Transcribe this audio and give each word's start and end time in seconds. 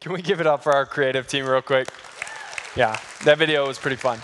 Can 0.00 0.14
we 0.14 0.22
give 0.22 0.40
it 0.40 0.46
up 0.46 0.62
for 0.62 0.72
our 0.72 0.86
creative 0.86 1.26
team 1.26 1.44
real 1.44 1.60
quick? 1.60 1.86
Yeah, 2.74 2.98
that 3.26 3.36
video 3.36 3.66
was 3.66 3.78
pretty 3.78 3.96
fun. 3.96 4.18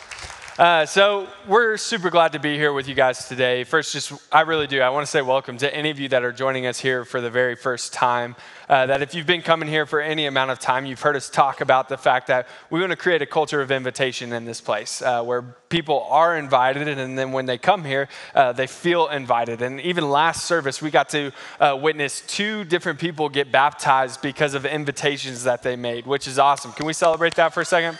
Uh, 0.58 0.86
so 0.86 1.28
we're 1.46 1.76
super 1.76 2.08
glad 2.08 2.32
to 2.32 2.38
be 2.38 2.56
here 2.56 2.72
with 2.72 2.88
you 2.88 2.94
guys 2.94 3.28
today. 3.28 3.62
First, 3.62 3.92
just 3.92 4.10
I 4.32 4.40
really 4.40 4.66
do. 4.66 4.80
I 4.80 4.88
want 4.88 5.04
to 5.04 5.10
say 5.10 5.20
welcome 5.20 5.58
to 5.58 5.74
any 5.74 5.90
of 5.90 6.00
you 6.00 6.08
that 6.08 6.24
are 6.24 6.32
joining 6.32 6.64
us 6.64 6.80
here 6.80 7.04
for 7.04 7.20
the 7.20 7.28
very 7.28 7.54
first 7.54 7.92
time. 7.92 8.34
Uh, 8.66 8.86
that 8.86 9.02
if 9.02 9.14
you've 9.14 9.26
been 9.26 9.42
coming 9.42 9.68
here 9.68 9.84
for 9.84 10.00
any 10.00 10.24
amount 10.24 10.50
of 10.50 10.58
time, 10.58 10.86
you've 10.86 11.02
heard 11.02 11.14
us 11.14 11.28
talk 11.28 11.60
about 11.60 11.90
the 11.90 11.98
fact 11.98 12.28
that 12.28 12.48
we 12.70 12.80
want 12.80 12.90
to 12.90 12.96
create 12.96 13.20
a 13.20 13.26
culture 13.26 13.60
of 13.60 13.70
invitation 13.70 14.32
in 14.32 14.46
this 14.46 14.62
place, 14.62 15.02
uh, 15.02 15.22
where 15.22 15.42
people 15.68 16.06
are 16.08 16.38
invited, 16.38 16.88
and 16.88 17.18
then 17.18 17.32
when 17.32 17.44
they 17.44 17.58
come 17.58 17.84
here, 17.84 18.08
uh, 18.34 18.50
they 18.50 18.66
feel 18.66 19.08
invited. 19.08 19.60
And 19.60 19.78
even 19.82 20.08
last 20.08 20.46
service, 20.46 20.80
we 20.80 20.90
got 20.90 21.10
to 21.10 21.32
uh, 21.60 21.78
witness 21.78 22.22
two 22.26 22.64
different 22.64 22.98
people 22.98 23.28
get 23.28 23.52
baptized 23.52 24.22
because 24.22 24.54
of 24.54 24.64
invitations 24.64 25.44
that 25.44 25.62
they 25.62 25.76
made, 25.76 26.06
which 26.06 26.26
is 26.26 26.38
awesome. 26.38 26.72
Can 26.72 26.86
we 26.86 26.94
celebrate 26.94 27.34
that 27.34 27.52
for 27.52 27.60
a 27.60 27.66
second? 27.66 27.98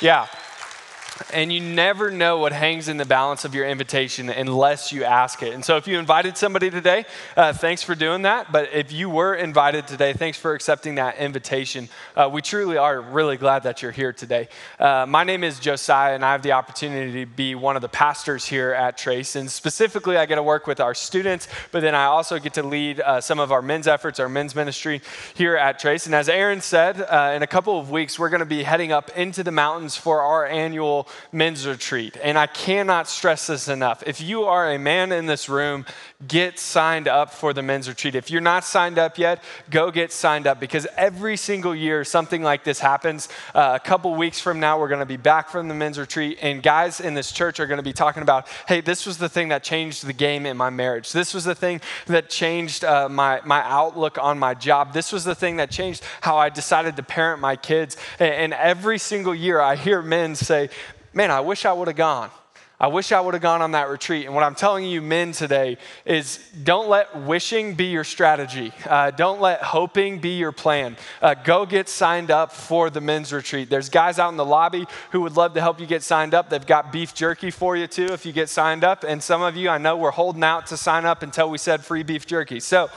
Yeah. 0.00 0.28
And 1.32 1.52
you 1.52 1.60
never 1.60 2.10
know 2.10 2.38
what 2.38 2.52
hangs 2.52 2.88
in 2.88 2.96
the 2.96 3.04
balance 3.04 3.44
of 3.44 3.54
your 3.54 3.68
invitation 3.68 4.30
unless 4.30 4.90
you 4.90 5.04
ask 5.04 5.42
it. 5.42 5.52
And 5.52 5.64
so, 5.64 5.76
if 5.76 5.86
you 5.86 5.98
invited 5.98 6.36
somebody 6.36 6.70
today, 6.70 7.04
uh, 7.36 7.52
thanks 7.52 7.82
for 7.82 7.94
doing 7.94 8.22
that. 8.22 8.50
But 8.50 8.72
if 8.72 8.90
you 8.90 9.10
were 9.10 9.34
invited 9.34 9.86
today, 9.86 10.12
thanks 10.12 10.38
for 10.38 10.54
accepting 10.54 10.94
that 10.94 11.18
invitation. 11.18 11.88
Uh, 12.16 12.30
we 12.32 12.40
truly 12.40 12.78
are 12.78 13.00
really 13.00 13.36
glad 13.36 13.64
that 13.64 13.82
you're 13.82 13.92
here 13.92 14.12
today. 14.12 14.48
Uh, 14.78 15.04
my 15.06 15.22
name 15.22 15.44
is 15.44 15.60
Josiah, 15.60 16.14
and 16.14 16.24
I 16.24 16.32
have 16.32 16.42
the 16.42 16.52
opportunity 16.52 17.24
to 17.24 17.30
be 17.30 17.54
one 17.54 17.76
of 17.76 17.82
the 17.82 17.88
pastors 17.88 18.46
here 18.46 18.72
at 18.72 18.96
Trace. 18.96 19.36
And 19.36 19.50
specifically, 19.50 20.16
I 20.16 20.26
get 20.26 20.36
to 20.36 20.42
work 20.42 20.66
with 20.66 20.80
our 20.80 20.94
students, 20.94 21.48
but 21.70 21.80
then 21.80 21.94
I 21.94 22.04
also 22.04 22.38
get 22.38 22.54
to 22.54 22.62
lead 22.62 23.00
uh, 23.00 23.20
some 23.20 23.38
of 23.38 23.52
our 23.52 23.62
men's 23.62 23.86
efforts, 23.86 24.18
our 24.18 24.28
men's 24.28 24.54
ministry 24.54 25.02
here 25.34 25.56
at 25.56 25.78
Trace. 25.78 26.06
And 26.06 26.14
as 26.14 26.28
Aaron 26.28 26.60
said, 26.60 27.02
uh, 27.02 27.32
in 27.36 27.42
a 27.42 27.46
couple 27.46 27.78
of 27.78 27.90
weeks, 27.90 28.18
we're 28.18 28.30
going 28.30 28.40
to 28.40 28.46
be 28.46 28.62
heading 28.62 28.90
up 28.90 29.10
into 29.16 29.44
the 29.44 29.52
mountains 29.52 29.96
for 29.96 30.22
our 30.22 30.46
annual 30.46 31.08
men's 31.32 31.66
retreat. 31.66 32.16
And 32.22 32.38
I 32.38 32.46
cannot 32.46 33.08
stress 33.08 33.46
this 33.46 33.68
enough. 33.68 34.02
If 34.06 34.20
you 34.20 34.44
are 34.44 34.72
a 34.72 34.78
man 34.78 35.12
in 35.12 35.26
this 35.26 35.48
room, 35.48 35.84
get 36.26 36.58
signed 36.58 37.08
up 37.08 37.32
for 37.32 37.52
the 37.52 37.62
men's 37.62 37.88
retreat. 37.88 38.14
If 38.14 38.30
you're 38.30 38.40
not 38.40 38.64
signed 38.64 38.98
up 38.98 39.18
yet, 39.18 39.42
go 39.70 39.90
get 39.90 40.12
signed 40.12 40.46
up 40.46 40.60
because 40.60 40.86
every 40.96 41.36
single 41.36 41.74
year 41.74 42.04
something 42.04 42.42
like 42.42 42.64
this 42.64 42.78
happens. 42.78 43.28
Uh, 43.54 43.72
a 43.74 43.80
couple 43.80 44.14
weeks 44.14 44.40
from 44.40 44.60
now, 44.60 44.78
we're 44.78 44.88
going 44.88 45.00
to 45.00 45.06
be 45.06 45.16
back 45.16 45.48
from 45.48 45.68
the 45.68 45.74
men's 45.74 45.98
retreat, 45.98 46.38
and 46.42 46.62
guys 46.62 47.00
in 47.00 47.14
this 47.14 47.32
church 47.32 47.58
are 47.60 47.66
going 47.66 47.78
to 47.78 47.82
be 47.82 47.92
talking 47.92 48.22
about 48.22 48.46
hey, 48.66 48.80
this 48.80 49.06
was 49.06 49.18
the 49.18 49.28
thing 49.28 49.48
that 49.48 49.62
changed 49.62 50.06
the 50.06 50.12
game 50.12 50.46
in 50.46 50.56
my 50.56 50.70
marriage. 50.70 51.12
This 51.12 51.34
was 51.34 51.44
the 51.44 51.54
thing 51.54 51.80
that 52.06 52.28
changed 52.28 52.84
uh, 52.84 53.08
my, 53.08 53.40
my 53.44 53.62
outlook 53.62 54.18
on 54.18 54.38
my 54.38 54.54
job. 54.54 54.92
This 54.92 55.12
was 55.12 55.24
the 55.24 55.34
thing 55.34 55.56
that 55.56 55.70
changed 55.70 56.02
how 56.20 56.36
I 56.36 56.48
decided 56.48 56.96
to 56.96 57.02
parent 57.02 57.40
my 57.40 57.56
kids. 57.56 57.96
And, 58.18 58.34
and 58.34 58.54
every 58.54 58.98
single 58.98 59.34
year, 59.34 59.60
I 59.60 59.76
hear 59.76 60.02
men 60.02 60.34
say, 60.34 60.70
man, 61.12 61.30
I 61.30 61.40
wish 61.40 61.64
I 61.64 61.72
would 61.72 61.88
have 61.88 61.96
gone. 61.96 62.30
I 62.82 62.86
wish 62.86 63.12
I 63.12 63.20
would 63.20 63.34
have 63.34 63.42
gone 63.42 63.60
on 63.60 63.72
that 63.72 63.90
retreat. 63.90 64.24
And 64.24 64.34
what 64.34 64.42
I'm 64.42 64.54
telling 64.54 64.86
you, 64.86 65.02
men, 65.02 65.32
today 65.32 65.76
is 66.06 66.38
don't 66.64 66.88
let 66.88 67.14
wishing 67.14 67.74
be 67.74 67.84
your 67.84 68.04
strategy. 68.04 68.72
Uh, 68.86 69.10
don't 69.10 69.38
let 69.38 69.60
hoping 69.60 70.18
be 70.18 70.38
your 70.38 70.50
plan. 70.50 70.96
Uh, 71.20 71.34
go 71.34 71.66
get 71.66 71.90
signed 71.90 72.30
up 72.30 72.52
for 72.52 72.88
the 72.88 73.02
men's 73.02 73.34
retreat. 73.34 73.68
There's 73.68 73.90
guys 73.90 74.18
out 74.18 74.30
in 74.30 74.38
the 74.38 74.46
lobby 74.46 74.86
who 75.10 75.20
would 75.20 75.36
love 75.36 75.52
to 75.54 75.60
help 75.60 75.78
you 75.78 75.84
get 75.84 76.02
signed 76.02 76.32
up. 76.32 76.48
They've 76.48 76.64
got 76.64 76.90
beef 76.90 77.12
jerky 77.12 77.50
for 77.50 77.76
you, 77.76 77.86
too, 77.86 78.06
if 78.06 78.24
you 78.24 78.32
get 78.32 78.48
signed 78.48 78.82
up. 78.82 79.04
And 79.04 79.22
some 79.22 79.42
of 79.42 79.58
you, 79.58 79.68
I 79.68 79.76
know, 79.76 79.98
we're 79.98 80.10
holding 80.10 80.42
out 80.42 80.68
to 80.68 80.78
sign 80.78 81.04
up 81.04 81.22
until 81.22 81.50
we 81.50 81.58
said 81.58 81.84
free 81.84 82.02
beef 82.02 82.26
jerky. 82.26 82.60
So 82.60 82.88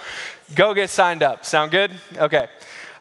go 0.55 0.73
get 0.73 0.91
signed 0.91 1.23
up. 1.23 1.43
Sound 1.43 1.71
good? 1.71 1.91
Okay. 2.15 2.47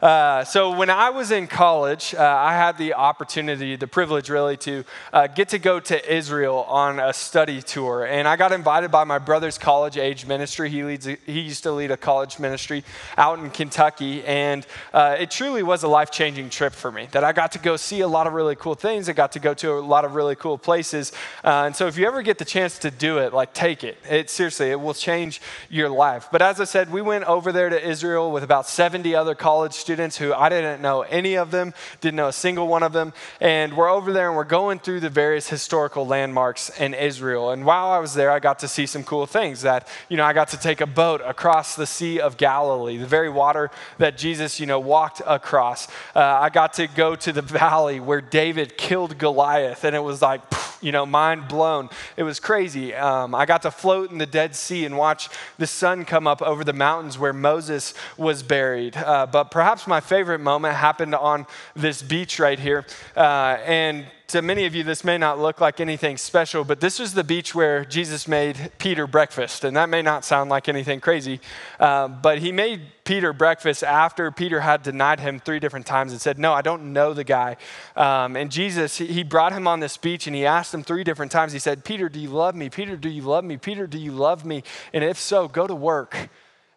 Uh, 0.02 0.42
so 0.42 0.76
when 0.76 0.90
I 0.90 1.10
was 1.10 1.30
in 1.30 1.46
college, 1.46 2.12
uh, 2.12 2.20
I 2.24 2.54
had 2.54 2.76
the 2.76 2.94
opportunity, 2.94 3.76
the 3.76 3.86
privilege 3.86 4.28
really, 4.28 4.56
to 4.56 4.84
uh, 5.12 5.28
get 5.28 5.50
to 5.50 5.60
go 5.60 5.78
to 5.78 6.12
Israel 6.12 6.64
on 6.68 6.98
a 6.98 7.12
study 7.12 7.62
tour. 7.62 8.04
And 8.04 8.26
I 8.26 8.34
got 8.34 8.50
invited 8.50 8.90
by 8.90 9.04
my 9.04 9.20
brother's 9.20 9.58
college 9.58 9.96
age 9.96 10.26
ministry. 10.26 10.70
He, 10.70 10.82
leads 10.82 11.06
he 11.06 11.40
used 11.40 11.62
to 11.62 11.70
lead 11.70 11.92
a 11.92 11.96
college 11.96 12.40
ministry 12.40 12.82
out 13.16 13.38
in 13.38 13.50
Kentucky. 13.50 14.24
And 14.24 14.66
uh, 14.92 15.18
it 15.20 15.30
truly 15.30 15.62
was 15.62 15.84
a 15.84 15.88
life 15.88 16.10
changing 16.10 16.50
trip 16.50 16.72
for 16.72 16.90
me 16.90 17.06
that 17.12 17.22
I 17.22 17.30
got 17.30 17.52
to 17.52 17.60
go 17.60 17.76
see 17.76 18.00
a 18.00 18.08
lot 18.08 18.26
of 18.26 18.32
really 18.32 18.56
cool 18.56 18.74
things. 18.74 19.08
I 19.08 19.12
got 19.12 19.30
to 19.32 19.38
go 19.38 19.54
to 19.54 19.74
a 19.74 19.78
lot 19.78 20.04
of 20.04 20.16
really 20.16 20.34
cool 20.34 20.58
places. 20.58 21.12
Uh, 21.44 21.66
and 21.66 21.76
so 21.76 21.86
if 21.86 21.96
you 21.96 22.08
ever 22.08 22.22
get 22.22 22.38
the 22.38 22.44
chance 22.44 22.76
to 22.80 22.90
do 22.90 23.18
it, 23.18 23.32
like 23.32 23.54
take 23.54 23.84
it. 23.84 23.98
It 24.10 24.30
seriously, 24.30 24.72
it 24.72 24.80
will 24.80 24.94
change 24.94 25.40
your 25.70 25.90
life. 25.90 26.26
But 26.32 26.42
as 26.42 26.60
I 26.60 26.64
said, 26.64 26.90
we 26.90 27.02
went 27.02 27.22
over 27.26 27.52
there 27.52 27.68
to 27.68 27.88
Israel 27.88 28.32
with 28.32 28.42
about 28.42 28.66
70 28.66 29.14
other 29.14 29.36
college 29.36 29.74
students 29.74 29.91
students 29.92 30.16
who 30.16 30.32
I 30.32 30.48
didn't 30.48 30.80
know 30.80 31.02
any 31.02 31.34
of 31.34 31.50
them, 31.50 31.74
didn't 32.00 32.16
know 32.16 32.28
a 32.28 32.32
single 32.32 32.66
one 32.66 32.82
of 32.82 32.94
them. 32.94 33.12
And 33.42 33.76
we're 33.76 33.90
over 33.90 34.10
there 34.10 34.28
and 34.28 34.36
we're 34.38 34.44
going 34.44 34.78
through 34.78 35.00
the 35.00 35.10
various 35.10 35.50
historical 35.50 36.06
landmarks 36.06 36.70
in 36.80 36.94
Israel. 36.94 37.50
And 37.50 37.66
while 37.66 37.90
I 37.90 37.98
was 37.98 38.14
there, 38.14 38.30
I 38.30 38.38
got 38.38 38.60
to 38.60 38.68
see 38.68 38.86
some 38.86 39.04
cool 39.04 39.26
things 39.26 39.60
that, 39.60 39.86
you 40.08 40.16
know, 40.16 40.24
I 40.24 40.32
got 40.32 40.48
to 40.48 40.56
take 40.56 40.80
a 40.80 40.86
boat 40.86 41.20
across 41.22 41.76
the 41.76 41.86
Sea 41.86 42.20
of 42.20 42.38
Galilee, 42.38 42.96
the 42.96 43.06
very 43.06 43.28
water 43.28 43.70
that 43.98 44.16
Jesus, 44.16 44.58
you 44.58 44.64
know, 44.64 44.80
walked 44.80 45.20
across. 45.26 45.88
Uh, 46.16 46.20
I 46.20 46.48
got 46.48 46.72
to 46.74 46.86
go 46.86 47.14
to 47.14 47.30
the 47.30 47.42
valley 47.42 48.00
where 48.00 48.22
David 48.22 48.78
killed 48.78 49.18
Goliath, 49.18 49.84
and 49.84 49.94
it 49.94 50.02
was 50.02 50.22
like, 50.22 50.40
you 50.82 50.92
know, 50.92 51.06
mind 51.06 51.48
blown. 51.48 51.88
It 52.16 52.24
was 52.24 52.40
crazy. 52.40 52.94
Um, 52.94 53.34
I 53.34 53.46
got 53.46 53.62
to 53.62 53.70
float 53.70 54.10
in 54.10 54.18
the 54.18 54.26
Dead 54.26 54.54
Sea 54.54 54.84
and 54.84 54.98
watch 54.98 55.28
the 55.58 55.66
sun 55.66 56.04
come 56.04 56.26
up 56.26 56.42
over 56.42 56.64
the 56.64 56.72
mountains 56.72 57.18
where 57.18 57.32
Moses 57.32 57.94
was 58.16 58.42
buried. 58.42 58.96
Uh, 58.96 59.26
but 59.26 59.50
perhaps 59.50 59.86
my 59.86 60.00
favorite 60.00 60.40
moment 60.40 60.74
happened 60.74 61.14
on 61.14 61.46
this 61.74 62.02
beach 62.02 62.38
right 62.38 62.58
here. 62.58 62.84
Uh, 63.16 63.58
and 63.64 64.06
to 64.32 64.40
many 64.40 64.64
of 64.64 64.74
you, 64.74 64.82
this 64.82 65.04
may 65.04 65.18
not 65.18 65.38
look 65.38 65.60
like 65.60 65.78
anything 65.78 66.16
special, 66.16 66.64
but 66.64 66.80
this 66.80 66.98
was 66.98 67.12
the 67.12 67.22
beach 67.22 67.54
where 67.54 67.84
Jesus 67.84 68.26
made 68.26 68.72
Peter 68.78 69.06
breakfast. 69.06 69.62
And 69.62 69.76
that 69.76 69.90
may 69.90 70.00
not 70.00 70.24
sound 70.24 70.48
like 70.48 70.70
anything 70.70 71.00
crazy, 71.00 71.38
uh, 71.78 72.08
but 72.08 72.38
he 72.38 72.50
made 72.50 72.80
Peter 73.04 73.34
breakfast 73.34 73.84
after 73.84 74.30
Peter 74.30 74.60
had 74.60 74.82
denied 74.82 75.20
him 75.20 75.38
three 75.38 75.60
different 75.60 75.84
times 75.84 76.12
and 76.12 76.20
said, 76.20 76.38
No, 76.38 76.54
I 76.54 76.62
don't 76.62 76.94
know 76.94 77.12
the 77.12 77.24
guy. 77.24 77.58
Um, 77.94 78.34
and 78.34 78.50
Jesus, 78.50 78.96
he 78.96 79.22
brought 79.22 79.52
him 79.52 79.68
on 79.68 79.80
this 79.80 79.98
beach 79.98 80.26
and 80.26 80.34
he 80.34 80.46
asked 80.46 80.72
him 80.72 80.82
three 80.82 81.04
different 81.04 81.30
times. 81.30 81.52
He 81.52 81.58
said, 81.58 81.84
Peter, 81.84 82.08
do 82.08 82.18
you 82.18 82.30
love 82.30 82.54
me? 82.54 82.70
Peter, 82.70 82.96
do 82.96 83.10
you 83.10 83.22
love 83.22 83.44
me? 83.44 83.58
Peter, 83.58 83.86
do 83.86 83.98
you 83.98 84.12
love 84.12 84.46
me? 84.46 84.64
And 84.94 85.04
if 85.04 85.18
so, 85.18 85.46
go 85.46 85.66
to 85.66 85.74
work. 85.74 86.30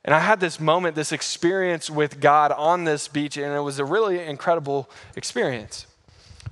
And 0.03 0.13
I 0.13 0.19
had 0.19 0.41
this 0.41 0.59
moment, 0.59 0.95
this 0.95 1.13
experience 1.13 1.89
with 1.89 2.19
God 2.19 2.51
on 2.51 2.83
this 2.83 3.07
beach, 3.07 3.37
and 3.37 3.55
it 3.55 3.61
was 3.61 3.79
a 3.79 3.85
really 3.85 4.19
incredible 4.19 4.89
experience. 5.15 5.87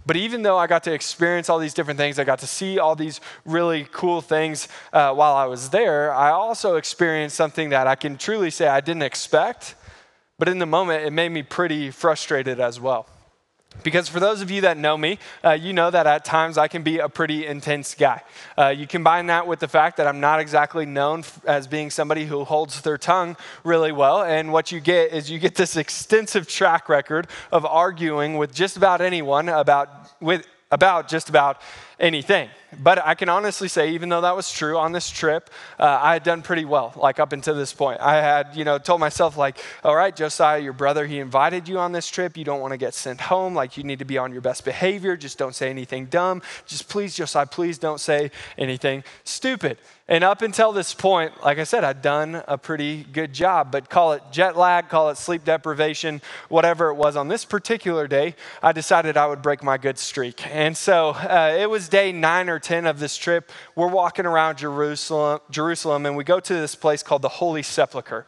But 0.05 0.17
even 0.17 0.41
though 0.41 0.57
I 0.57 0.67
got 0.67 0.83
to 0.83 0.93
experience 0.93 1.49
all 1.49 1.59
these 1.59 1.73
different 1.73 1.97
things, 1.97 2.19
I 2.19 2.23
got 2.23 2.39
to 2.39 2.47
see 2.47 2.77
all 2.77 2.95
these 2.95 3.21
really 3.45 3.87
cool 3.91 4.21
things 4.21 4.67
uh, 4.91 5.13
while 5.13 5.35
I 5.35 5.45
was 5.45 5.69
there, 5.69 6.13
I 6.13 6.31
also 6.31 6.75
experienced 6.75 7.35
something 7.35 7.69
that 7.69 7.87
I 7.87 7.95
can 7.95 8.17
truly 8.17 8.49
say 8.49 8.67
I 8.67 8.81
didn't 8.81 9.03
expect, 9.03 9.75
but 10.37 10.49
in 10.49 10.59
the 10.59 10.65
moment, 10.65 11.05
it 11.05 11.11
made 11.11 11.29
me 11.29 11.43
pretty 11.43 11.89
frustrated 11.91 12.59
as 12.59 12.79
well. 12.79 13.07
Because 13.81 14.07
for 14.07 14.19
those 14.19 14.41
of 14.41 14.51
you 14.51 14.61
that 14.61 14.77
know 14.77 14.97
me, 14.97 15.19
uh, 15.43 15.51
you 15.51 15.73
know 15.73 15.89
that 15.89 16.07
at 16.07 16.23
times 16.23 16.57
I 16.57 16.67
can 16.67 16.83
be 16.83 16.99
a 16.99 17.09
pretty 17.09 17.45
intense 17.45 17.95
guy. 17.95 18.21
Uh, 18.57 18.67
you 18.67 18.87
combine 18.87 19.27
that 19.27 19.47
with 19.47 19.59
the 19.59 19.67
fact 19.67 19.97
that 19.97 20.07
I'm 20.07 20.19
not 20.19 20.39
exactly 20.39 20.85
known 20.85 21.19
f- 21.19 21.43
as 21.45 21.67
being 21.67 21.89
somebody 21.89 22.25
who 22.25 22.43
holds 22.43 22.81
their 22.81 22.97
tongue 22.97 23.35
really 23.63 23.91
well. 23.91 24.23
And 24.23 24.53
what 24.53 24.71
you 24.71 24.79
get 24.79 25.11
is 25.11 25.29
you 25.29 25.39
get 25.39 25.55
this 25.55 25.75
extensive 25.75 26.47
track 26.47 26.87
record 26.87 27.27
of 27.51 27.65
arguing 27.65 28.37
with 28.37 28.53
just 28.53 28.77
about 28.77 29.01
anyone 29.01 29.49
about, 29.49 29.89
with, 30.21 30.47
about 30.71 31.07
just 31.07 31.29
about 31.29 31.61
anything. 31.99 32.49
But 32.81 33.05
I 33.05 33.15
can 33.15 33.29
honestly 33.29 33.67
say, 33.67 33.91
even 33.91 34.09
though 34.09 34.21
that 34.21 34.35
was 34.35 34.51
true 34.51 34.77
on 34.77 34.91
this 34.91 35.09
trip, 35.09 35.49
uh, 35.79 35.99
I 36.01 36.13
had 36.13 36.23
done 36.23 36.41
pretty 36.41 36.65
well, 36.65 36.93
like 36.95 37.19
up 37.19 37.33
until 37.33 37.55
this 37.55 37.73
point. 37.73 37.99
I 38.01 38.15
had, 38.15 38.55
you 38.55 38.63
know, 38.63 38.77
told 38.77 38.99
myself, 38.99 39.37
like, 39.37 39.57
all 39.83 39.95
right, 39.95 40.15
Josiah, 40.15 40.59
your 40.59 40.73
brother, 40.73 41.05
he 41.05 41.19
invited 41.19 41.67
you 41.67 41.79
on 41.79 41.91
this 41.91 42.07
trip. 42.07 42.37
You 42.37 42.43
don't 42.43 42.61
want 42.61 42.71
to 42.71 42.77
get 42.77 42.93
sent 42.93 43.21
home. 43.21 43.53
Like, 43.55 43.77
you 43.77 43.83
need 43.83 43.99
to 43.99 44.05
be 44.05 44.17
on 44.17 44.31
your 44.31 44.41
best 44.41 44.65
behavior. 44.65 45.17
Just 45.17 45.37
don't 45.37 45.55
say 45.55 45.69
anything 45.69 46.05
dumb. 46.05 46.41
Just 46.65 46.89
please, 46.89 47.15
Josiah, 47.15 47.45
please 47.45 47.77
don't 47.77 47.99
say 47.99 48.31
anything 48.57 49.03
stupid. 49.23 49.77
And 50.05 50.21
up 50.21 50.41
until 50.41 50.73
this 50.73 50.93
point, 50.93 51.43
like 51.45 51.59
I 51.59 51.63
said, 51.63 51.85
I'd 51.85 52.01
done 52.01 52.43
a 52.45 52.57
pretty 52.57 53.05
good 53.05 53.31
job, 53.31 53.71
but 53.71 53.89
call 53.89 54.11
it 54.11 54.21
jet 54.31 54.57
lag, 54.57 54.89
call 54.89 55.09
it 55.09 55.17
sleep 55.17 55.45
deprivation, 55.45 56.21
whatever 56.49 56.89
it 56.89 56.95
was. 56.95 57.15
On 57.15 57.29
this 57.29 57.45
particular 57.45 58.05
day, 58.05 58.35
I 58.61 58.73
decided 58.73 59.15
I 59.15 59.27
would 59.27 59.41
break 59.41 59.63
my 59.63 59.77
good 59.77 59.97
streak. 59.97 60.45
And 60.53 60.75
so 60.75 61.11
uh, 61.11 61.55
it 61.57 61.69
was 61.69 61.87
day 61.87 62.11
nine 62.11 62.49
or 62.49 62.59
10 62.59 62.85
of 62.85 62.99
this 62.99 63.15
trip. 63.15 63.49
We're 63.75 63.87
walking 63.87 64.25
around 64.25 64.57
Jerusalem, 64.57 65.39
Jerusalem, 65.49 66.05
and 66.05 66.17
we 66.17 66.25
go 66.25 66.41
to 66.41 66.53
this 66.53 66.75
place 66.75 67.01
called 67.01 67.21
the 67.21 67.29
Holy 67.29 67.63
Sepulchre. 67.63 68.25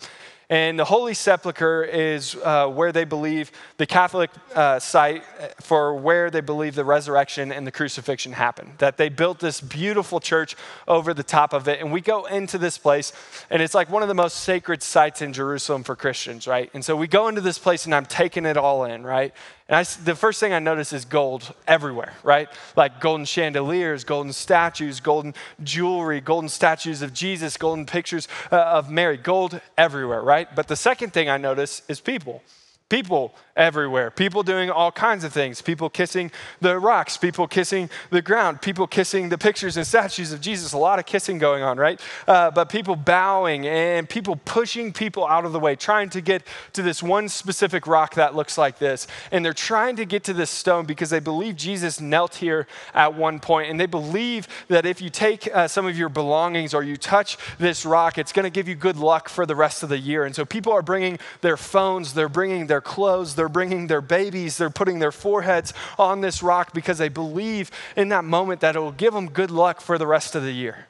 And 0.50 0.78
the 0.78 0.86
Holy 0.86 1.16
Sepulchre 1.16 1.84
is 1.84 2.36
uh, 2.36 2.68
where 2.68 2.92
they 2.92 3.04
believe 3.04 3.52
the 3.78 3.86
Catholic 3.86 4.30
uh, 4.54 4.80
site 4.80 5.24
for 5.60 5.96
where 5.96 6.30
they 6.30 6.42
believe 6.42 6.76
the 6.76 6.86
resurrection 6.86 7.52
and 7.52 7.66
the 7.66 7.72
crucifixion 7.72 8.34
happened. 8.34 8.74
That 8.78 8.98
they 8.98 9.10
built 9.10 9.40
this 9.40 9.60
beautiful 9.60 10.20
church 10.20 10.56
over 10.88 11.14
the 11.14 11.24
top 11.24 11.54
of 11.54 11.68
it. 11.68 11.80
And 11.80 11.92
we 11.92 12.02
go 12.02 12.26
into 12.26 12.58
this 12.58 12.78
place, 12.78 13.12
and 13.50 13.62
it's 13.62 13.74
like 13.74 13.90
one 13.90 14.04
of 14.04 14.08
the 14.08 14.14
most 14.14 14.38
sacred 14.42 14.84
sites 14.84 15.22
in 15.22 15.34
Jerusalem 15.34 15.84
for 15.84 15.96
Christians, 15.96 16.48
right? 16.48 16.70
And 16.74 16.86
so 16.86 16.96
we 16.96 17.08
go 17.08 17.28
into 17.28 17.42
this 17.42 17.58
place, 17.58 17.86
and 17.86 17.96
I'm 17.96 18.06
taking 18.06 18.46
it 18.46 18.58
all 18.58 18.86
in, 18.86 19.04
right? 19.04 19.34
And 19.68 19.78
I, 19.78 19.84
the 20.04 20.16
first 20.16 20.40
thing 20.40 20.54
I 20.54 20.60
notice 20.60 20.94
is 20.94 21.06
gold 21.06 21.52
everywhere, 21.68 22.14
right? 22.22 22.50
Like 22.76 23.00
golden 23.00 23.26
chandeliers, 23.26 24.04
golden 24.04 24.32
statues, 24.32 25.00
golden 25.00 25.34
jewelry, 25.64 26.22
golden 26.22 26.50
statues 26.50 27.02
of 27.02 27.14
Jesus, 27.14 27.58
golden 27.58 27.88
pictures 27.88 28.28
uh, 28.52 28.58
of 28.58 28.92
Mary, 28.92 29.18
gold 29.18 29.60
everywhere, 29.76 30.22
right? 30.22 30.54
But 30.56 30.68
the 30.68 30.76
second 30.76 31.14
thing 31.14 31.30
I 31.30 31.38
notice 31.38 31.82
is 31.88 32.00
people. 32.00 32.44
People 32.90 33.34
everywhere. 33.56 34.12
People 34.12 34.44
doing 34.44 34.70
all 34.70 34.92
kinds 34.92 35.24
of 35.24 35.32
things. 35.32 35.62
People 35.62 35.90
kissing 35.90 36.32
the 36.60 36.78
rocks, 36.78 37.18
people 37.18 37.48
kissing 37.48 37.90
the 38.10 38.22
ground, 38.22 38.62
people 38.62 38.86
kissing 38.88 39.30
the 39.30 39.38
pictures 39.38 39.78
and 39.78 39.88
statues 39.88 40.34
of 40.34 40.42
Jesus. 40.42 40.74
A 40.74 40.78
lot 40.78 41.00
of 41.00 41.06
kissing 41.06 41.38
going 41.38 41.64
on, 41.64 41.78
right? 41.78 42.00
Uh, 42.28 42.52
but 42.52 42.70
people 42.70 42.96
bowing 42.96 43.66
and 43.66 44.10
people 44.10 44.36
pushing 44.36 44.92
people 44.92 45.26
out 45.26 45.46
of 45.46 45.54
the 45.54 45.60
way, 45.60 45.76
trying 45.76 46.10
to 46.10 46.22
get 46.22 46.44
to 46.74 46.82
this 46.82 47.02
one 47.02 47.30
specific 47.30 47.88
rock 47.88 48.16
that 48.16 48.36
looks 48.36 48.58
like 48.58 48.80
this. 48.80 49.08
And 49.32 49.46
they're 49.46 49.54
trying 49.54 49.96
to 49.98 50.06
get 50.06 50.24
to 50.26 50.34
this 50.34 50.50
stone 50.50 50.86
because 50.86 51.10
they 51.10 51.20
believe 51.20 51.56
Jesus 51.56 52.02
knelt 52.02 52.36
here 52.36 52.68
at 52.94 53.16
one 53.16 53.40
point, 53.40 53.70
And 53.70 53.80
they 53.80 53.86
believe 53.86 54.48
that 54.68 54.86
if 54.86 55.02
you 55.02 55.10
take 55.10 55.48
uh, 55.54 55.68
some 55.68 55.86
of 55.86 55.98
your 55.98 56.10
belongings 56.10 56.74
or 56.74 56.84
you 56.84 56.98
touch 56.98 57.38
this 57.58 57.86
rock, 57.86 58.18
it's 58.18 58.34
going 58.34 58.44
to 58.44 58.50
give 58.50 58.68
you 58.68 58.76
good 58.76 58.98
luck 58.98 59.30
for 59.30 59.46
the 59.46 59.56
rest 59.56 59.84
of 59.84 59.90
the 59.90 59.98
year. 59.98 60.26
And 60.26 60.36
so 60.36 60.44
people 60.46 60.74
are 60.74 60.82
bringing 60.82 61.20
their 61.42 61.58
phones, 61.58 62.14
they're 62.14 62.28
bringing 62.28 62.68
their 62.68 62.82
clothes, 62.82 63.36
they're 63.36 63.45
bringing 63.50 63.88
their 63.88 64.02
babies, 64.02 64.58
they're 64.58 64.70
putting 64.70 65.00
their 65.00 65.12
foreheads 65.12 65.74
on 65.98 66.22
this 66.22 66.44
rock 66.44 66.74
because 66.74 66.98
they 66.98 67.10
believe 67.10 67.72
in 67.96 68.10
that 68.10 68.24
moment 68.24 68.62
that 68.62 68.76
it 68.76 68.80
will 68.80 68.92
give 68.92 69.14
them 69.14 69.30
good 69.30 69.52
luck 69.52 69.82
for 69.82 69.98
the 69.98 70.08
rest 70.08 70.36
of 70.36 70.44
the 70.44 70.52
year. 70.52 70.88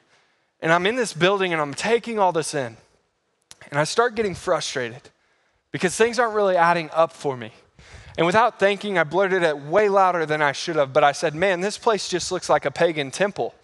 And 0.60 0.72
I'm 0.72 0.86
in 0.86 0.96
this 0.96 1.12
building 1.12 1.52
and 1.52 1.60
I'm 1.60 1.74
taking 1.74 2.18
all 2.18 2.32
this 2.32 2.54
in. 2.54 2.76
And 3.70 3.78
I 3.78 3.84
start 3.84 4.14
getting 4.14 4.34
frustrated 4.34 5.02
because 5.72 5.96
things 5.96 6.18
aren't 6.18 6.34
really 6.34 6.56
adding 6.56 6.90
up 6.92 7.12
for 7.12 7.36
me. 7.36 7.52
And 8.16 8.26
without 8.26 8.58
thinking, 8.58 8.96
I 8.96 9.04
blurted 9.04 9.42
it 9.42 9.58
way 9.58 9.88
louder 9.88 10.24
than 10.24 10.40
I 10.40 10.52
should 10.52 10.76
have, 10.76 10.92
but 10.92 11.04
I 11.04 11.12
said, 11.12 11.34
Man, 11.34 11.60
this 11.60 11.76
place 11.76 12.08
just 12.08 12.32
looks 12.32 12.48
like 12.48 12.64
a 12.64 12.70
pagan 12.70 13.10
temple. 13.10 13.54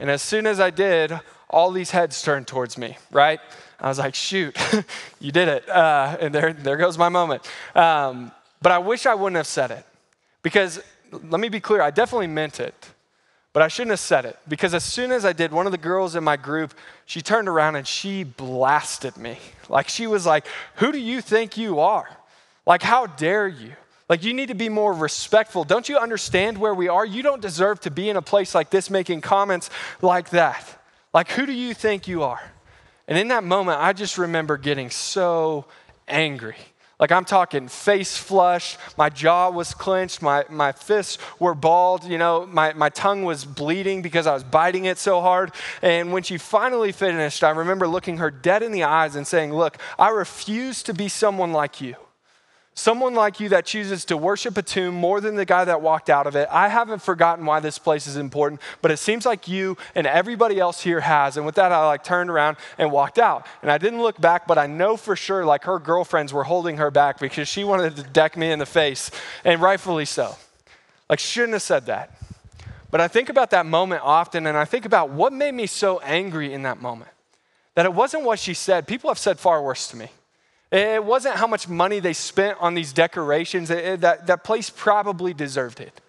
And 0.00 0.10
as 0.10 0.22
soon 0.22 0.46
as 0.46 0.58
I 0.58 0.70
did, 0.70 1.20
all 1.48 1.70
these 1.70 1.92
heads 1.92 2.20
turned 2.20 2.48
towards 2.48 2.76
me, 2.76 2.98
right? 3.12 3.38
I 3.80 3.88
was 3.88 3.98
like, 3.98 4.14
shoot, 4.14 4.56
you 5.20 5.32
did 5.32 5.48
it. 5.48 5.68
Uh, 5.68 6.16
and 6.20 6.34
there, 6.34 6.52
there 6.52 6.76
goes 6.76 6.96
my 6.96 7.08
moment. 7.08 7.42
Um, 7.74 8.32
but 8.62 8.72
I 8.72 8.78
wish 8.78 9.06
I 9.06 9.14
wouldn't 9.14 9.36
have 9.36 9.46
said 9.46 9.70
it 9.70 9.84
because 10.42 10.82
let 11.12 11.40
me 11.40 11.48
be 11.48 11.60
clear, 11.60 11.82
I 11.82 11.90
definitely 11.90 12.28
meant 12.28 12.60
it. 12.60 12.74
But 13.52 13.62
I 13.62 13.68
shouldn't 13.68 13.90
have 13.90 14.00
said 14.00 14.24
it 14.24 14.36
because 14.48 14.74
as 14.74 14.82
soon 14.82 15.12
as 15.12 15.24
I 15.24 15.32
did, 15.32 15.52
one 15.52 15.66
of 15.66 15.72
the 15.72 15.78
girls 15.78 16.16
in 16.16 16.24
my 16.24 16.36
group, 16.36 16.74
she 17.06 17.22
turned 17.22 17.48
around 17.48 17.76
and 17.76 17.86
she 17.86 18.24
blasted 18.24 19.16
me. 19.16 19.38
Like 19.68 19.88
she 19.88 20.08
was 20.08 20.26
like, 20.26 20.46
Who 20.76 20.90
do 20.90 20.98
you 20.98 21.20
think 21.20 21.56
you 21.56 21.78
are? 21.78 22.08
Like, 22.66 22.82
how 22.82 23.06
dare 23.06 23.46
you? 23.46 23.72
Like, 24.08 24.22
you 24.22 24.34
need 24.34 24.48
to 24.48 24.54
be 24.54 24.68
more 24.68 24.92
respectful. 24.92 25.64
Don't 25.64 25.88
you 25.88 25.98
understand 25.98 26.58
where 26.58 26.74
we 26.74 26.88
are? 26.88 27.06
You 27.06 27.22
don't 27.22 27.40
deserve 27.40 27.80
to 27.80 27.90
be 27.90 28.10
in 28.10 28.16
a 28.16 28.22
place 28.22 28.54
like 28.54 28.70
this 28.70 28.90
making 28.90 29.22
comments 29.22 29.70
like 30.02 30.30
that. 30.30 30.82
Like, 31.12 31.30
who 31.30 31.46
do 31.46 31.52
you 31.52 31.74
think 31.74 32.06
you 32.06 32.22
are? 32.22 32.40
And 33.06 33.18
in 33.18 33.28
that 33.28 33.44
moment, 33.44 33.80
I 33.80 33.92
just 33.92 34.18
remember 34.18 34.56
getting 34.56 34.90
so 34.90 35.66
angry. 36.08 36.56
Like 37.00 37.10
I'm 37.10 37.24
talking 37.24 37.68
face 37.68 38.16
flush, 38.16 38.78
my 38.96 39.08
jaw 39.08 39.50
was 39.50 39.74
clenched, 39.74 40.22
my, 40.22 40.44
my 40.48 40.72
fists 40.72 41.18
were 41.40 41.54
balled, 41.54 42.04
you 42.04 42.18
know, 42.18 42.46
my, 42.46 42.72
my 42.72 42.88
tongue 42.88 43.24
was 43.24 43.44
bleeding 43.44 44.00
because 44.00 44.26
I 44.26 44.32
was 44.32 44.44
biting 44.44 44.84
it 44.84 44.98
so 44.98 45.20
hard. 45.20 45.52
And 45.82 46.12
when 46.12 46.22
she 46.22 46.38
finally 46.38 46.92
finished, 46.92 47.42
I 47.42 47.50
remember 47.50 47.88
looking 47.88 48.18
her 48.18 48.30
dead 48.30 48.62
in 48.62 48.70
the 48.70 48.84
eyes 48.84 49.16
and 49.16 49.26
saying, 49.26 49.52
Look, 49.52 49.78
I 49.98 50.10
refuse 50.10 50.82
to 50.84 50.94
be 50.94 51.08
someone 51.08 51.52
like 51.52 51.80
you. 51.80 51.96
Someone 52.76 53.14
like 53.14 53.38
you 53.38 53.48
that 53.50 53.64
chooses 53.64 54.04
to 54.06 54.16
worship 54.16 54.56
a 54.56 54.62
tomb 54.62 54.96
more 54.96 55.20
than 55.20 55.36
the 55.36 55.44
guy 55.44 55.64
that 55.64 55.80
walked 55.80 56.10
out 56.10 56.26
of 56.26 56.34
it. 56.34 56.48
I 56.50 56.68
haven't 56.68 57.02
forgotten 57.02 57.46
why 57.46 57.60
this 57.60 57.78
place 57.78 58.08
is 58.08 58.16
important, 58.16 58.60
but 58.82 58.90
it 58.90 58.96
seems 58.96 59.24
like 59.24 59.46
you 59.46 59.76
and 59.94 60.08
everybody 60.08 60.58
else 60.58 60.80
here 60.80 60.98
has. 60.98 61.36
And 61.36 61.46
with 61.46 61.54
that, 61.54 61.70
I 61.70 61.86
like 61.86 62.02
turned 62.02 62.30
around 62.30 62.56
and 62.76 62.90
walked 62.90 63.20
out. 63.20 63.46
And 63.62 63.70
I 63.70 63.78
didn't 63.78 64.02
look 64.02 64.20
back, 64.20 64.48
but 64.48 64.58
I 64.58 64.66
know 64.66 64.96
for 64.96 65.14
sure 65.14 65.44
like 65.44 65.64
her 65.64 65.78
girlfriends 65.78 66.32
were 66.32 66.42
holding 66.42 66.78
her 66.78 66.90
back 66.90 67.20
because 67.20 67.46
she 67.46 67.62
wanted 67.62 67.94
to 67.94 68.02
deck 68.02 68.36
me 68.36 68.50
in 68.50 68.58
the 68.58 68.66
face, 68.66 69.12
and 69.44 69.62
rightfully 69.62 70.04
so. 70.04 70.34
Like, 71.08 71.20
she 71.20 71.28
shouldn't 71.28 71.52
have 71.52 71.62
said 71.62 71.86
that. 71.86 72.18
But 72.90 73.00
I 73.00 73.08
think 73.08 73.28
about 73.28 73.50
that 73.50 73.66
moment 73.66 74.02
often, 74.02 74.46
and 74.46 74.56
I 74.56 74.64
think 74.64 74.84
about 74.84 75.10
what 75.10 75.32
made 75.32 75.54
me 75.54 75.66
so 75.66 76.00
angry 76.00 76.52
in 76.52 76.62
that 76.62 76.80
moment. 76.80 77.10
That 77.76 77.86
it 77.86 77.94
wasn't 77.94 78.24
what 78.24 78.38
she 78.38 78.54
said. 78.54 78.88
People 78.88 79.10
have 79.10 79.18
said 79.18 79.38
far 79.38 79.62
worse 79.62 79.88
to 79.88 79.96
me. 79.96 80.08
It 80.74 81.04
wasn't 81.04 81.36
how 81.36 81.46
much 81.46 81.68
money 81.68 82.00
they 82.00 82.14
spent 82.14 82.58
on 82.60 82.74
these 82.74 82.92
decorations. 82.92 83.70
It, 83.70 83.84
it, 83.84 84.00
that, 84.00 84.26
that 84.26 84.42
place 84.42 84.70
probably 84.70 85.32
deserved 85.32 85.78
it. 85.78 86.00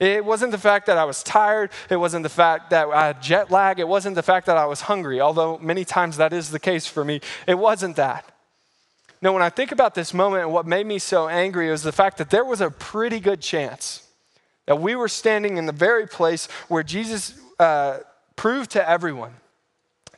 It 0.00 0.24
wasn't 0.24 0.50
the 0.50 0.58
fact 0.58 0.86
that 0.86 0.98
I 0.98 1.04
was 1.04 1.22
tired. 1.22 1.70
It 1.88 1.96
wasn't 1.96 2.24
the 2.24 2.28
fact 2.28 2.70
that 2.70 2.88
I 2.88 3.06
had 3.06 3.22
jet 3.22 3.52
lag. 3.52 3.78
It 3.78 3.86
wasn't 3.86 4.16
the 4.16 4.22
fact 4.24 4.46
that 4.46 4.56
I 4.56 4.66
was 4.66 4.80
hungry, 4.80 5.20
although 5.20 5.58
many 5.58 5.84
times 5.84 6.16
that 6.16 6.32
is 6.32 6.50
the 6.50 6.58
case 6.58 6.88
for 6.88 7.04
me. 7.04 7.20
It 7.46 7.56
wasn't 7.56 7.94
that. 7.96 8.24
No, 9.22 9.32
when 9.32 9.42
I 9.42 9.50
think 9.50 9.70
about 9.70 9.94
this 9.94 10.12
moment 10.12 10.42
and 10.42 10.52
what 10.52 10.66
made 10.66 10.86
me 10.86 10.98
so 10.98 11.28
angry 11.28 11.70
was 11.70 11.84
the 11.84 11.92
fact 11.92 12.18
that 12.18 12.30
there 12.30 12.44
was 12.44 12.60
a 12.60 12.70
pretty 12.70 13.20
good 13.20 13.40
chance 13.40 14.08
that 14.66 14.80
we 14.80 14.96
were 14.96 15.08
standing 15.08 15.56
in 15.56 15.66
the 15.66 15.72
very 15.72 16.08
place 16.08 16.48
where 16.66 16.82
Jesus 16.82 17.38
uh, 17.60 17.98
proved 18.34 18.72
to 18.72 18.88
everyone 18.88 19.34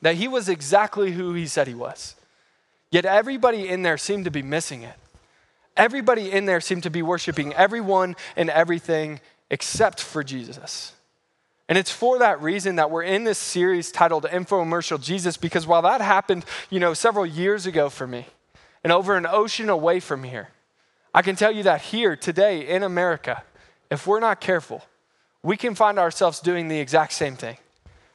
that 0.01 0.15
he 0.15 0.29
was 0.29 0.49
exactly 0.49 1.13
who 1.13 1.35
he 1.35 1.47
said 1.47 1.67
he 1.67 1.75
was. 1.75 2.15
Yet 2.93 3.07
everybody 3.07 3.69
in 3.69 3.83
there 3.83 3.99
seemed 3.99 4.27
to 4.27 4.31
be 4.31 4.43
missing 4.43 4.83
it. 4.83 4.95
Everybody 5.77 6.31
in 6.31 6.45
there 6.45 6.61
seemed 6.61 6.83
to 6.85 6.91
be 6.91 7.03
worshiping 7.03 7.55
everyone 7.55 8.15
and 8.37 8.51
everything 8.51 9.21
except 9.51 10.01
for 10.01 10.23
Jesus. 10.23 10.93
And 11.69 11.79
it's 11.79 11.91
for 11.91 12.19
that 12.19 12.43
reason 12.43 12.77
that 12.77 12.91
we're 12.91 13.03
in 13.03 13.25
this 13.25 13.39
series 13.39 13.91
titled 13.91 14.25
Infomercial 14.25 15.03
Jesus, 15.03 15.39
because 15.39 15.67
while 15.67 15.81
that 15.83 16.03
happened, 16.03 16.45
you 16.69 16.79
know, 16.79 16.93
several 16.93 17.25
years 17.25 17.65
ago 17.65 17.89
for 17.89 18.07
me, 18.07 18.27
and 18.85 18.93
over 18.93 19.17
an 19.17 19.27
ocean 19.27 19.71
away 19.71 19.99
from 19.99 20.23
here, 20.23 20.49
I 21.15 21.23
can 21.23 21.35
tell 21.35 21.51
you 21.51 21.63
that 21.63 21.81
here 21.81 22.15
today 22.15 22.69
in 22.69 22.83
America, 22.83 23.43
if 23.91 24.07
we're 24.07 24.21
not 24.21 24.41
careful, 24.41 24.83
we 25.43 25.57
can 25.57 25.75
find 25.75 25.99
ourselves 25.99 26.41
doing 26.41 26.69
the 26.69 26.79
exact 26.79 27.13
same 27.13 27.37
thing. 27.37 27.57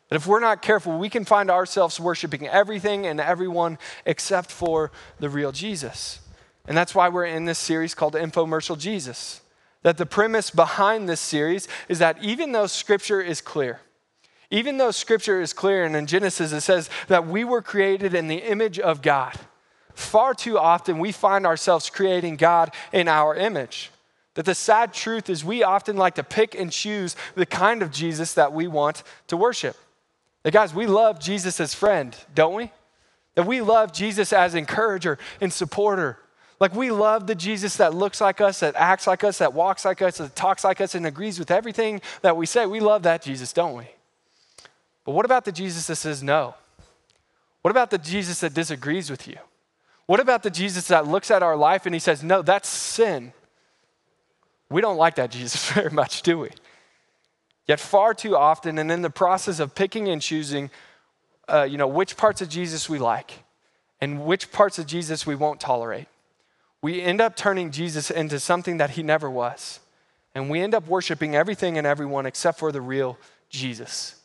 That 0.09 0.15
if 0.15 0.27
we're 0.27 0.39
not 0.39 0.61
careful, 0.61 0.97
we 0.97 1.09
can 1.09 1.25
find 1.25 1.51
ourselves 1.51 1.99
worshiping 1.99 2.47
everything 2.47 3.05
and 3.05 3.19
everyone 3.19 3.77
except 4.05 4.51
for 4.51 4.91
the 5.19 5.29
real 5.29 5.51
Jesus. 5.51 6.19
And 6.67 6.77
that's 6.77 6.95
why 6.95 7.09
we're 7.09 7.25
in 7.25 7.45
this 7.45 7.59
series 7.59 7.93
called 7.93 8.13
Infomercial 8.13 8.77
Jesus. 8.77 9.41
That 9.83 9.97
the 9.97 10.05
premise 10.05 10.49
behind 10.49 11.07
this 11.07 11.19
series 11.19 11.67
is 11.87 11.99
that 11.99 12.21
even 12.23 12.51
though 12.51 12.67
Scripture 12.67 13.21
is 13.21 13.41
clear, 13.41 13.81
even 14.49 14.77
though 14.77 14.91
Scripture 14.91 15.41
is 15.41 15.53
clear, 15.53 15.83
and 15.83 15.95
in 15.95 16.07
Genesis 16.07 16.51
it 16.51 16.61
says 16.61 16.89
that 17.09 17.27
we 17.27 17.43
were 17.43 17.61
created 17.61 18.13
in 18.13 18.27
the 18.27 18.37
image 18.49 18.79
of 18.79 19.01
God, 19.01 19.33
far 19.93 20.33
too 20.33 20.57
often 20.57 20.99
we 20.99 21.11
find 21.11 21.45
ourselves 21.45 21.89
creating 21.89 22.37
God 22.37 22.73
in 22.93 23.07
our 23.07 23.35
image. 23.35 23.91
That 24.35 24.45
the 24.45 24.55
sad 24.55 24.93
truth 24.93 25.29
is 25.29 25.43
we 25.43 25.63
often 25.63 25.97
like 25.97 26.15
to 26.15 26.23
pick 26.23 26.53
and 26.53 26.71
choose 26.71 27.15
the 27.35 27.45
kind 27.45 27.81
of 27.81 27.91
Jesus 27.91 28.33
that 28.35 28.53
we 28.53 28.67
want 28.67 29.03
to 29.27 29.35
worship. 29.35 29.75
That, 30.47 30.53
guys, 30.53 30.73
we 30.73 30.87
love 30.87 31.19
Jesus 31.19 31.59
as 31.59 31.73
friend, 31.73 32.15
don't 32.33 32.53
we? 32.53 32.71
That 33.35 33.45
we 33.45 33.59
love 33.59 33.91
Jesus 33.91 34.31
as 34.31 34.55
encourager 34.55 35.19
and 35.41 35.51
supporter. 35.51 36.19
Like 36.57 36.73
we 36.73 36.89
love 36.89 37.27
the 37.27 37.35
Jesus 37.35 37.75
that 37.75 37.93
looks 37.93 38.21
like 38.21 38.39
us, 38.39 38.61
that 38.61 38.73
acts 38.77 39.07
like 39.07 39.25
us, 39.25 39.39
that 39.39 39.51
walks 39.53 39.83
like 39.83 40.01
us, 40.01 40.19
that 40.19 40.37
talks 40.37 40.63
like 40.63 40.79
us, 40.79 40.95
and 40.95 41.05
agrees 41.05 41.37
with 41.37 41.51
everything 41.51 41.99
that 42.21 42.37
we 42.37 42.45
say. 42.45 42.65
We 42.65 42.79
love 42.79 43.03
that 43.03 43.21
Jesus, 43.21 43.51
don't 43.51 43.75
we? 43.75 43.89
But 45.03 45.11
what 45.11 45.25
about 45.25 45.43
the 45.43 45.51
Jesus 45.51 45.85
that 45.87 45.97
says 45.97 46.23
no? 46.23 46.55
What 47.61 47.71
about 47.71 47.89
the 47.89 47.97
Jesus 47.97 48.39
that 48.39 48.53
disagrees 48.53 49.09
with 49.11 49.27
you? 49.27 49.39
What 50.05 50.21
about 50.21 50.43
the 50.43 50.49
Jesus 50.49 50.87
that 50.87 51.05
looks 51.05 51.29
at 51.29 51.43
our 51.43 51.57
life 51.57 51.85
and 51.85 51.93
he 51.93 51.99
says, 51.99 52.23
no, 52.23 52.41
that's 52.41 52.69
sin? 52.69 53.33
We 54.69 54.79
don't 54.79 54.95
like 54.95 55.15
that 55.15 55.29
Jesus 55.29 55.69
very 55.73 55.91
much, 55.91 56.21
do 56.21 56.39
we? 56.39 56.51
Yet, 57.67 57.79
far 57.79 58.13
too 58.13 58.35
often, 58.35 58.77
and 58.77 58.89
in 58.91 59.01
the 59.01 59.09
process 59.09 59.59
of 59.59 59.75
picking 59.75 60.07
and 60.07 60.21
choosing, 60.21 60.69
uh, 61.49 61.63
you 61.63 61.77
know, 61.77 61.87
which 61.87 62.15
parts 62.15 62.41
of 62.41 62.49
Jesus 62.49 62.89
we 62.89 62.97
like 62.97 63.43
and 63.99 64.25
which 64.25 64.51
parts 64.51 64.79
of 64.79 64.85
Jesus 64.85 65.27
we 65.27 65.35
won't 65.35 65.59
tolerate, 65.59 66.07
we 66.81 67.01
end 67.01 67.19
up 67.19 67.35
turning 67.35 67.71
Jesus 67.71 68.09
into 68.09 68.39
something 68.39 68.77
that 68.77 68.91
he 68.91 69.03
never 69.03 69.29
was. 69.29 69.79
And 70.35 70.49
we 70.49 70.61
end 70.61 70.75
up 70.75 70.87
worshiping 70.87 71.35
everything 71.35 71.77
and 71.77 71.87
everyone 71.87 72.25
except 72.25 72.59
for 72.59 72.71
the 72.71 72.81
real 72.81 73.17
Jesus. 73.49 74.15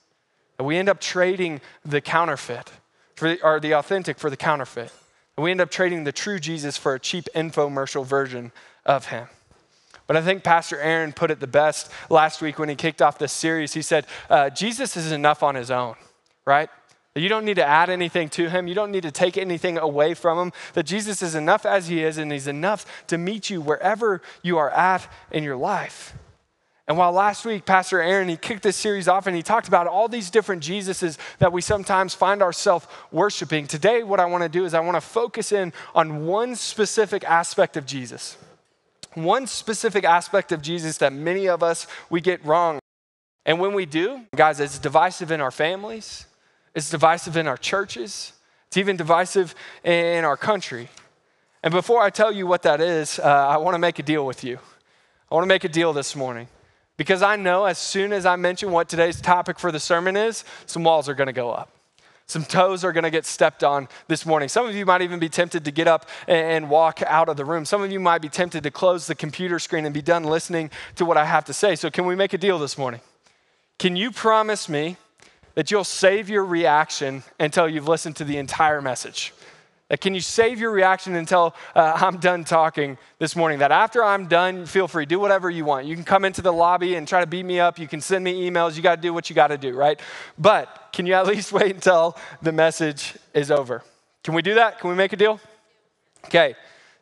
And 0.59 0.67
we 0.67 0.77
end 0.77 0.89
up 0.89 1.01
trading 1.01 1.61
the 1.85 2.01
counterfeit 2.01 2.71
for, 3.17 3.37
or 3.43 3.59
the 3.59 3.73
authentic 3.73 4.19
for 4.19 4.29
the 4.29 4.37
counterfeit. 4.37 4.93
And 5.37 5.43
And 5.43 5.45
we 5.45 5.51
end 5.51 5.61
up 5.61 5.73
trading 5.73 6.05
the 6.05 6.13
true 6.13 6.39
Jesus 6.39 6.77
for 6.77 6.95
a 6.95 7.01
cheap 7.01 7.25
infomercial 7.35 8.07
version 8.07 8.53
of 8.87 9.07
him. 9.07 9.27
But 10.13 10.19
I 10.19 10.27
think 10.27 10.45
Pastor 10.45 10.79
Aaron 10.79 11.15
put 11.15 11.31
it 11.31 11.41
the 11.41 11.47
best 11.47 11.91
last 12.11 12.43
week 12.43 12.59
when 12.59 12.69
he 12.69 12.75
kicked 12.75 13.01
off 13.01 13.17
this 13.17 13.33
series. 13.33 13.73
He 13.73 13.81
said, 13.81 14.07
uh, 14.29 14.51
Jesus 14.51 14.95
is 14.95 15.11
enough 15.11 15.43
on 15.43 15.55
his 15.55 15.71
own, 15.71 15.95
right? 16.45 16.69
You 17.15 17.31
don't 17.31 17.47
need 17.47 17.55
to 17.55 17.65
add 17.65 17.89
anything 17.89 18.29
to 18.29 18.51
him. 18.51 18.69
You 18.69 18.75
don't 18.75 18.91
need 18.91 19.05
to 19.05 19.11
take 19.11 19.39
anything 19.39 19.79
away 19.79 20.13
from 20.13 20.39
him. 20.39 20.53
That 20.75 20.83
Jesus 20.83 21.23
is 21.23 21.35
enough 21.35 21.65
as 21.65 21.89
he 21.89 22.03
is, 22.03 22.19
and 22.19 22.31
he's 22.31 22.47
enough 22.47 22.85
to 23.07 23.17
meet 23.17 23.49
you 23.49 23.63
wherever 23.63 24.21
you 24.43 24.59
are 24.59 24.69
at 24.69 25.11
in 25.31 25.45
your 25.45 25.57
life. 25.57 26.13
And 26.87 26.99
while 26.99 27.13
last 27.13 27.47
week, 27.47 27.65
Pastor 27.65 27.99
Aaron, 28.03 28.29
he 28.29 28.37
kicked 28.37 28.65
this 28.65 28.77
series 28.77 29.09
off 29.09 29.27
and 29.27 29.35
he 29.35 29.43
talked 29.43 29.67
about 29.67 29.87
all 29.87 30.09
these 30.09 30.29
different 30.29 30.63
Jesuses 30.63 31.17
that 31.39 31.55
we 31.55 31.63
sometimes 31.63 32.13
find 32.13 32.43
ourselves 32.43 32.87
worshiping, 33.11 33.67
today, 33.67 34.03
what 34.03 34.21
I 34.21 34.27
want 34.27 34.43
to 34.43 34.51
do 34.51 34.67
is 34.67 34.75
I 34.75 34.81
want 34.81 34.97
to 34.97 35.01
focus 35.01 35.53
in 35.53 35.73
on 35.95 36.27
one 36.27 36.55
specific 36.55 37.25
aspect 37.25 37.79
of 37.79 37.87
Jesus. 37.87 38.37
One 39.15 39.47
specific 39.47 40.05
aspect 40.05 40.53
of 40.53 40.63
Jesus 40.63 40.99
that 40.99 41.13
many 41.13 41.49
of 41.49 41.63
us 41.63 41.87
we 42.11 42.21
get 42.21 42.45
wrong. 42.45 42.79
And 43.45 43.61
when 43.61 43.75
we 43.75 43.87
do, 43.87 44.23
guys, 44.35 44.61
it's 44.61 44.79
divisive 44.79 45.31
in 45.31 45.41
our 45.41 45.51
families, 45.51 46.27
it's 46.75 46.91
divisive 46.91 47.37
in 47.37 47.47
our 47.47 47.57
churches, 47.57 48.33
it's 48.69 48.77
even 48.77 48.97
divisive 48.97 49.55
in 49.85 50.25
our 50.25 50.37
country. 50.37 50.89
And 51.63 51.73
before 51.73 52.01
I 52.01 52.11
tell 52.11 52.33
you 52.33 52.47
what 52.47 52.63
that 52.63 52.81
is, 52.81 53.19
uh, 53.19 53.23
I 53.23 53.57
want 53.59 53.75
to 53.75 53.79
make 53.79 53.99
a 53.99 54.03
deal 54.03 54.27
with 54.27 54.43
you. 54.43 54.59
I 55.31 55.35
want 55.35 55.45
to 55.45 55.49
make 55.49 55.65
a 55.65 55.69
deal 55.69 55.93
this 55.93 56.17
morning. 56.17 56.49
Because 56.97 57.23
I 57.23 57.37
know 57.37 57.65
as 57.65 57.79
soon 57.79 58.13
as 58.13 58.27
I 58.27 58.37
mention 58.37 58.71
what 58.71 58.89
today's 58.89 59.21
topic 59.21 59.59
for 59.59 59.73
the 59.73 59.81
sermon 59.81 60.17
is, 60.17 60.45
some 60.67 60.85
walls 60.85 61.09
are 61.09 61.15
going 61.15 61.29
to 61.29 61.33
go 61.33 61.51
up. 61.51 61.71
Some 62.27 62.45
toes 62.45 62.85
are 62.85 62.93
going 62.93 63.05
to 63.05 63.11
get 63.11 63.27
stepped 63.27 63.63
on 63.63 63.89
this 64.09 64.25
morning. 64.25 64.49
Some 64.49 64.67
of 64.67 64.75
you 64.75 64.87
might 64.87 65.03
even 65.03 65.19
be 65.19 65.29
tempted 65.29 65.65
to 65.65 65.71
get 65.71 65.87
up 65.87 66.09
and 66.27 66.71
walk 66.71 67.03
out 67.07 67.29
of 67.29 67.37
the 67.37 67.45
room. 67.45 67.65
Some 67.65 67.83
of 67.83 67.93
you 67.93 68.01
might 68.01 68.23
be 68.23 68.29
tempted 68.29 68.63
to 68.63 68.71
close 68.71 69.07
the 69.07 69.15
computer 69.15 69.59
screen 69.59 69.85
and 69.85 69.93
be 69.93 70.03
done 70.03 70.25
listening 70.25 70.71
to 70.97 71.05
what 71.05 71.17
I 71.17 71.25
have 71.25 71.45
to 71.47 71.53
say. 71.53 71.77
So, 71.77 71.91
can 71.91 72.07
we 72.07 72.17
make 72.17 72.33
a 72.33 72.39
deal 72.39 72.59
this 72.59 72.79
morning? 72.79 73.01
Can 73.79 73.97
you 73.97 74.11
promise 74.11 74.69
me 74.69 74.97
that 75.55 75.71
you'll 75.71 75.85
save 75.85 76.31
your 76.31 76.45
reaction 76.45 77.25
until 77.39 77.69
you've 77.69 77.89
listened 77.89 78.17
to 78.17 78.25
the 78.25 78.39
entire 78.39 78.81
message? 78.81 79.35
That 79.93 80.01
can 80.01 80.15
you 80.15 80.23
save 80.23 80.59
your 80.59 80.71
reaction 80.71 81.15
until 81.17 81.55
uh, 81.75 81.93
I'm 81.97 82.17
done 82.17 82.45
talking 82.45 82.97
this 83.19 83.37
morning? 83.37 83.59
That 83.59 83.73
after 83.73 84.03
I'm 84.03 84.27
done, 84.27 84.65
feel 84.65 84.89
free, 84.89 85.05
do 85.05 85.21
whatever 85.21 85.51
you 85.51 85.67
want. 85.67 85.85
You 85.85 85.95
can 85.95 86.03
come 86.03 86.25
into 86.25 86.41
the 86.41 86.51
lobby 86.51 86.95
and 86.95 87.07
try 87.07 87.21
to 87.21 87.27
beat 87.27 87.45
me 87.45 87.61
up. 87.61 87.79
You 87.79 87.87
can 87.87 88.01
send 88.01 88.25
me 88.25 88.49
emails. 88.49 88.75
You 88.75 88.81
got 88.81 88.97
to 88.97 89.03
do 89.03 89.13
what 89.13 89.29
you 89.29 89.37
got 89.37 89.49
to 89.49 89.59
do, 89.59 89.75
right? 89.75 90.01
But 90.39 90.89
can 90.95 91.05
you 91.05 91.13
at 91.13 91.27
least 91.35 91.53
wait 91.53 91.75
until 91.75 92.17
the 92.41 92.53
message 92.53 93.19
is 93.35 93.51
over? 93.51 93.83
Can 94.25 94.33
we 94.33 94.41
do 94.41 94.55
that? 94.55 94.81
Can 94.81 94.89
we 94.89 94.97
make 94.97 95.13
a 95.13 95.17
deal? 95.17 95.39
Okay, 96.25 96.55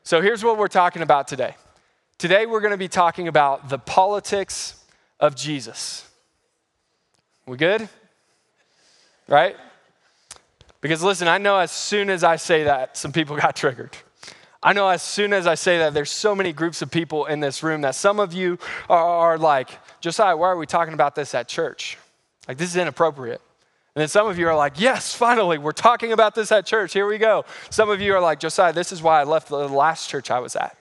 so 0.03 0.21
here's 0.21 0.43
what 0.43 0.59
we're 0.59 0.67
talking 0.67 1.03
about 1.03 1.29
today. 1.29 1.55
Today, 2.19 2.45
we're 2.45 2.61
going 2.61 2.73
to 2.73 2.77
be 2.77 2.89
talking 2.89 3.29
about 3.29 3.69
the 3.69 3.79
politics 3.79 4.85
of 5.21 5.37
Jesus. 5.37 6.11
We 7.47 7.57
good? 7.57 7.89
Right? 9.29 9.55
Because 10.81 11.03
listen, 11.03 11.29
I 11.29 11.39
know 11.39 11.59
as 11.59 11.71
soon 11.71 12.11
as 12.11 12.25
I 12.25 12.37
say 12.37 12.65
that, 12.65 12.97
some 12.97 13.13
people 13.13 13.37
got 13.37 13.57
triggered. 13.57 13.97
I 14.63 14.73
know 14.75 14.89
as 14.89 15.03
soon 15.03 15.33
as 15.33 15.47
I 15.47 15.55
say 15.55 15.79
that, 15.79 15.95
there's 15.95 16.11
so 16.11 16.35
many 16.35 16.53
groups 16.53 16.83
of 16.83 16.91
people 16.91 17.25
in 17.27 17.41
this 17.41 17.63
room 17.63 17.81
that 17.81 17.95
some 17.95 18.21
of 18.21 18.35
you 18.35 18.59
are, 18.91 19.05
are 19.05 19.39
like, 19.39 19.71
Josiah, 20.01 20.37
why 20.37 20.49
are 20.49 20.57
we 20.57 20.67
talking 20.67 20.93
about 20.93 21.15
this 21.15 21.35
at 21.35 21.49
church? 21.49 21.97
Like, 22.47 22.59
this 22.59 22.71
is 22.71 22.77
inappropriate. 22.77 23.41
And 23.95 24.03
then 24.03 24.09
some 24.09 24.29
of 24.29 24.39
you 24.39 24.47
are 24.49 24.57
like, 24.57 24.79
yes, 24.79 25.15
finally, 25.15 25.59
we're 25.59 25.73
talking 25.73 26.13
about 26.13 26.35
this 26.35 26.53
at 26.53 26.67
church. 26.67 26.93
Here 26.93 27.07
we 27.07 27.19
go. 27.19 27.45
Some 27.71 27.91
of 27.91 28.01
you 28.01 28.15
are 28.15 28.21
like, 28.21 28.39
Josiah, 28.39 28.73
this 28.73 28.93
is 28.93 29.03
why 29.03 29.21
I 29.21 29.25
left 29.25 29.49
the 29.49 29.69
last 29.69 30.09
church 30.09 30.31
I 30.31 30.39
was 30.41 30.57
at. 30.57 30.77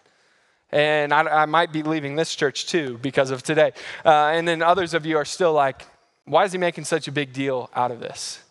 And 0.71 1.13
I, 1.13 1.21
I 1.21 1.45
might 1.45 1.71
be 1.71 1.81
leaving 1.81 2.15
this 2.15 2.35
church 2.35 2.67
too 2.67 2.99
because 3.01 3.31
of 3.31 3.41
today. 3.41 3.71
Uh, 4.05 4.27
and 4.27 4.47
then 4.47 4.61
others 4.61 4.93
of 4.93 5.05
you 5.05 5.17
are 5.17 5.25
still 5.25 5.53
like, 5.53 5.87
why 6.25 6.43
is 6.43 6.51
he 6.51 6.57
making 6.57 6.83
such 6.83 7.07
a 7.07 7.11
big 7.11 7.33
deal 7.33 7.69
out 7.75 7.91
of 7.91 7.99
this? 7.99 8.43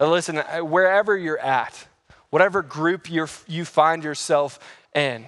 Listen, 0.00 0.36
wherever 0.62 1.16
you're 1.16 1.38
at, 1.38 1.86
whatever 2.30 2.62
group 2.62 3.10
you 3.10 3.26
you 3.46 3.64
find 3.64 4.02
yourself 4.02 4.58
in, 4.94 5.26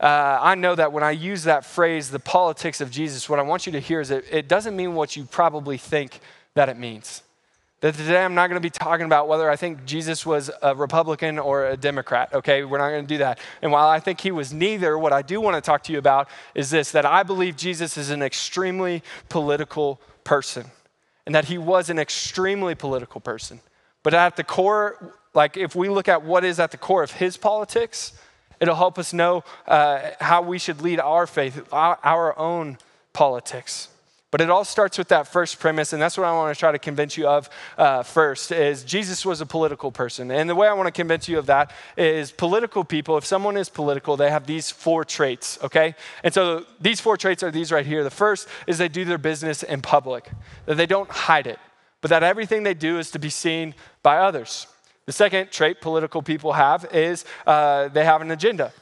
uh, 0.00 0.38
I 0.40 0.54
know 0.54 0.74
that 0.74 0.92
when 0.92 1.02
I 1.02 1.12
use 1.12 1.44
that 1.44 1.64
phrase, 1.64 2.10
the 2.10 2.18
politics 2.18 2.80
of 2.80 2.90
Jesus, 2.90 3.28
what 3.28 3.38
I 3.38 3.42
want 3.42 3.66
you 3.66 3.72
to 3.72 3.80
hear 3.80 4.00
is 4.00 4.08
that 4.08 4.24
it 4.30 4.48
doesn't 4.48 4.76
mean 4.76 4.94
what 4.94 5.16
you 5.16 5.24
probably 5.24 5.78
think 5.78 6.20
that 6.54 6.68
it 6.68 6.78
means. 6.78 7.22
That 7.80 7.94
today 7.94 8.24
I'm 8.24 8.34
not 8.34 8.48
going 8.48 8.60
to 8.60 8.64
be 8.64 8.70
talking 8.70 9.06
about 9.06 9.28
whether 9.28 9.50
I 9.50 9.56
think 9.56 9.84
Jesus 9.84 10.24
was 10.24 10.50
a 10.62 10.74
Republican 10.74 11.38
or 11.38 11.66
a 11.66 11.76
Democrat, 11.76 12.32
okay? 12.32 12.64
We're 12.64 12.78
not 12.78 12.90
going 12.90 13.04
to 13.04 13.08
do 13.08 13.18
that. 13.18 13.38
And 13.60 13.72
while 13.72 13.88
I 13.88 14.00
think 14.00 14.20
he 14.20 14.30
was 14.30 14.52
neither, 14.52 14.98
what 14.98 15.12
I 15.12 15.22
do 15.22 15.40
want 15.40 15.56
to 15.56 15.60
talk 15.60 15.82
to 15.84 15.92
you 15.92 15.98
about 15.98 16.28
is 16.54 16.70
this 16.70 16.92
that 16.92 17.04
I 17.04 17.22
believe 17.22 17.56
Jesus 17.56 17.96
is 17.96 18.10
an 18.10 18.22
extremely 18.22 19.02
political 19.28 20.00
person 20.24 20.66
and 21.26 21.34
that 21.34 21.46
he 21.46 21.58
was 21.58 21.90
an 21.90 21.98
extremely 21.98 22.74
political 22.74 23.20
person. 23.20 23.60
But 24.04 24.14
at 24.14 24.36
the 24.36 24.44
core, 24.44 25.14
like 25.34 25.56
if 25.56 25.74
we 25.74 25.88
look 25.88 26.08
at 26.08 26.22
what 26.22 26.44
is 26.44 26.60
at 26.60 26.70
the 26.70 26.76
core 26.76 27.02
of 27.02 27.10
his 27.10 27.36
politics, 27.36 28.12
it'll 28.60 28.76
help 28.76 28.98
us 28.98 29.12
know 29.12 29.42
uh, 29.66 30.10
how 30.20 30.42
we 30.42 30.58
should 30.60 30.80
lead 30.80 31.00
our 31.00 31.26
faith, 31.26 31.66
our, 31.72 31.98
our 32.04 32.38
own 32.38 32.78
politics. 33.12 33.88
But 34.30 34.40
it 34.40 34.50
all 34.50 34.64
starts 34.64 34.98
with 34.98 35.08
that 35.08 35.28
first 35.28 35.60
premise, 35.60 35.92
and 35.92 36.02
that's 36.02 36.18
what 36.18 36.26
I 36.26 36.32
want 36.32 36.52
to 36.54 36.58
try 36.58 36.72
to 36.72 36.78
convince 36.78 37.16
you 37.16 37.28
of 37.28 37.48
uh, 37.78 38.02
first, 38.02 38.50
is 38.50 38.82
Jesus 38.82 39.24
was 39.24 39.40
a 39.40 39.46
political 39.46 39.92
person. 39.92 40.30
And 40.32 40.50
the 40.50 40.56
way 40.56 40.66
I 40.66 40.72
want 40.72 40.88
to 40.88 40.92
convince 40.92 41.28
you 41.28 41.38
of 41.38 41.46
that 41.46 41.70
is 41.96 42.32
political 42.32 42.82
people, 42.82 43.16
if 43.16 43.24
someone 43.24 43.56
is 43.56 43.68
political, 43.68 44.16
they 44.16 44.30
have 44.30 44.44
these 44.44 44.72
four 44.72 45.04
traits, 45.04 45.56
okay? 45.62 45.94
And 46.24 46.34
so 46.34 46.66
these 46.80 47.00
four 47.00 47.16
traits 47.16 47.44
are 47.44 47.52
these 47.52 47.70
right 47.70 47.86
here. 47.86 48.02
The 48.02 48.10
first 48.10 48.48
is 48.66 48.76
they 48.76 48.88
do 48.88 49.04
their 49.04 49.18
business 49.18 49.62
in 49.62 49.82
public, 49.82 50.28
that 50.66 50.76
they 50.76 50.86
don't 50.86 51.10
hide 51.10 51.46
it 51.46 51.60
but 52.04 52.10
that 52.10 52.22
everything 52.22 52.64
they 52.64 52.74
do 52.74 52.98
is 52.98 53.10
to 53.12 53.18
be 53.18 53.30
seen 53.30 53.74
by 54.02 54.18
others. 54.18 54.66
The 55.06 55.12
second 55.12 55.50
trait 55.50 55.80
political 55.80 56.20
people 56.20 56.52
have 56.52 56.84
is 56.92 57.24
uh, 57.46 57.88
they 57.88 58.04
have 58.04 58.20
an 58.20 58.30
agenda. 58.30 58.74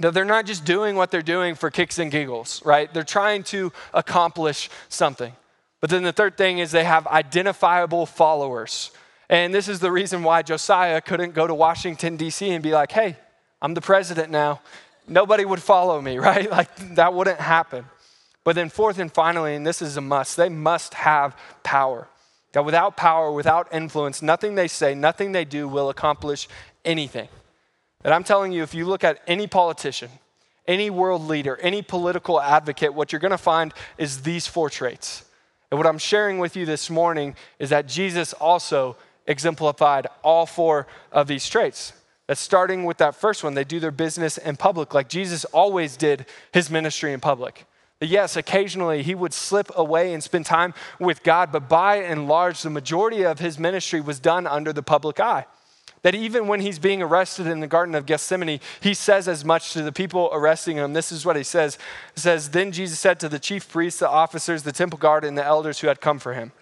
That 0.00 0.12
they're 0.12 0.24
not 0.24 0.44
just 0.44 0.64
doing 0.64 0.96
what 0.96 1.12
they're 1.12 1.22
doing 1.22 1.54
for 1.54 1.70
kicks 1.70 2.00
and 2.00 2.10
giggles, 2.10 2.60
right? 2.64 2.92
They're 2.92 3.04
trying 3.04 3.44
to 3.54 3.72
accomplish 3.94 4.70
something. 4.88 5.32
But 5.80 5.90
then 5.90 6.02
the 6.02 6.12
third 6.12 6.36
thing 6.36 6.58
is 6.58 6.72
they 6.72 6.82
have 6.82 7.06
identifiable 7.06 8.06
followers. 8.06 8.90
And 9.30 9.54
this 9.54 9.68
is 9.68 9.78
the 9.78 9.92
reason 9.92 10.24
why 10.24 10.42
Josiah 10.42 11.00
couldn't 11.00 11.34
go 11.34 11.46
to 11.46 11.54
Washington, 11.54 12.16
D.C. 12.16 12.50
and 12.50 12.60
be 12.60 12.72
like, 12.72 12.90
hey, 12.90 13.14
I'm 13.62 13.74
the 13.74 13.80
president 13.80 14.32
now. 14.32 14.62
Nobody 15.06 15.44
would 15.44 15.62
follow 15.62 16.00
me, 16.00 16.18
right? 16.28 16.50
Like 16.50 16.74
that 16.96 17.14
wouldn't 17.14 17.38
happen. 17.38 17.84
But 18.42 18.56
then, 18.56 18.68
fourth 18.68 18.98
and 18.98 19.12
finally, 19.12 19.54
and 19.54 19.64
this 19.64 19.80
is 19.80 19.96
a 19.96 20.00
must, 20.00 20.36
they 20.36 20.48
must 20.48 20.94
have 20.94 21.36
power. 21.62 22.08
That 22.52 22.64
without 22.64 22.96
power, 22.96 23.30
without 23.30 23.68
influence, 23.72 24.22
nothing 24.22 24.54
they 24.54 24.68
say, 24.68 24.94
nothing 24.94 25.32
they 25.32 25.44
do 25.44 25.68
will 25.68 25.90
accomplish 25.90 26.48
anything. 26.84 27.28
That 28.02 28.12
I'm 28.12 28.24
telling 28.24 28.52
you, 28.52 28.62
if 28.62 28.74
you 28.74 28.86
look 28.86 29.04
at 29.04 29.20
any 29.26 29.46
politician, 29.46 30.10
any 30.66 30.90
world 30.90 31.22
leader, 31.26 31.56
any 31.60 31.82
political 31.82 32.40
advocate, 32.40 32.94
what 32.94 33.12
you're 33.12 33.20
going 33.20 33.32
to 33.32 33.38
find 33.38 33.74
is 33.96 34.22
these 34.22 34.46
four 34.46 34.70
traits. 34.70 35.24
And 35.70 35.78
what 35.78 35.86
I'm 35.86 35.98
sharing 35.98 36.38
with 36.38 36.56
you 36.56 36.64
this 36.64 36.88
morning 36.88 37.34
is 37.58 37.70
that 37.70 37.86
Jesus 37.86 38.32
also 38.34 38.96
exemplified 39.26 40.06
all 40.22 40.46
four 40.46 40.86
of 41.12 41.26
these 41.26 41.48
traits. 41.48 41.92
That 42.26 42.38
starting 42.38 42.84
with 42.84 42.98
that 42.98 43.14
first 43.14 43.42
one, 43.42 43.54
they 43.54 43.64
do 43.64 43.80
their 43.80 43.90
business 43.90 44.38
in 44.38 44.56
public, 44.56 44.94
like 44.94 45.08
Jesus 45.08 45.44
always 45.46 45.96
did 45.96 46.26
his 46.52 46.70
ministry 46.70 47.12
in 47.12 47.20
public. 47.20 47.66
Yes, 48.00 48.36
occasionally 48.36 49.02
he 49.02 49.14
would 49.14 49.32
slip 49.32 49.70
away 49.74 50.12
and 50.14 50.22
spend 50.22 50.46
time 50.46 50.72
with 51.00 51.24
God, 51.24 51.50
but 51.50 51.68
by 51.68 51.96
and 51.96 52.28
large, 52.28 52.62
the 52.62 52.70
majority 52.70 53.24
of 53.24 53.40
his 53.40 53.58
ministry 53.58 54.00
was 54.00 54.20
done 54.20 54.46
under 54.46 54.72
the 54.72 54.84
public 54.84 55.18
eye. 55.18 55.46
That 56.02 56.14
even 56.14 56.46
when 56.46 56.60
he's 56.60 56.78
being 56.78 57.02
arrested 57.02 57.48
in 57.48 57.58
the 57.58 57.66
Garden 57.66 57.96
of 57.96 58.06
Gethsemane, 58.06 58.60
he 58.80 58.94
says 58.94 59.26
as 59.26 59.44
much 59.44 59.72
to 59.72 59.82
the 59.82 59.90
people 59.90 60.30
arresting 60.32 60.76
him. 60.76 60.92
This 60.92 61.10
is 61.10 61.26
what 61.26 61.34
he 61.34 61.42
says. 61.42 61.76
He 62.14 62.20
says, 62.20 62.50
Then 62.50 62.70
Jesus 62.70 63.00
said 63.00 63.18
to 63.18 63.28
the 63.28 63.40
chief 63.40 63.68
priests, 63.68 63.98
the 63.98 64.08
officers, 64.08 64.62
the 64.62 64.70
temple 64.70 65.00
guard, 65.00 65.24
and 65.24 65.36
the 65.36 65.44
elders 65.44 65.80
who 65.80 65.88
had 65.88 66.00
come 66.00 66.20
for 66.20 66.34
him, 66.34 66.52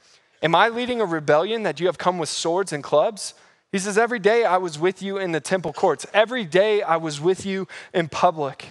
Am 0.42 0.54
I 0.54 0.68
leading 0.68 1.02
a 1.02 1.04
rebellion 1.04 1.64
that 1.64 1.80
you 1.80 1.86
have 1.86 1.98
come 1.98 2.16
with 2.16 2.30
swords 2.30 2.72
and 2.72 2.82
clubs? 2.82 3.34
He 3.72 3.78
says, 3.78 3.98
Every 3.98 4.18
day 4.18 4.44
I 4.44 4.56
was 4.56 4.78
with 4.78 5.02
you 5.02 5.18
in 5.18 5.32
the 5.32 5.40
temple 5.40 5.74
courts. 5.74 6.06
Every 6.14 6.46
day 6.46 6.80
I 6.80 6.96
was 6.96 7.20
with 7.20 7.44
you 7.44 7.68
in 7.92 8.08
public. 8.08 8.68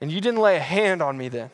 And 0.00 0.10
you 0.10 0.22
didn't 0.22 0.40
lay 0.40 0.56
a 0.56 0.60
hand 0.60 1.02
on 1.02 1.18
me 1.18 1.28
then. 1.28 1.50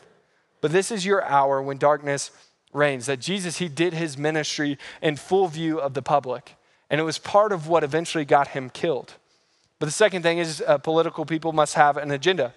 But 0.62 0.72
this 0.72 0.90
is 0.90 1.04
your 1.04 1.22
hour 1.24 1.60
when 1.60 1.76
darkness 1.76 2.30
reigns. 2.72 3.04
That 3.04 3.20
Jesus, 3.20 3.58
he 3.58 3.68
did 3.68 3.92
his 3.92 4.16
ministry 4.16 4.78
in 5.02 5.16
full 5.16 5.48
view 5.48 5.78
of 5.78 5.92
the 5.92 6.00
public. 6.00 6.56
And 6.88 6.98
it 6.98 7.04
was 7.04 7.18
part 7.18 7.52
of 7.52 7.68
what 7.68 7.84
eventually 7.84 8.24
got 8.24 8.48
him 8.48 8.70
killed. 8.70 9.14
But 9.78 9.86
the 9.86 9.92
second 9.92 10.22
thing 10.22 10.38
is 10.38 10.62
uh, 10.66 10.78
political 10.78 11.26
people 11.26 11.52
must 11.52 11.74
have 11.74 11.96
an 11.98 12.10
agenda. 12.10 12.54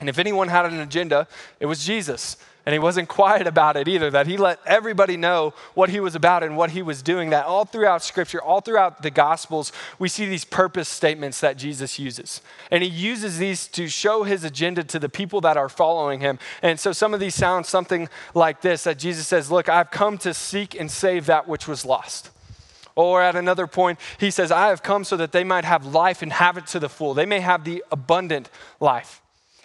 And 0.00 0.08
if 0.08 0.18
anyone 0.18 0.48
had 0.48 0.64
an 0.66 0.80
agenda, 0.80 1.28
it 1.60 1.66
was 1.66 1.84
Jesus. 1.84 2.36
And 2.66 2.72
he 2.72 2.78
wasn't 2.78 3.08
quiet 3.08 3.46
about 3.46 3.76
it 3.76 3.88
either, 3.88 4.10
that 4.10 4.26
he 4.26 4.38
let 4.38 4.58
everybody 4.64 5.18
know 5.18 5.52
what 5.74 5.90
he 5.90 6.00
was 6.00 6.14
about 6.14 6.42
and 6.42 6.56
what 6.56 6.70
he 6.70 6.80
was 6.80 7.02
doing. 7.02 7.28
That 7.28 7.44
all 7.44 7.66
throughout 7.66 8.02
Scripture, 8.02 8.40
all 8.40 8.62
throughout 8.62 9.02
the 9.02 9.10
Gospels, 9.10 9.70
we 9.98 10.08
see 10.08 10.24
these 10.24 10.46
purpose 10.46 10.88
statements 10.88 11.40
that 11.40 11.58
Jesus 11.58 11.98
uses. 11.98 12.40
And 12.70 12.82
he 12.82 12.88
uses 12.88 13.36
these 13.36 13.66
to 13.68 13.86
show 13.88 14.22
his 14.22 14.44
agenda 14.44 14.82
to 14.84 14.98
the 14.98 15.10
people 15.10 15.42
that 15.42 15.58
are 15.58 15.68
following 15.68 16.20
him. 16.20 16.38
And 16.62 16.80
so 16.80 16.92
some 16.92 17.12
of 17.12 17.20
these 17.20 17.34
sound 17.34 17.66
something 17.66 18.08
like 18.34 18.62
this 18.62 18.84
that 18.84 18.98
Jesus 18.98 19.26
says, 19.26 19.50
Look, 19.50 19.68
I've 19.68 19.90
come 19.90 20.16
to 20.18 20.32
seek 20.32 20.78
and 20.78 20.90
save 20.90 21.26
that 21.26 21.46
which 21.46 21.68
was 21.68 21.84
lost. 21.84 22.30
Or 22.96 23.20
at 23.20 23.36
another 23.36 23.66
point, 23.66 23.98
he 24.18 24.30
says, 24.30 24.50
I 24.50 24.68
have 24.68 24.82
come 24.82 25.04
so 25.04 25.16
that 25.16 25.32
they 25.32 25.44
might 25.44 25.64
have 25.64 25.84
life 25.84 26.22
and 26.22 26.32
have 26.32 26.56
it 26.56 26.66
to 26.68 26.78
the 26.78 26.88
full. 26.88 27.12
They 27.12 27.26
may 27.26 27.40
have 27.40 27.64
the 27.64 27.84
abundant 27.90 28.48
life. 28.80 29.20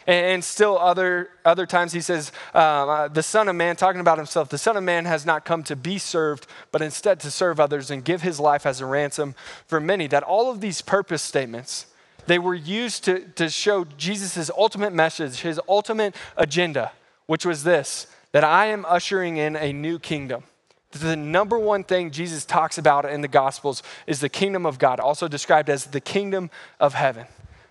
And 0.09 0.43
still, 0.43 0.79
other, 0.79 1.29
other 1.45 1.67
times, 1.67 1.93
he 1.93 2.01
says, 2.01 2.31
um, 2.55 2.89
uh, 2.89 3.07
The 3.09 3.21
Son 3.21 3.47
of 3.47 3.55
Man, 3.55 3.75
talking 3.75 4.01
about 4.01 4.17
himself, 4.17 4.49
the 4.49 4.57
Son 4.57 4.75
of 4.75 4.83
Man 4.83 5.05
has 5.05 5.23
not 5.23 5.45
come 5.45 5.61
to 5.65 5.75
be 5.75 5.99
served, 5.99 6.47
but 6.71 6.81
instead 6.81 7.19
to 7.19 7.29
serve 7.29 7.59
others 7.59 7.91
and 7.91 8.03
give 8.03 8.23
his 8.23 8.39
life 8.39 8.65
as 8.65 8.81
a 8.81 8.87
ransom 8.87 9.35
for 9.67 9.79
many. 9.79 10.07
That 10.07 10.23
all 10.23 10.49
of 10.49 10.61
these 10.61 10.81
purpose 10.81 11.21
statements, 11.21 11.85
they 12.25 12.39
were 12.39 12.55
used 12.55 13.03
to, 13.03 13.19
to 13.35 13.49
show 13.49 13.85
Jesus' 13.85 14.49
ultimate 14.57 14.93
message, 14.93 15.41
his 15.41 15.61
ultimate 15.69 16.15
agenda, 16.35 16.91
which 17.27 17.45
was 17.45 17.63
this 17.63 18.07
that 18.31 18.43
I 18.43 18.65
am 18.65 18.85
ushering 18.87 19.37
in 19.37 19.55
a 19.55 19.71
new 19.71 19.99
kingdom. 19.99 20.43
The 20.89 21.15
number 21.15 21.59
one 21.59 21.83
thing 21.83 22.09
Jesus 22.09 22.45
talks 22.45 22.79
about 22.79 23.05
in 23.05 23.21
the 23.21 23.27
Gospels 23.27 23.83
is 24.07 24.21
the 24.21 24.29
kingdom 24.29 24.65
of 24.65 24.79
God, 24.79 24.99
also 24.99 25.27
described 25.27 25.69
as 25.69 25.85
the 25.85 26.01
kingdom 26.01 26.49
of 26.79 26.95
heaven. 26.95 27.27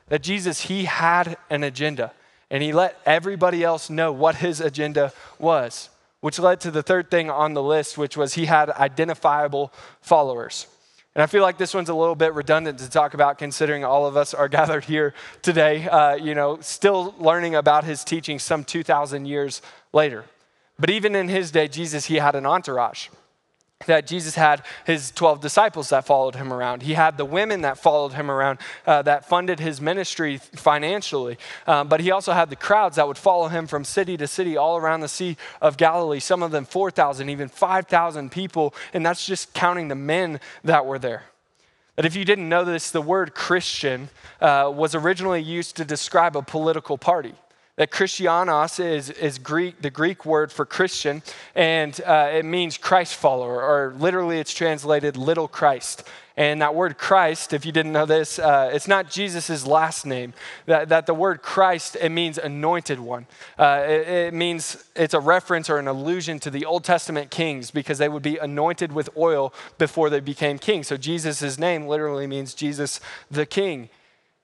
That 0.09 0.23
Jesus, 0.23 0.63
he 0.63 0.85
had 0.85 1.37
an 1.51 1.65
agenda 1.65 2.13
and 2.51 2.63
he 2.63 2.73
let 2.73 2.99
everybody 3.05 3.63
else 3.63 3.91
know 3.91 4.13
what 4.13 4.37
his 4.37 4.61
agenda 4.61 5.13
was, 5.39 5.91
which 6.21 6.39
led 6.39 6.61
to 6.61 6.71
the 6.71 6.83
third 6.83 7.11
thing 7.11 7.31
on 7.31 7.55
the 7.55 7.63
list, 7.63 7.99
which 7.99 8.17
was 8.17 8.35
he 8.35 8.47
had 8.47 8.71
identifiable 8.71 9.73
followers. 10.01 10.67
And 11.15 11.23
I 11.23 11.27
feel 11.27 11.43
like 11.43 11.59
this 11.59 11.75
one's 11.75 11.89
a 11.89 11.95
little 11.95 12.15
bit 12.15 12.33
redundant 12.35 12.79
to 12.79 12.89
talk 12.89 13.13
about, 13.13 13.39
considering 13.39 13.85
all 13.85 14.07
of 14.07 14.17
us 14.17 14.35
are 14.35 14.49
gathered 14.59 14.85
here 14.85 15.15
today, 15.43 15.89
uh, 15.89 16.15
you 16.15 16.35
know, 16.35 16.59
still 16.61 17.15
learning 17.19 17.55
about 17.55 17.85
his 17.85 18.05
teaching 18.05 18.39
some 18.39 18.65
2,000 18.65 19.27
years 19.27 19.61
later. 19.93 20.25
But 20.79 20.91
even 20.91 21.17
in 21.17 21.29
his 21.29 21.51
day, 21.51 21.67
Jesus, 21.67 22.07
he 22.07 22.17
had 22.17 22.35
an 22.35 22.47
entourage 22.47 23.09
that 23.87 24.09
Jesus 24.09 24.35
had 24.35 24.65
his 24.85 25.13
12 25.13 25.41
disciples 25.41 25.91
that 25.91 26.05
followed 26.05 26.35
him 26.35 26.53
around. 26.53 26.83
He 26.83 26.95
had 26.95 27.17
the 27.17 27.25
women 27.25 27.61
that 27.61 27.79
followed 27.79 28.13
him 28.13 28.29
around 28.29 28.59
uh, 28.85 29.03
that 29.03 29.29
funded 29.29 29.61
his 29.61 29.81
ministry 29.81 30.39
financially. 30.39 31.39
Um, 31.65 31.89
but 31.89 32.01
he 32.01 32.11
also 32.11 32.33
had 32.33 32.51
the 32.51 32.57
crowds 32.57 32.97
that 32.97 33.07
would 33.07 33.17
follow 33.17 33.47
him 33.47 33.69
from 33.69 33.85
city 33.85 34.17
to 34.17 34.27
city 34.27 34.57
all 34.57 34.79
around 34.79 35.01
the 35.01 35.09
Sea 35.09 35.37
of 35.63 35.77
Galilee, 35.77 36.19
some 36.19 36.43
of 36.43 36.51
them 36.51 36.65
4,000, 36.65 37.29
even 37.29 37.49
5,000 37.49 38.33
people. 38.33 38.75
And 38.93 39.07
that's 39.07 39.25
just 39.25 39.55
counting 39.55 39.87
the 39.87 39.95
men 39.95 40.41
that 40.65 40.85
were 40.85 40.99
there. 40.99 41.27
But 41.95 42.05
if 42.05 42.17
you 42.17 42.25
didn't 42.25 42.49
know 42.49 42.65
this, 42.65 42.91
the 42.91 43.01
word 43.01 43.35
Christian 43.35 44.09
uh, 44.41 44.73
was 44.75 44.97
originally 44.97 45.43
used 45.43 45.77
to 45.77 45.85
describe 45.85 46.37
a 46.37 46.43
political 46.43 46.99
party 46.99 47.35
that 47.79 47.93
Christianos 47.93 48.81
is, 48.81 49.09
is 49.09 49.39
Greek, 49.39 49.81
the 49.81 49.89
Greek 49.91 50.27
word 50.27 50.51
for 50.51 50.67
Christian, 50.67 51.23
and 51.55 52.01
uh, 52.05 52.29
it 52.33 52.45
means 52.45 52.77
Christ 52.77 53.15
follower, 53.15 53.63
or 53.63 53.95
literally 53.97 54.41
it's 54.41 54.53
translated 54.53 55.17
little 55.17 55.47
Christ. 55.47 56.03
And 56.37 56.61
that 56.61 56.75
word 56.75 56.99
Christ, 56.99 57.53
if 57.53 57.65
you 57.65 57.71
didn't 57.71 57.93
know 57.93 58.05
this, 58.05 58.41
uh, 58.41 58.71
it's 58.73 58.89
not 58.89 59.11
Jesus' 59.11 59.65
last 59.65 60.07
name. 60.07 60.35
That, 60.67 60.89
that 60.89 61.07
the 61.07 61.15
word 61.15 61.41
Christ, 61.41 61.97
it 62.01 62.11
means 62.11 62.37
anointed 62.37 62.99
one. 62.99 63.27
Uh, 63.57 63.85
it, 63.87 64.09
it 64.09 64.35
means 64.35 64.85
it's 64.97 65.15
a 65.15 65.21
reference 65.21 65.71
or 65.71 65.79
an 65.79 65.87
allusion 65.87 66.41
to 66.41 66.51
the 66.51 66.65
Old 66.65 66.83
Testament 66.83 67.31
kings 67.31 67.71
because 67.71 67.99
they 67.99 68.09
would 68.09 68.23
be 68.23 68.39
anointed 68.39 68.93
with 68.93 69.09
oil 69.17 69.53
before 69.79 70.11
they 70.11 70.21
became 70.21 70.59
kings. 70.59 70.89
So 70.89 70.97
Jesus' 70.97 71.59
name 71.59 71.87
literally 71.87 72.27
means 72.27 72.55
Jesus 72.55 73.01
the 73.31 73.47
King. 73.47 73.89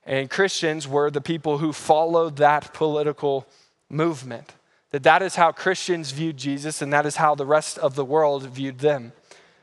And 0.06 0.28
Christians 0.30 0.87
were 0.87 1.11
the 1.11 1.20
people 1.20 1.58
who 1.58 1.73
followed 1.73 2.37
that 2.37 2.75
political 2.75 3.46
movement. 3.88 4.54
That 4.90 5.02
that 5.02 5.23
is 5.23 5.37
how 5.37 5.50
Christians 5.50 6.12
viewed 6.12 6.37
Jesus 6.37 6.82
and 6.82 6.92
that 6.92 7.06
is 7.06 7.16
how 7.16 7.34
the 7.34 7.46
rest 7.46 7.78
of 7.78 7.94
the 7.94 8.04
world 8.04 8.44
viewed 8.44 8.78
them. 8.78 9.12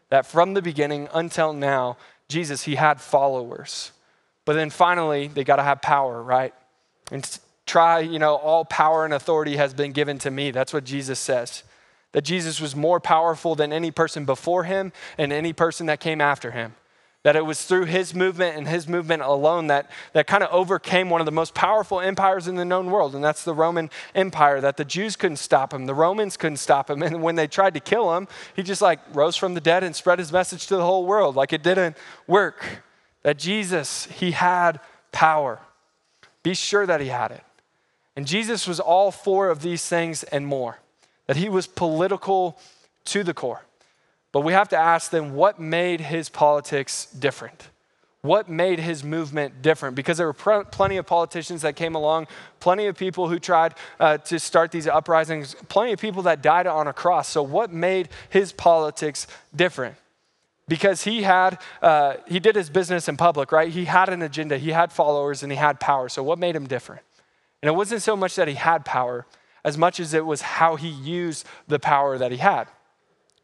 That 0.09 0.25
from 0.25 0.53
the 0.53 0.61
beginning 0.61 1.07
until 1.13 1.53
now, 1.53 1.97
Jesus, 2.27 2.63
he 2.63 2.75
had 2.75 2.99
followers. 2.99 3.91
But 4.45 4.53
then 4.53 4.69
finally, 4.69 5.27
they 5.27 5.43
got 5.43 5.57
to 5.57 5.63
have 5.63 5.81
power, 5.81 6.21
right? 6.21 6.53
And 7.11 7.39
try, 7.65 7.99
you 7.99 8.19
know, 8.19 8.35
all 8.35 8.65
power 8.65 9.05
and 9.05 9.13
authority 9.13 9.57
has 9.57 9.73
been 9.73 9.91
given 9.91 10.17
to 10.19 10.31
me. 10.31 10.51
That's 10.51 10.73
what 10.73 10.83
Jesus 10.83 11.19
says. 11.19 11.63
That 12.13 12.23
Jesus 12.23 12.59
was 12.59 12.75
more 12.75 12.99
powerful 12.99 13.55
than 13.55 13.71
any 13.71 13.91
person 13.91 14.25
before 14.25 14.65
him 14.65 14.91
and 15.17 15.31
any 15.31 15.53
person 15.53 15.85
that 15.85 15.99
came 15.99 16.19
after 16.19 16.51
him. 16.51 16.75
That 17.23 17.35
it 17.35 17.45
was 17.45 17.63
through 17.65 17.85
his 17.85 18.15
movement 18.15 18.57
and 18.57 18.67
his 18.67 18.87
movement 18.87 19.21
alone 19.21 19.67
that, 19.67 19.91
that 20.13 20.25
kind 20.25 20.43
of 20.43 20.51
overcame 20.51 21.09
one 21.11 21.21
of 21.21 21.25
the 21.25 21.31
most 21.31 21.53
powerful 21.53 21.99
empires 21.99 22.47
in 22.47 22.55
the 22.55 22.65
known 22.65 22.89
world, 22.89 23.13
and 23.13 23.23
that's 23.23 23.43
the 23.43 23.53
Roman 23.53 23.91
Empire. 24.15 24.59
That 24.59 24.77
the 24.77 24.85
Jews 24.85 25.15
couldn't 25.15 25.37
stop 25.37 25.73
him, 25.73 25.85
the 25.85 25.93
Romans 25.93 26.35
couldn't 26.35 26.57
stop 26.57 26.89
him. 26.89 27.03
And 27.11 27.21
when 27.21 27.35
they 27.35 27.47
tried 27.47 27.73
to 27.73 27.79
kill 27.79 28.15
him, 28.15 28.27
he 28.55 28.63
just 28.63 28.81
like 28.81 28.99
rose 29.13 29.35
from 29.35 29.53
the 29.53 29.61
dead 29.61 29.83
and 29.83 29.95
spread 29.95 30.17
his 30.17 30.31
message 30.31 30.67
to 30.67 30.77
the 30.77 30.83
whole 30.83 31.05
world. 31.05 31.35
Like 31.35 31.53
it 31.53 31.61
didn't 31.61 31.97
work. 32.25 32.83
That 33.23 33.37
Jesus, 33.37 34.05
he 34.05 34.31
had 34.31 34.79
power. 35.11 35.59
Be 36.43 36.53
sure 36.53 36.85
that 36.85 37.01
he 37.01 37.07
had 37.07 37.31
it. 37.31 37.43
And 38.15 38.25
Jesus 38.27 38.67
was 38.67 38.79
all 38.79 39.11
four 39.11 39.49
of 39.49 39.61
these 39.61 39.85
things 39.85 40.23
and 40.23 40.45
more. 40.45 40.79
That 41.27 41.37
he 41.37 41.49
was 41.49 41.67
political 41.67 42.59
to 43.05 43.23
the 43.23 43.33
core. 43.33 43.63
But 44.31 44.41
we 44.41 44.53
have 44.53 44.69
to 44.69 44.77
ask 44.77 45.11
then 45.11 45.33
what 45.33 45.59
made 45.59 46.01
his 46.01 46.29
politics 46.29 47.05
different? 47.05 47.69
What 48.21 48.47
made 48.47 48.79
his 48.79 49.03
movement 49.03 49.63
different? 49.63 49.95
Because 49.95 50.17
there 50.17 50.27
were 50.27 50.33
pr- 50.33 50.61
plenty 50.69 50.97
of 50.97 51.07
politicians 51.07 51.63
that 51.63 51.75
came 51.75 51.95
along, 51.95 52.27
plenty 52.59 52.85
of 52.85 52.95
people 52.95 53.27
who 53.27 53.39
tried 53.39 53.73
uh, 53.99 54.19
to 54.19 54.39
start 54.39 54.71
these 54.71 54.87
uprisings, 54.87 55.55
plenty 55.69 55.91
of 55.91 55.99
people 55.99 56.21
that 56.23 56.43
died 56.43 56.67
on 56.67 56.87
a 56.87 56.93
cross. 56.93 57.27
So, 57.27 57.41
what 57.41 57.73
made 57.73 58.09
his 58.29 58.51
politics 58.51 59.25
different? 59.55 59.95
Because 60.67 61.03
he 61.03 61.23
had, 61.23 61.59
uh, 61.81 62.17
he 62.27 62.39
did 62.39 62.55
his 62.55 62.69
business 62.69 63.09
in 63.09 63.17
public, 63.17 63.51
right? 63.51 63.69
He 63.69 63.85
had 63.85 64.07
an 64.07 64.21
agenda, 64.21 64.59
he 64.59 64.69
had 64.69 64.91
followers, 64.93 65.41
and 65.41 65.51
he 65.51 65.57
had 65.57 65.79
power. 65.79 66.07
So, 66.07 66.21
what 66.21 66.37
made 66.37 66.55
him 66.55 66.67
different? 66.67 67.01
And 67.63 67.69
it 67.69 67.73
wasn't 67.73 68.03
so 68.03 68.15
much 68.15 68.35
that 68.35 68.47
he 68.47 68.53
had 68.53 68.85
power 68.85 69.25
as 69.65 69.77
much 69.79 69.99
as 69.99 70.13
it 70.13 70.25
was 70.25 70.41
how 70.41 70.75
he 70.75 70.89
used 70.89 71.45
the 71.67 71.79
power 71.79 72.19
that 72.19 72.31
he 72.31 72.37
had. 72.37 72.67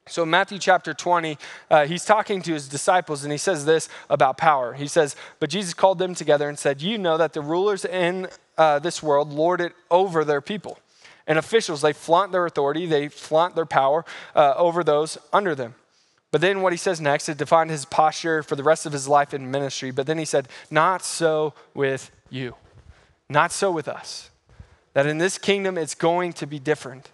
So, 0.10 0.26
Matthew 0.26 0.60
chapter 0.60 0.94
20, 0.94 1.38
uh, 1.70 1.86
he's 1.86 2.06
talking 2.06 2.42
to 2.44 2.54
his 2.54 2.68
disciples 2.68 3.24
and 3.24 3.32
he 3.32 3.38
says 3.38 3.66
this 3.66 3.90
about 4.10 4.38
power. 4.38 4.74
He 4.74 4.88
says, 4.88 5.16
But 5.40 5.50
Jesus 5.50 5.74
called 5.74 6.00
them 6.00 6.16
together 6.16 6.50
and 6.50 6.58
said, 6.58 6.82
You 6.82 6.98
know 6.98 7.18
that 7.18 7.34
the 7.34 7.42
rulers 7.42 7.86
in 7.86 8.28
uh, 8.58 8.80
this 8.80 9.04
world 9.04 9.32
lord 9.32 9.62
it 9.62 9.74
over 9.92 10.24
their 10.24 10.42
people. 10.42 10.80
And 11.28 11.38
officials, 11.38 11.82
they 11.82 11.94
flaunt 11.94 12.32
their 12.32 12.46
authority, 12.46 12.86
they 12.86 13.10
flaunt 13.10 13.56
their 13.56 13.66
power 13.66 14.06
uh, 14.34 14.54
over 14.56 14.84
those 14.84 15.18
under 15.34 15.54
them. 15.54 15.76
But 16.32 16.42
then 16.42 16.62
what 16.62 16.74
he 16.74 16.78
says 16.78 17.00
next, 17.00 17.30
it 17.30 17.38
defined 17.38 17.70
his 17.70 17.86
posture 17.86 18.44
for 18.44 18.56
the 18.56 18.64
rest 18.64 18.86
of 18.86 18.94
his 18.94 19.08
life 19.08 19.34
in 19.34 19.50
ministry. 19.50 19.92
But 19.92 20.08
then 20.08 20.18
he 20.18 20.26
said, 20.26 20.48
Not 20.70 21.04
so 21.04 21.54
with 21.74 22.12
you, 22.30 22.56
not 23.30 23.52
so 23.52 23.72
with 23.72 23.88
us. 23.88 24.30
That 24.94 25.06
in 25.06 25.20
this 25.20 25.38
kingdom, 25.38 25.78
it's 25.78 25.96
going 25.96 26.34
to 26.34 26.48
be 26.48 26.60
different. 26.60 27.12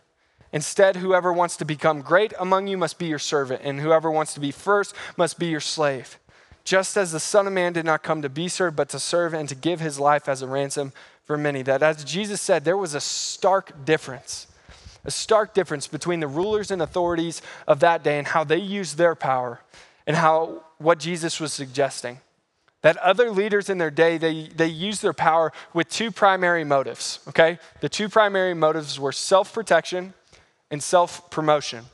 Instead, 0.54 0.98
whoever 0.98 1.34
wants 1.34 1.58
to 1.58 1.66
become 1.66 2.02
great 2.02 2.32
among 2.40 2.68
you 2.68 2.78
must 2.78 3.00
be 3.00 3.08
your 3.08 3.20
servant, 3.20 3.62
and 3.64 3.82
whoever 3.82 4.12
wants 4.12 4.36
to 4.36 4.40
be 4.40 4.52
first 4.52 4.94
must 5.18 5.40
be 5.40 5.48
your 5.48 5.60
slave. 5.60 6.20
Just 6.64 6.96
as 6.96 7.12
the 7.12 7.20
Son 7.20 7.48
of 7.48 7.54
Man 7.54 7.74
did 7.74 7.86
not 7.86 8.04
come 8.04 8.22
to 8.22 8.30
be 8.30 8.48
served, 8.48 8.76
but 8.78 8.88
to 8.90 9.00
serve 9.00 9.34
and 9.34 9.50
to 9.50 9.56
give 9.56 9.80
his 9.80 10.00
life 10.00 10.30
as 10.30 10.44
a 10.44 10.48
ransom 10.48 10.94
for 11.26 11.38
many. 11.38 11.64
That, 11.64 11.82
as 11.82 12.04
Jesus 12.04 12.40
said, 12.40 12.64
there 12.64 12.78
was 12.78 12.94
a 12.94 13.02
stark 13.02 13.84
difference, 13.84 14.48
a 15.04 15.12
stark 15.12 15.56
difference 15.56 15.88
between 15.88 16.20
the 16.20 16.28
rulers 16.28 16.70
and 16.70 16.82
authorities 16.82 17.42
of 17.68 17.80
that 17.80 18.04
day 18.04 18.20
and 18.20 18.28
how 18.28 18.44
they 18.44 18.58
used 18.58 18.98
their 18.98 19.16
power 19.16 19.60
and 20.06 20.16
how 20.16 20.64
what 20.78 21.00
Jesus 21.00 21.40
was 21.40 21.52
suggesting. 21.52 22.20
That 22.84 22.98
other 22.98 23.32
leaders 23.32 23.70
in 23.70 23.78
their 23.78 23.92
day, 23.92 24.18
they, 24.18 24.50
they 24.50 24.68
used 24.68 25.02
their 25.02 25.14
power 25.14 25.52
with 25.74 25.90
two 25.90 26.12
primary 26.12 26.66
motives, 26.66 27.20
okay? 27.30 27.58
The 27.80 27.90
two 27.90 28.08
primary 28.08 28.54
motives 28.54 29.00
were 29.00 29.14
self 29.14 29.54
protection 29.54 30.14
and 30.74 30.82
self 30.84 31.30
promotion. 31.30 31.86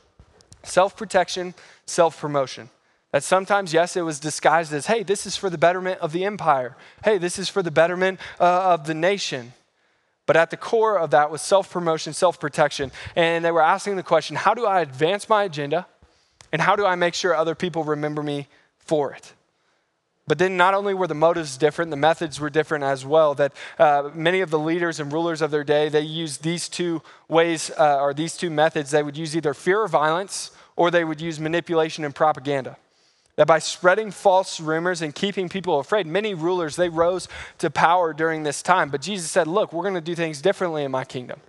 Self 0.64 0.96
protection, 0.96 1.54
self 1.86 2.18
promotion. 2.18 2.70
That 3.12 3.22
sometimes, 3.22 3.72
yes, 3.72 3.94
it 3.94 4.02
was 4.02 4.18
disguised 4.18 4.72
as, 4.72 4.86
hey, 4.86 5.02
this 5.02 5.26
is 5.26 5.36
for 5.36 5.50
the 5.50 5.58
betterment 5.58 6.00
of 6.00 6.12
the 6.12 6.24
empire. 6.24 6.76
Hey, 7.04 7.18
this 7.18 7.38
is 7.38 7.48
for 7.48 7.62
the 7.62 7.70
betterment 7.70 8.20
uh, 8.40 8.72
of 8.72 8.86
the 8.86 8.94
nation. 8.94 9.52
But 10.26 10.36
at 10.36 10.50
the 10.50 10.56
core 10.56 10.96
of 10.98 11.10
that 11.10 11.30
was 11.30 11.42
self 11.42 11.70
promotion, 11.70 12.14
self 12.14 12.40
protection. 12.40 12.90
And 13.14 13.44
they 13.44 13.50
were 13.50 13.62
asking 13.62 13.96
the 13.96 14.02
question 14.02 14.34
how 14.36 14.54
do 14.54 14.64
I 14.64 14.80
advance 14.80 15.28
my 15.28 15.44
agenda? 15.44 15.86
And 16.50 16.62
how 16.62 16.74
do 16.74 16.86
I 16.86 16.94
make 16.94 17.14
sure 17.14 17.34
other 17.34 17.54
people 17.54 17.84
remember 17.84 18.22
me 18.22 18.48
for 18.78 19.12
it? 19.12 19.34
But 20.30 20.38
then, 20.38 20.56
not 20.56 20.74
only 20.74 20.94
were 20.94 21.08
the 21.08 21.14
motives 21.16 21.56
different, 21.56 21.90
the 21.90 21.96
methods 21.96 22.38
were 22.38 22.50
different 22.50 22.84
as 22.84 23.04
well. 23.04 23.34
That 23.34 23.52
uh, 23.80 24.10
many 24.14 24.42
of 24.42 24.50
the 24.50 24.60
leaders 24.60 25.00
and 25.00 25.12
rulers 25.12 25.42
of 25.42 25.50
their 25.50 25.64
day, 25.64 25.88
they 25.88 26.02
used 26.02 26.44
these 26.44 26.68
two 26.68 27.02
ways 27.26 27.72
uh, 27.76 27.98
or 27.98 28.14
these 28.14 28.36
two 28.36 28.48
methods. 28.48 28.92
They 28.92 29.02
would 29.02 29.16
use 29.16 29.36
either 29.36 29.54
fear 29.54 29.80
or 29.80 29.88
violence, 29.88 30.52
or 30.76 30.92
they 30.92 31.02
would 31.02 31.20
use 31.20 31.40
manipulation 31.40 32.04
and 32.04 32.14
propaganda. 32.14 32.76
That 33.34 33.48
by 33.48 33.58
spreading 33.58 34.12
false 34.12 34.60
rumors 34.60 35.02
and 35.02 35.12
keeping 35.12 35.48
people 35.48 35.80
afraid, 35.80 36.06
many 36.06 36.32
rulers 36.32 36.76
they 36.76 36.88
rose 36.88 37.26
to 37.58 37.68
power 37.68 38.12
during 38.12 38.44
this 38.44 38.62
time. 38.62 38.88
But 38.88 39.02
Jesus 39.02 39.32
said, 39.32 39.48
"Look, 39.48 39.72
we're 39.72 39.82
going 39.82 39.94
to 39.94 40.00
do 40.00 40.14
things 40.14 40.40
differently 40.40 40.84
in 40.84 40.92
my 40.92 41.04
kingdom. 41.04 41.40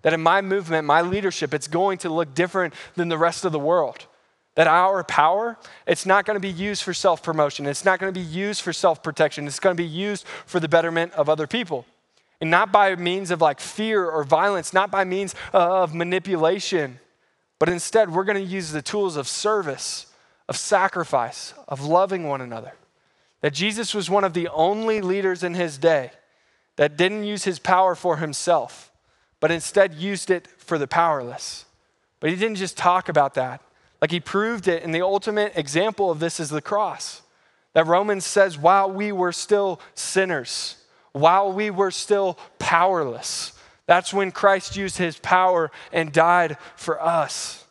That 0.00 0.14
in 0.14 0.22
my 0.22 0.40
movement, 0.40 0.86
my 0.86 1.02
leadership, 1.02 1.52
it's 1.52 1.68
going 1.68 1.98
to 1.98 2.08
look 2.08 2.34
different 2.34 2.72
than 2.96 3.10
the 3.10 3.18
rest 3.18 3.44
of 3.44 3.52
the 3.52 3.58
world." 3.58 4.06
That 4.54 4.66
our 4.66 5.02
power, 5.02 5.58
it's 5.86 6.06
not 6.06 6.24
going 6.24 6.36
to 6.36 6.40
be 6.40 6.50
used 6.50 6.82
for 6.82 6.94
self 6.94 7.22
promotion. 7.22 7.66
It's 7.66 7.84
not 7.84 7.98
going 7.98 8.12
to 8.12 8.18
be 8.18 8.24
used 8.24 8.62
for 8.62 8.72
self 8.72 9.02
protection. 9.02 9.46
It's 9.46 9.58
going 9.58 9.76
to 9.76 9.82
be 9.82 9.88
used 9.88 10.26
for 10.46 10.60
the 10.60 10.68
betterment 10.68 11.12
of 11.14 11.28
other 11.28 11.46
people. 11.46 11.86
And 12.40 12.50
not 12.50 12.70
by 12.70 12.94
means 12.96 13.30
of 13.30 13.40
like 13.40 13.58
fear 13.58 14.08
or 14.08 14.22
violence, 14.22 14.72
not 14.72 14.90
by 14.90 15.04
means 15.04 15.34
of 15.52 15.94
manipulation, 15.94 17.00
but 17.58 17.68
instead 17.68 18.12
we're 18.12 18.24
going 18.24 18.44
to 18.44 18.52
use 18.52 18.72
the 18.72 18.82
tools 18.82 19.16
of 19.16 19.26
service, 19.26 20.06
of 20.48 20.56
sacrifice, 20.56 21.54
of 21.68 21.84
loving 21.84 22.28
one 22.28 22.40
another. 22.40 22.74
That 23.40 23.54
Jesus 23.54 23.94
was 23.94 24.10
one 24.10 24.24
of 24.24 24.34
the 24.34 24.48
only 24.48 25.00
leaders 25.00 25.42
in 25.42 25.54
his 25.54 25.78
day 25.78 26.10
that 26.76 26.96
didn't 26.96 27.24
use 27.24 27.44
his 27.44 27.58
power 27.58 27.94
for 27.94 28.16
himself, 28.16 28.90
but 29.40 29.50
instead 29.50 29.94
used 29.94 30.30
it 30.30 30.48
for 30.58 30.78
the 30.78 30.86
powerless. 30.86 31.64
But 32.20 32.30
he 32.30 32.36
didn't 32.36 32.56
just 32.56 32.76
talk 32.76 33.08
about 33.08 33.34
that. 33.34 33.60
Like 34.04 34.10
he 34.10 34.20
proved 34.20 34.68
it, 34.68 34.82
and 34.82 34.94
the 34.94 35.00
ultimate 35.00 35.56
example 35.56 36.10
of 36.10 36.20
this 36.20 36.38
is 36.38 36.50
the 36.50 36.60
cross. 36.60 37.22
That 37.72 37.86
Romans 37.86 38.26
says, 38.26 38.58
while 38.58 38.92
we 38.92 39.12
were 39.12 39.32
still 39.32 39.80
sinners, 39.94 40.76
while 41.12 41.50
we 41.50 41.70
were 41.70 41.90
still 41.90 42.38
powerless, 42.58 43.54
that's 43.86 44.12
when 44.12 44.30
Christ 44.30 44.76
used 44.76 44.98
his 44.98 45.18
power 45.20 45.70
and 45.90 46.12
died 46.12 46.58
for 46.76 47.02
us, 47.02 47.64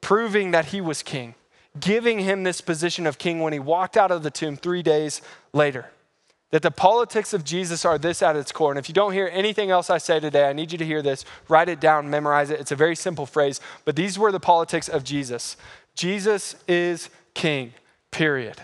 proving 0.00 0.52
that 0.52 0.64
he 0.64 0.80
was 0.80 1.02
king, 1.02 1.34
giving 1.78 2.20
him 2.20 2.42
this 2.42 2.62
position 2.62 3.06
of 3.06 3.18
king 3.18 3.40
when 3.40 3.52
he 3.52 3.58
walked 3.58 3.98
out 3.98 4.10
of 4.10 4.22
the 4.22 4.30
tomb 4.30 4.56
three 4.56 4.82
days 4.82 5.20
later 5.52 5.90
that 6.50 6.62
the 6.62 6.70
politics 6.70 7.32
of 7.32 7.44
Jesus 7.44 7.84
are 7.84 7.98
this 7.98 8.22
at 8.22 8.36
its 8.36 8.52
core. 8.52 8.70
And 8.70 8.78
if 8.78 8.88
you 8.88 8.94
don't 8.94 9.12
hear 9.12 9.28
anything 9.32 9.70
else 9.70 9.90
I 9.90 9.98
say 9.98 10.20
today, 10.20 10.48
I 10.48 10.52
need 10.52 10.72
you 10.72 10.78
to 10.78 10.86
hear 10.86 11.02
this. 11.02 11.24
Write 11.48 11.68
it 11.68 11.80
down, 11.80 12.08
memorize 12.08 12.50
it. 12.50 12.60
It's 12.60 12.72
a 12.72 12.76
very 12.76 12.94
simple 12.94 13.26
phrase, 13.26 13.60
but 13.84 13.96
these 13.96 14.18
were 14.18 14.30
the 14.30 14.40
politics 14.40 14.88
of 14.88 15.02
Jesus. 15.02 15.56
Jesus 15.94 16.54
is 16.68 17.10
king, 17.34 17.72
period. 18.10 18.60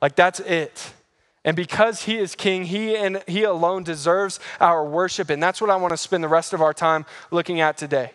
Like 0.00 0.14
that's 0.14 0.40
it. 0.40 0.92
And 1.44 1.56
because 1.56 2.02
he 2.02 2.18
is 2.18 2.34
king, 2.34 2.64
he 2.64 2.94
and 2.96 3.22
he 3.26 3.42
alone 3.42 3.82
deserves 3.82 4.38
our 4.60 4.84
worship. 4.84 5.30
And 5.30 5.42
that's 5.42 5.60
what 5.60 5.70
I 5.70 5.76
want 5.76 5.92
to 5.92 5.96
spend 5.96 6.22
the 6.22 6.28
rest 6.28 6.52
of 6.52 6.60
our 6.60 6.74
time 6.74 7.06
looking 7.30 7.60
at 7.60 7.76
today. 7.76 8.12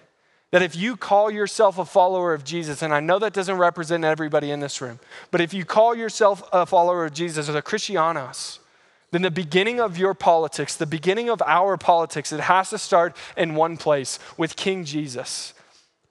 That 0.51 0.61
if 0.61 0.75
you 0.75 0.95
call 0.95 1.31
yourself 1.31 1.79
a 1.79 1.85
follower 1.85 2.33
of 2.33 2.43
Jesus, 2.43 2.83
and 2.83 2.93
I 2.93 2.99
know 2.99 3.17
that 3.19 3.33
doesn't 3.33 3.57
represent 3.57 4.05
everybody 4.05 4.51
in 4.51 4.59
this 4.59 4.81
room, 4.81 4.99
but 5.31 5.41
if 5.41 5.51
you 5.51 5.65
call 5.65 5.95
yourself 5.95 6.43
a 6.53 6.65
follower 6.67 7.05
of 7.05 7.13
Jesus 7.13 7.49
or 7.49 7.53
the 7.53 7.63
Christianos, 7.63 8.59
then 9.13 9.21
the 9.21 9.31
beginning 9.31 9.79
of 9.79 9.97
your 9.97 10.15
politics, 10.15 10.75
the 10.75 10.87
beginning 10.87 11.29
of 11.29 11.41
our 11.45 11.77
politics, 11.77 12.31
it 12.31 12.39
has 12.39 12.71
to 12.71 12.79
start 12.79 13.15
in 13.37 13.53
one 13.53 13.77
place 13.77 14.17
with 14.37 14.55
King 14.55 14.85
Jesus. 14.85 15.53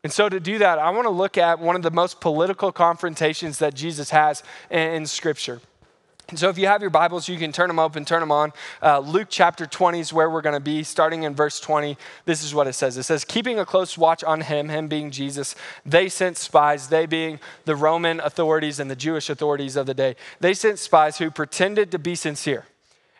And 0.04 0.12
so, 0.12 0.28
to 0.28 0.38
do 0.38 0.58
that, 0.58 0.78
I 0.78 0.90
want 0.90 1.06
to 1.06 1.10
look 1.10 1.36
at 1.36 1.58
one 1.58 1.74
of 1.74 1.82
the 1.82 1.90
most 1.90 2.20
political 2.20 2.70
confrontations 2.70 3.58
that 3.58 3.74
Jesus 3.74 4.10
has 4.10 4.42
in, 4.70 5.06
Scripture. 5.06 5.60
And 6.28 6.38
so, 6.38 6.48
if 6.48 6.58
you 6.58 6.66
have 6.68 6.80
your 6.80 6.90
Bibles, 6.90 7.28
you 7.28 7.38
can 7.38 7.50
turn 7.50 7.68
them 7.68 7.80
open, 7.80 8.04
turn 8.04 8.20
them 8.20 8.32
on. 8.32 8.52
Uh, 8.80 9.00
Luke 9.00 9.28
chapter 9.30 9.66
20 9.66 10.00
is 10.00 10.12
where 10.12 10.30
we're 10.30 10.40
going 10.40 10.54
to 10.54 10.60
be, 10.60 10.84
starting 10.84 11.24
in 11.24 11.34
verse 11.34 11.60
20. 11.60 11.96
This 12.24 12.42
is 12.42 12.54
what 12.54 12.66
it 12.66 12.72
says 12.72 12.96
It 12.96 13.02
says, 13.04 13.24
Keeping 13.24 13.58
a 13.58 13.66
close 13.66 13.98
watch 13.98 14.24
on 14.24 14.42
him, 14.42 14.68
him 14.68 14.86
being 14.88 15.10
Jesus, 15.10 15.54
they 15.84 16.08
sent 16.08 16.36
spies, 16.36 16.88
they 16.88 17.06
being 17.06 17.40
the 17.64 17.76
Roman 17.76 18.20
authorities 18.20 18.80
and 18.80 18.90
the 18.90 18.96
Jewish 18.96 19.28
authorities 19.28 19.76
of 19.76 19.86
the 19.86 19.94
day. 19.94 20.14
They 20.40 20.54
sent 20.54 20.78
spies 20.78 21.18
who 21.18 21.30
pretended 21.30 21.90
to 21.92 21.98
be 21.98 22.14
sincere 22.16 22.64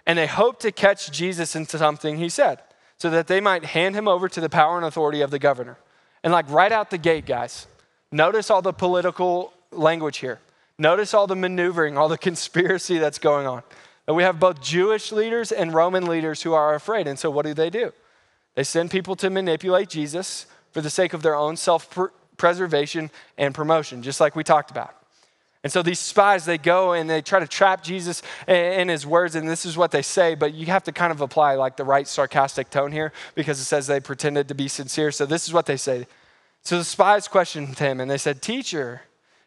and 0.06 0.18
they 0.18 0.26
hoped 0.26 0.60
to 0.62 0.72
catch 0.72 1.10
Jesus 1.10 1.54
into 1.54 1.78
something 1.78 2.16
he 2.16 2.28
said 2.28 2.60
so 2.98 3.10
that 3.10 3.26
they 3.26 3.40
might 3.40 3.64
hand 3.64 3.94
him 3.94 4.06
over 4.06 4.28
to 4.28 4.40
the 4.40 4.48
power 4.48 4.76
and 4.76 4.86
authority 4.86 5.20
of 5.20 5.30
the 5.30 5.38
governor. 5.38 5.76
And 6.22 6.32
like 6.32 6.48
right 6.50 6.70
out 6.70 6.90
the 6.90 6.98
gate, 6.98 7.26
guys, 7.26 7.66
notice 8.10 8.50
all 8.50 8.62
the 8.62 8.72
political 8.72 9.52
language 9.70 10.18
here. 10.18 10.38
Notice 10.78 11.14
all 11.14 11.26
the 11.26 11.36
maneuvering, 11.36 11.98
all 11.98 12.08
the 12.08 12.18
conspiracy 12.30 12.98
that's 12.98 13.18
going 13.18 13.46
on. 13.46 13.62
And 14.06 14.16
we 14.16 14.22
have 14.22 14.40
both 14.40 14.60
Jewish 14.60 15.12
leaders 15.12 15.52
and 15.52 15.72
Roman 15.72 16.06
leaders 16.06 16.42
who 16.42 16.52
are 16.52 16.74
afraid. 16.74 17.06
And 17.06 17.18
so 17.18 17.30
what 17.30 17.46
do 17.46 17.54
they 17.54 17.70
do? 17.70 17.92
They 18.54 18.64
send 18.64 18.90
people 18.90 19.16
to 19.16 19.30
manipulate 19.30 19.88
Jesus 19.88 20.46
for 20.72 20.80
the 20.80 20.90
sake 20.90 21.12
of 21.12 21.22
their 21.22 21.34
own 21.34 21.56
self 21.56 21.98
preservation 22.36 23.10
and 23.38 23.54
promotion, 23.54 24.02
just 24.02 24.20
like 24.20 24.36
we 24.36 24.44
talked 24.44 24.70
about. 24.70 24.94
And 25.64 25.72
so 25.72 25.82
these 25.82 26.00
spies, 26.00 26.44
they 26.44 26.58
go 26.58 26.92
and 26.92 27.08
they 27.08 27.22
try 27.22 27.38
to 27.38 27.46
trap 27.46 27.84
Jesus 27.84 28.22
in 28.48 28.88
his 28.88 29.06
words, 29.06 29.36
and 29.36 29.48
this 29.48 29.64
is 29.64 29.76
what 29.76 29.92
they 29.92 30.02
say, 30.02 30.34
but 30.34 30.54
you 30.54 30.66
have 30.66 30.82
to 30.84 30.92
kind 30.92 31.12
of 31.12 31.20
apply 31.20 31.54
like 31.54 31.76
the 31.76 31.84
right 31.84 32.08
sarcastic 32.08 32.68
tone 32.68 32.90
here 32.90 33.12
because 33.36 33.60
it 33.60 33.64
says 33.64 33.86
they 33.86 34.00
pretended 34.00 34.48
to 34.48 34.54
be 34.54 34.66
sincere. 34.66 35.12
So 35.12 35.24
this 35.24 35.46
is 35.46 35.52
what 35.52 35.66
they 35.66 35.76
say. 35.76 36.06
So 36.62 36.78
the 36.78 36.84
spies 36.84 37.28
questioned 37.28 37.78
him 37.78 38.00
and 38.00 38.10
they 38.10 38.18
said, 38.18 38.42
Teacher, 38.42 39.02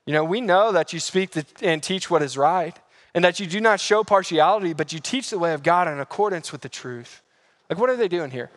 you 0.05 0.13
know, 0.13 0.23
we 0.23 0.39
know 0.39 0.71
that 0.71 0.93
you 0.93 0.99
speak 0.99 1.31
and 1.61 1.83
teach 1.83 2.09
what 2.09 2.21
is 2.21 2.37
right, 2.37 2.77
and 3.13 3.23
that 3.25 3.39
you 3.39 3.47
do 3.47 3.59
not 3.59 3.79
show 3.79 4.03
partiality, 4.03 4.73
but 4.73 4.93
you 4.93 4.99
teach 4.99 5.29
the 5.29 5.39
way 5.39 5.53
of 5.53 5.63
God 5.63 5.87
in 5.87 5.99
accordance 5.99 6.51
with 6.51 6.61
the 6.61 6.69
truth. 6.69 7.21
Like, 7.69 7.79
what 7.79 7.89
are 7.89 7.95
they 7.95 8.07
doing 8.07 8.31
here? 8.31 8.51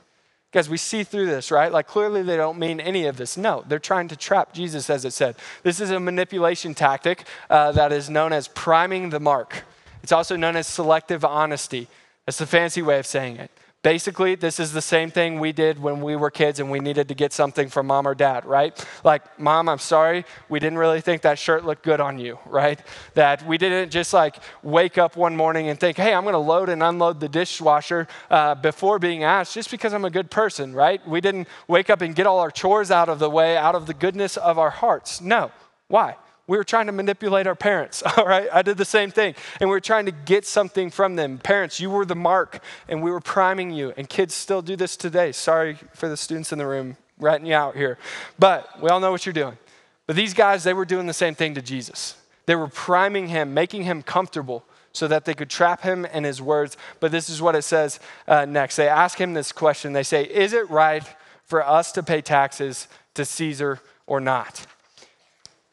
Guys, 0.50 0.70
we 0.70 0.78
see 0.78 1.04
through 1.04 1.26
this, 1.26 1.50
right? 1.50 1.70
Like 1.70 1.86
clearly 1.86 2.22
they 2.22 2.36
don't 2.36 2.58
mean 2.58 2.80
any 2.80 3.04
of 3.04 3.18
this. 3.18 3.36
No, 3.36 3.64
they're 3.68 3.78
trying 3.78 4.08
to 4.08 4.16
trap 4.16 4.54
Jesus, 4.54 4.88
as 4.88 5.04
it 5.04 5.12
said. 5.12 5.36
This 5.62 5.78
is 5.78 5.90
a 5.90 6.00
manipulation 6.00 6.74
tactic 6.74 7.24
uh, 7.50 7.72
that 7.72 7.92
is 7.92 8.08
known 8.08 8.32
as 8.32 8.48
priming 8.48 9.10
the 9.10 9.20
mark. 9.20 9.64
It's 10.02 10.12
also 10.12 10.36
known 10.36 10.56
as 10.56 10.66
selective 10.66 11.22
honesty. 11.22 11.86
That's 12.24 12.38
the 12.38 12.46
fancy 12.46 12.80
way 12.80 12.98
of 12.98 13.06
saying 13.06 13.36
it. 13.36 13.50
Basically, 13.82 14.34
this 14.34 14.58
is 14.58 14.72
the 14.72 14.82
same 14.82 15.08
thing 15.08 15.38
we 15.38 15.52
did 15.52 15.78
when 15.78 16.00
we 16.00 16.16
were 16.16 16.32
kids 16.32 16.58
and 16.58 16.68
we 16.68 16.80
needed 16.80 17.06
to 17.08 17.14
get 17.14 17.32
something 17.32 17.68
from 17.68 17.86
mom 17.86 18.08
or 18.08 18.14
dad, 18.14 18.44
right? 18.44 18.84
Like, 19.04 19.38
mom, 19.38 19.68
I'm 19.68 19.78
sorry, 19.78 20.24
we 20.48 20.58
didn't 20.58 20.78
really 20.78 21.00
think 21.00 21.22
that 21.22 21.38
shirt 21.38 21.64
looked 21.64 21.84
good 21.84 22.00
on 22.00 22.18
you, 22.18 22.40
right? 22.46 22.80
That 23.14 23.46
we 23.46 23.56
didn't 23.56 23.90
just 23.90 24.12
like 24.12 24.36
wake 24.64 24.98
up 24.98 25.16
one 25.16 25.36
morning 25.36 25.68
and 25.68 25.78
think, 25.78 25.96
hey, 25.96 26.12
I'm 26.12 26.24
gonna 26.24 26.38
load 26.38 26.68
and 26.70 26.82
unload 26.82 27.20
the 27.20 27.28
dishwasher 27.28 28.08
uh, 28.30 28.56
before 28.56 28.98
being 28.98 29.22
asked 29.22 29.54
just 29.54 29.70
because 29.70 29.92
I'm 29.92 30.04
a 30.04 30.10
good 30.10 30.28
person, 30.28 30.74
right? 30.74 31.06
We 31.06 31.20
didn't 31.20 31.46
wake 31.68 31.88
up 31.88 32.00
and 32.00 32.16
get 32.16 32.26
all 32.26 32.40
our 32.40 32.50
chores 32.50 32.90
out 32.90 33.08
of 33.08 33.20
the 33.20 33.30
way 33.30 33.56
out 33.56 33.76
of 33.76 33.86
the 33.86 33.94
goodness 33.94 34.36
of 34.36 34.58
our 34.58 34.70
hearts. 34.70 35.20
No. 35.20 35.52
Why? 35.86 36.16
We 36.48 36.56
were 36.56 36.64
trying 36.64 36.86
to 36.86 36.92
manipulate 36.92 37.46
our 37.46 37.54
parents, 37.54 38.02
all 38.16 38.24
right? 38.24 38.48
I 38.52 38.62
did 38.62 38.78
the 38.78 38.84
same 38.84 39.12
thing. 39.12 39.36
And 39.60 39.68
we 39.68 39.76
were 39.76 39.80
trying 39.80 40.06
to 40.06 40.12
get 40.12 40.44
something 40.44 40.90
from 40.90 41.14
them. 41.14 41.38
Parents, 41.38 41.78
you 41.78 41.90
were 41.90 42.04
the 42.04 42.16
mark, 42.16 42.60
and 42.88 43.02
we 43.02 43.12
were 43.12 43.20
priming 43.20 43.70
you. 43.70 43.92
And 43.96 44.08
kids 44.08 44.34
still 44.34 44.62
do 44.62 44.74
this 44.74 44.96
today. 44.96 45.30
Sorry 45.30 45.78
for 45.94 46.08
the 46.08 46.16
students 46.16 46.50
in 46.50 46.58
the 46.58 46.66
room 46.66 46.96
ratting 47.18 47.46
you 47.46 47.54
out 47.54 47.76
here. 47.76 47.98
But 48.38 48.80
we 48.80 48.88
all 48.88 48.98
know 48.98 49.12
what 49.12 49.26
you're 49.26 49.32
doing. 49.32 49.58
But 50.06 50.16
these 50.16 50.32
guys, 50.32 50.64
they 50.64 50.72
were 50.72 50.86
doing 50.86 51.06
the 51.06 51.12
same 51.12 51.34
thing 51.34 51.54
to 51.54 51.62
Jesus. 51.62 52.16
They 52.46 52.56
were 52.56 52.68
priming 52.68 53.28
him, 53.28 53.52
making 53.52 53.82
him 53.82 54.02
comfortable 54.02 54.64
so 54.92 55.06
that 55.06 55.26
they 55.26 55.34
could 55.34 55.50
trap 55.50 55.82
him 55.82 56.06
in 56.06 56.24
his 56.24 56.40
words. 56.40 56.78
But 56.98 57.12
this 57.12 57.28
is 57.28 57.42
what 57.42 57.54
it 57.56 57.62
says 57.62 58.00
uh, 58.26 58.46
next. 58.46 58.76
They 58.76 58.88
ask 58.88 59.20
him 59.20 59.34
this 59.34 59.52
question. 59.52 59.92
They 59.92 60.02
say, 60.02 60.24
Is 60.24 60.54
it 60.54 60.70
right 60.70 61.04
for 61.44 61.62
us 61.62 61.92
to 61.92 62.02
pay 62.02 62.22
taxes 62.22 62.88
to 63.14 63.26
Caesar 63.26 63.80
or 64.06 64.18
not? 64.18 64.66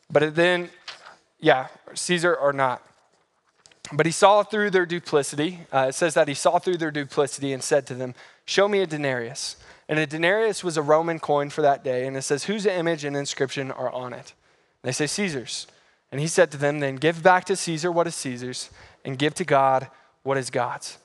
But 0.10 0.36
then, 0.36 0.70
yeah, 1.40 1.68
Caesar 1.94 2.36
or 2.36 2.54
not. 2.54 2.82
But 3.92 4.06
he 4.06 4.12
saw 4.12 4.44
through 4.44 4.72
their 4.72 4.86
duplicity. 4.86 5.60
Uh, 5.72 5.88
it 5.90 5.96
says 5.96 6.14
that 6.16 6.28
he 6.28 6.34
saw 6.34 6.60
through 6.60 6.78
their 6.78 6.92
duplicity 6.92 7.54
and 7.54 7.64
said 7.64 7.86
to 7.88 7.94
them, 7.94 8.16
Show 8.46 8.68
me 8.68 8.80
a 8.80 8.88
denarius. 8.88 9.58
And 9.88 10.00
a 10.00 10.08
denarius 10.08 10.64
was 10.64 10.78
a 10.78 10.82
Roman 10.82 11.20
coin 11.20 11.50
for 11.50 11.62
that 11.62 11.84
day. 11.84 12.08
And 12.08 12.18
it 12.18 12.24
says, 12.24 12.46
Whose 12.46 12.66
image 12.66 13.04
and 13.04 13.16
inscription 13.16 13.72
are 13.72 13.92
on 13.92 14.14
it? 14.14 14.34
And 14.84 14.90
they 14.90 14.92
say, 14.92 15.08
Caesar's. 15.08 15.68
And 16.12 16.20
he 16.22 16.28
said 16.28 16.52
to 16.52 16.58
them, 16.58 16.80
Then 16.80 16.96
give 16.96 17.22
back 17.22 17.46
to 17.46 17.56
Caesar 17.56 17.92
what 17.92 18.08
is 18.08 18.16
Caesar's, 18.16 18.70
and 19.04 19.18
give 19.18 19.36
to 19.36 19.44
God 19.44 19.90
what 20.24 20.38
is 20.38 20.50
God's. 20.50 20.98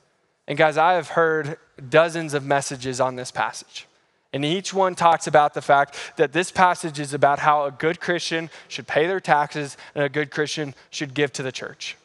And 0.47 0.57
guys, 0.57 0.77
I 0.77 0.93
have 0.93 1.09
heard 1.09 1.57
dozens 1.89 2.33
of 2.33 2.45
messages 2.45 2.99
on 2.99 3.15
this 3.15 3.31
passage. 3.31 3.87
And 4.33 4.45
each 4.45 4.73
one 4.73 4.95
talks 4.95 5.27
about 5.27 5.53
the 5.53 5.61
fact 5.61 5.95
that 6.15 6.31
this 6.31 6.51
passage 6.51 6.99
is 6.99 7.13
about 7.13 7.39
how 7.39 7.65
a 7.65 7.71
good 7.71 7.99
Christian 7.99 8.49
should 8.69 8.87
pay 8.87 9.05
their 9.05 9.19
taxes 9.19 9.75
and 9.93 10.05
a 10.05 10.09
good 10.09 10.31
Christian 10.31 10.73
should 10.89 11.13
give 11.13 11.33
to 11.33 11.43
the 11.43 11.51
church. 11.51 11.97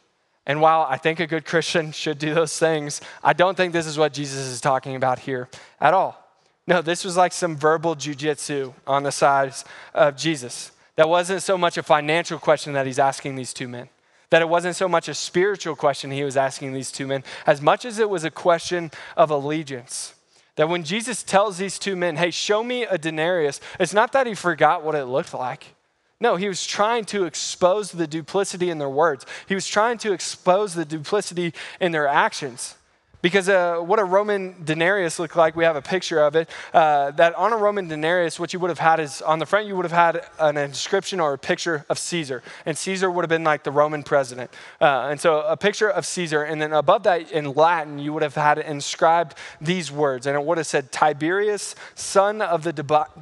And 0.45 0.61
while 0.61 0.85
I 0.89 0.97
think 0.97 1.19
a 1.19 1.27
good 1.27 1.45
Christian 1.45 1.91
should 1.93 2.19
do 2.19 2.33
those 2.33 2.57
things, 2.57 3.01
I 3.23 3.33
don't 3.33 3.55
think 3.55 3.73
this 3.73 3.85
is 3.85 3.97
what 3.97 4.13
Jesus 4.13 4.47
is 4.47 4.61
talking 4.61 4.95
about 4.95 5.19
here 5.19 5.47
at 5.79 5.93
all. 5.93 6.23
No, 6.65 6.81
this 6.81 7.05
was 7.05 7.15
like 7.15 7.31
some 7.31 7.55
verbal 7.55 7.95
jujitsu 7.95 8.73
on 8.85 9.03
the 9.03 9.11
sides 9.11 9.63
of 9.93 10.17
Jesus. 10.17 10.71
That 10.97 11.07
wasn't 11.07 11.43
so 11.43 11.57
much 11.57 11.77
a 11.77 11.83
financial 11.83 12.39
question 12.39 12.73
that 12.73 12.85
he's 12.85 12.99
asking 12.99 13.35
these 13.35 13.53
two 13.53 13.69
men. 13.69 13.87
That 14.31 14.41
it 14.41 14.49
wasn't 14.49 14.75
so 14.75 14.89
much 14.89 15.07
a 15.07 15.13
spiritual 15.13 15.77
question 15.77 16.11
he 16.11 16.25
was 16.25 16.35
asking 16.35 16.73
these 16.73 16.91
two 16.91 17.07
men, 17.07 17.23
as 17.45 17.61
much 17.61 17.85
as 17.85 17.99
it 17.99 18.09
was 18.09 18.25
a 18.25 18.31
question 18.31 18.91
of 19.15 19.31
allegiance. 19.31 20.13
That 20.57 20.69
when 20.69 20.83
Jesus 20.83 21.23
tells 21.23 21.57
these 21.57 21.79
two 21.79 21.95
men, 21.95 22.17
hey, 22.17 22.31
show 22.31 22.63
me 22.63 22.83
a 22.83 22.97
denarius, 22.97 23.61
it's 23.79 23.93
not 23.93 24.11
that 24.11 24.27
he 24.27 24.33
forgot 24.33 24.83
what 24.83 24.95
it 24.95 25.05
looked 25.05 25.33
like. 25.33 25.75
No, 26.19 26.35
he 26.35 26.47
was 26.47 26.65
trying 26.65 27.05
to 27.05 27.25
expose 27.25 27.91
the 27.91 28.07
duplicity 28.07 28.71
in 28.71 28.79
their 28.79 28.89
words. 28.89 29.25
He 29.47 29.53
was 29.53 29.67
trying 29.67 29.99
to 29.99 30.13
expose 30.13 30.73
the 30.73 30.83
duplicity 30.83 31.53
in 31.79 31.91
their 31.91 32.07
actions. 32.07 32.75
Because 33.21 33.49
uh, 33.49 33.77
what 33.77 33.97
a 33.97 34.03
Roman 34.03 34.55
denarius 34.63 35.17
looked 35.17 35.35
like, 35.35 35.55
we 35.55 35.63
have 35.63 35.75
a 35.75 35.81
picture 35.81 36.19
of 36.19 36.35
it. 36.35 36.49
Uh, 36.71 37.09
that 37.11 37.33
on 37.35 37.51
a 37.51 37.57
Roman 37.57 37.87
denarius, 37.87 38.39
what 38.39 38.53
you 38.53 38.59
would 38.59 38.69
have 38.69 38.79
had 38.79 38.99
is 38.99 39.23
on 39.23 39.39
the 39.39 39.45
front, 39.45 39.65
you 39.65 39.75
would 39.75 39.85
have 39.85 39.91
had 39.91 40.23
an 40.39 40.55
inscription 40.55 41.19
or 41.19 41.33
a 41.33 41.37
picture 41.37 41.83
of 41.89 41.97
Caesar. 41.97 42.43
And 42.65 42.77
Caesar 42.77 43.09
would 43.09 43.23
have 43.23 43.29
been 43.29 43.43
like 43.43 43.63
the 43.63 43.71
Roman 43.71 44.03
president. 44.03 44.51
Uh, 44.79 45.07
and 45.09 45.19
so 45.19 45.41
a 45.41 45.57
picture 45.57 45.89
of 45.89 46.05
Caesar. 46.05 46.43
And 46.43 46.61
then 46.61 46.73
above 46.73 47.03
that 47.03 47.31
in 47.31 47.53
Latin, 47.53 47.97
you 47.97 48.13
would 48.13 48.23
have 48.23 48.35
had 48.35 48.59
inscribed 48.59 49.35
these 49.59 49.91
words. 49.91 50.27
And 50.27 50.35
it 50.35 50.43
would 50.43 50.59
have 50.59 50.67
said, 50.67 50.91
Tiberius, 50.91 51.75
son 51.95 52.41
of 52.41 52.63
the 52.63 52.73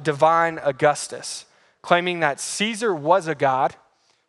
divine 0.02 0.60
Augustus, 0.62 1.46
claiming 1.80 2.20
that 2.20 2.38
Caesar 2.38 2.94
was 2.94 3.28
a 3.28 3.34
god. 3.34 3.74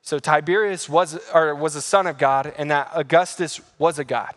So 0.01 0.17
Tiberius 0.17 0.88
was, 0.88 1.19
or 1.34 1.53
was 1.53 1.75
a 1.75 1.82
son 1.82 2.08
of 2.08 2.17
God, 2.17 2.53
and 2.58 2.71
that 2.71 2.89
Augustus 2.95 3.60
was 3.77 3.99
a 3.99 4.06
god. 4.06 4.36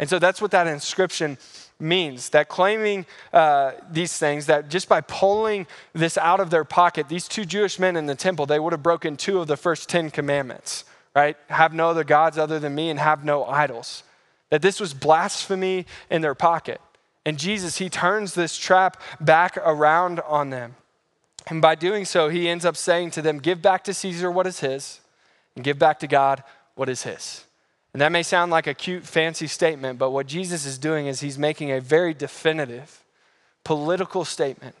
And 0.00 0.08
so 0.08 0.18
that's 0.18 0.40
what 0.40 0.50
that 0.52 0.66
inscription 0.66 1.36
means 1.78 2.30
that 2.30 2.48
claiming 2.48 3.04
uh, 3.34 3.72
these 3.90 4.16
things, 4.16 4.46
that 4.46 4.70
just 4.70 4.88
by 4.88 5.02
pulling 5.02 5.66
this 5.92 6.16
out 6.16 6.40
of 6.40 6.48
their 6.48 6.64
pocket, 6.64 7.08
these 7.10 7.28
two 7.28 7.44
Jewish 7.44 7.78
men 7.78 7.96
in 7.96 8.06
the 8.06 8.14
temple, 8.14 8.46
they 8.46 8.58
would 8.58 8.72
have 8.72 8.82
broken 8.82 9.18
two 9.18 9.40
of 9.40 9.46
the 9.46 9.58
first 9.58 9.90
10 9.90 10.10
commandments, 10.10 10.84
right? 11.14 11.36
Have 11.48 11.74
no 11.74 11.90
other 11.90 12.02
gods 12.02 12.38
other 12.38 12.58
than 12.58 12.74
me 12.74 12.88
and 12.88 12.98
have 12.98 13.26
no 13.26 13.44
idols. 13.44 14.02
That 14.48 14.62
this 14.62 14.80
was 14.80 14.94
blasphemy 14.94 15.84
in 16.08 16.22
their 16.22 16.34
pocket. 16.34 16.80
And 17.26 17.38
Jesus, 17.38 17.76
he 17.76 17.90
turns 17.90 18.32
this 18.32 18.56
trap 18.56 19.02
back 19.20 19.58
around 19.58 20.20
on 20.20 20.48
them. 20.48 20.76
And 21.48 21.60
by 21.60 21.74
doing 21.74 22.06
so, 22.06 22.30
he 22.30 22.48
ends 22.48 22.64
up 22.64 22.76
saying 22.76 23.10
to 23.12 23.22
them, 23.22 23.38
Give 23.38 23.60
back 23.60 23.84
to 23.84 23.92
Caesar 23.92 24.30
what 24.30 24.46
is 24.46 24.60
his, 24.60 25.00
and 25.54 25.62
give 25.62 25.78
back 25.78 25.98
to 25.98 26.06
God 26.06 26.42
what 26.74 26.88
is 26.88 27.02
his. 27.02 27.44
And 27.92 28.00
that 28.00 28.12
may 28.12 28.22
sound 28.22 28.52
like 28.52 28.66
a 28.66 28.74
cute, 28.74 29.04
fancy 29.04 29.46
statement, 29.46 29.98
but 29.98 30.10
what 30.10 30.26
Jesus 30.26 30.64
is 30.64 30.78
doing 30.78 31.06
is 31.06 31.20
he's 31.20 31.38
making 31.38 31.72
a 31.72 31.80
very 31.80 32.14
definitive 32.14 33.02
political 33.64 34.24
statement 34.24 34.76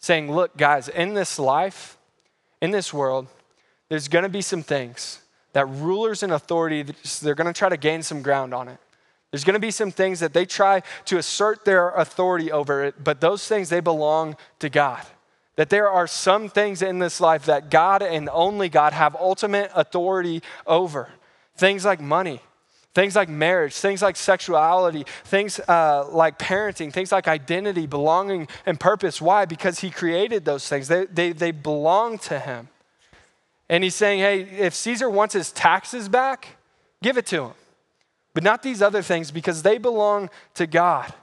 saying, 0.00 0.32
look, 0.32 0.56
guys, 0.56 0.88
in 0.88 1.14
this 1.14 1.38
life, 1.38 1.96
in 2.60 2.70
this 2.70 2.92
world, 2.92 3.28
there's 3.88 4.08
going 4.08 4.24
to 4.24 4.28
be 4.28 4.42
some 4.42 4.62
things 4.62 5.20
that 5.52 5.66
rulers 5.68 6.22
and 6.22 6.32
authority, 6.32 6.84
they're 7.22 7.34
going 7.34 7.52
to 7.52 7.58
try 7.58 7.68
to 7.68 7.76
gain 7.76 8.02
some 8.02 8.22
ground 8.22 8.52
on 8.52 8.68
it. 8.68 8.78
There's 9.30 9.44
going 9.44 9.54
to 9.54 9.60
be 9.60 9.70
some 9.70 9.90
things 9.90 10.20
that 10.20 10.32
they 10.32 10.46
try 10.46 10.82
to 11.06 11.18
assert 11.18 11.64
their 11.64 11.90
authority 11.90 12.50
over 12.50 12.84
it, 12.84 13.02
but 13.02 13.20
those 13.20 13.46
things, 13.46 13.68
they 13.68 13.80
belong 13.80 14.36
to 14.60 14.68
God. 14.68 15.02
That 15.56 15.70
there 15.70 15.90
are 15.90 16.06
some 16.06 16.48
things 16.48 16.82
in 16.82 16.98
this 16.98 17.20
life 17.20 17.46
that 17.46 17.70
God 17.70 18.02
and 18.02 18.28
only 18.32 18.68
God 18.68 18.92
have 18.92 19.16
ultimate 19.16 19.70
authority 19.74 20.42
over. 20.66 21.08
Things 21.56 21.84
like 21.84 22.00
money, 22.00 22.40
Things 22.98 23.14
like 23.14 23.28
marriage, 23.28 23.74
things 23.74 24.02
like 24.02 24.16
sexuality, 24.16 25.06
things 25.22 25.60
uh, 25.68 26.08
like 26.10 26.36
parenting, 26.36 26.92
things 26.92 27.12
like 27.12 27.28
identity, 27.28 27.86
belonging, 27.86 28.48
and 28.66 28.80
purpose. 28.80 29.20
Why? 29.20 29.44
Because 29.44 29.78
He 29.78 29.88
created 29.88 30.44
those 30.44 30.68
things, 30.68 30.88
they, 30.88 31.06
they, 31.06 31.30
they 31.30 31.52
belong 31.52 32.18
to 32.18 32.40
Him. 32.40 32.66
And 33.68 33.84
He's 33.84 33.94
saying, 33.94 34.18
hey, 34.18 34.40
if 34.40 34.74
Caesar 34.74 35.08
wants 35.08 35.34
his 35.34 35.52
taxes 35.52 36.08
back, 36.08 36.56
give 37.00 37.16
it 37.16 37.26
to 37.26 37.44
him. 37.44 37.52
But 38.34 38.42
not 38.42 38.64
these 38.64 38.82
other 38.82 39.02
things 39.02 39.30
because 39.30 39.62
they 39.62 39.78
belong 39.78 40.28
to 40.54 40.66
God. 40.66 41.14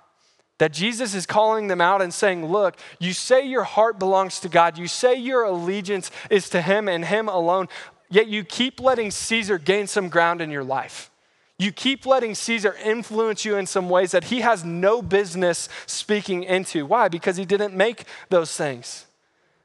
That 0.59 0.71
Jesus 0.71 1.13
is 1.13 1.25
calling 1.25 1.67
them 1.67 1.81
out 1.81 2.01
and 2.01 2.13
saying, 2.13 2.45
Look, 2.45 2.77
you 2.99 3.11
say 3.11 3.45
your 3.45 3.65
heart 3.65 3.99
belongs 3.99 4.39
to 4.39 4.47
God. 4.47 4.77
You 4.77 4.87
say 4.87 5.15
your 5.15 5.43
allegiance 5.43 6.09
is 6.29 6.47
to 6.51 6.61
Him 6.61 6.87
and 6.87 7.03
Him 7.03 7.27
alone, 7.27 7.67
yet 8.09 8.27
you 8.27 8.45
keep 8.45 8.79
letting 8.79 9.11
Caesar 9.11 9.57
gain 9.57 9.87
some 9.87 10.07
ground 10.07 10.39
in 10.39 10.49
your 10.49 10.63
life. 10.63 11.11
You 11.57 11.71
keep 11.71 12.05
letting 12.05 12.35
Caesar 12.35 12.75
influence 12.83 13.45
you 13.45 13.55
in 13.55 13.65
some 13.65 13.89
ways 13.89 14.11
that 14.11 14.25
he 14.25 14.41
has 14.41 14.65
no 14.65 15.01
business 15.01 15.69
speaking 15.85 16.43
into. 16.43 16.85
Why? 16.85 17.07
Because 17.07 17.37
he 17.37 17.45
didn't 17.45 17.73
make 17.73 18.03
those 18.29 18.55
things. 18.55 19.05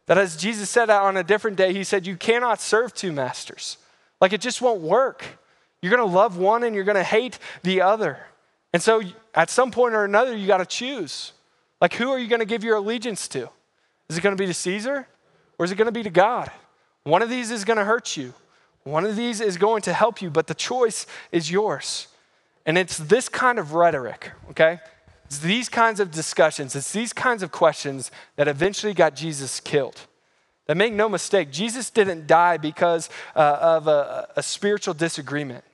That 0.07 0.19
as 0.19 0.37
Jesus 0.37 0.71
said 0.71 0.89
on 0.91 1.17
a 1.17 1.25
different 1.25 1.57
day, 1.57 1.73
he 1.73 1.85
said, 1.85 2.07
You 2.07 2.17
cannot 2.17 2.61
serve 2.61 2.95
two 2.95 3.13
masters. 3.13 3.77
Like 4.21 4.33
it 4.33 4.41
just 4.41 4.63
won't 4.63 4.81
work. 4.81 5.25
You're 5.83 5.95
going 5.95 6.09
to 6.09 6.15
love 6.15 6.37
one 6.37 6.63
and 6.63 6.75
you're 6.75 6.85
going 6.85 6.97
to 6.97 7.03
hate 7.03 7.39
the 7.63 7.81
other. 7.81 8.19
And 8.73 8.83
so 8.83 9.03
at 9.35 9.51
some 9.51 9.71
point 9.71 9.95
or 9.95 10.05
another, 10.05 10.37
you 10.37 10.47
got 10.47 10.59
to 10.59 10.67
choose. 10.67 11.33
Like, 11.81 11.95
who 11.95 12.11
are 12.11 12.19
you 12.19 12.29
going 12.29 12.41
to 12.41 12.47
give 12.47 12.63
your 12.63 12.77
allegiance 12.77 13.27
to? 13.29 13.49
Is 14.09 14.19
it 14.19 14.21
going 14.21 14.37
to 14.37 14.41
be 14.41 14.47
to 14.47 14.55
Caesar 14.55 15.07
or 15.59 15.65
is 15.65 15.73
it 15.73 15.77
going 15.77 15.87
to 15.87 15.93
be 15.93 16.03
to 16.03 16.11
God? 16.11 16.51
One 17.05 17.23
of 17.23 17.31
these 17.31 17.51
is 17.51 17.65
going 17.65 17.79
to 17.79 17.85
hurt 17.85 18.17
you. 18.17 18.35
One 18.85 19.05
of 19.05 19.17
these 19.17 19.41
is 19.41 19.57
going 19.57 19.83
to 19.83 19.93
help 19.93 20.23
you, 20.23 20.31
but 20.31 20.47
the 20.47 20.55
choice 20.55 21.07
is 21.33 21.51
yours. 21.51 22.09
And 22.67 22.79
it's 22.79 22.97
this 22.97 23.29
kind 23.29 23.59
of 23.59 23.75
rhetoric, 23.75 24.33
okay? 24.51 24.81
It's 25.27 25.39
these 25.39 25.69
kinds 25.69 26.01
of 26.01 26.11
discussions, 26.11 26.75
it's 26.75 26.93
these 26.93 27.13
kinds 27.13 27.43
of 27.43 27.53
questions 27.53 28.11
that 28.37 28.49
eventually 28.49 28.95
got 28.95 29.15
Jesus 29.15 29.61
killed. 29.61 30.01
That 30.67 30.77
make 30.77 30.93
no 30.93 31.09
mistake, 31.09 31.51
Jesus 31.51 31.91
didn't 31.91 32.27
die 32.27 32.57
because 32.57 33.11
uh, 33.35 33.59
of 33.61 33.89
a, 33.89 34.29
a 34.37 34.43
spiritual 34.43 34.95
disagreement. 34.95 35.65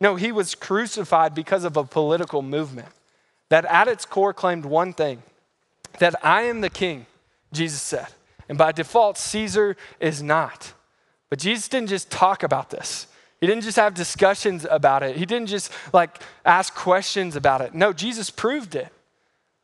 No, 0.00 0.16
he 0.16 0.30
was 0.30 0.54
crucified 0.54 1.34
because 1.34 1.64
of 1.64 1.76
a 1.76 1.84
political 1.84 2.42
movement 2.42 2.88
that 3.48 3.64
at 3.66 3.88
its 3.88 4.04
core 4.04 4.34
claimed 4.34 4.64
one 4.64 4.92
thing 4.92 5.22
that 5.98 6.14
I 6.24 6.42
am 6.42 6.60
the 6.60 6.70
king, 6.70 7.06
Jesus 7.52 7.80
said. 7.80 8.08
And 8.48 8.58
by 8.58 8.72
default, 8.72 9.18
Caesar 9.18 9.76
is 10.00 10.22
not. 10.22 10.74
But 11.30 11.38
Jesus 11.38 11.68
didn't 11.68 11.88
just 11.88 12.10
talk 12.10 12.42
about 12.42 12.70
this. 12.70 13.06
He 13.40 13.46
didn't 13.46 13.64
just 13.64 13.76
have 13.76 13.94
discussions 13.94 14.66
about 14.68 15.02
it. 15.02 15.16
He 15.16 15.26
didn't 15.26 15.48
just 15.48 15.70
like 15.92 16.22
ask 16.44 16.74
questions 16.74 17.36
about 17.36 17.60
it. 17.60 17.74
No, 17.74 17.92
Jesus 17.92 18.30
proved 18.30 18.74
it 18.74 18.92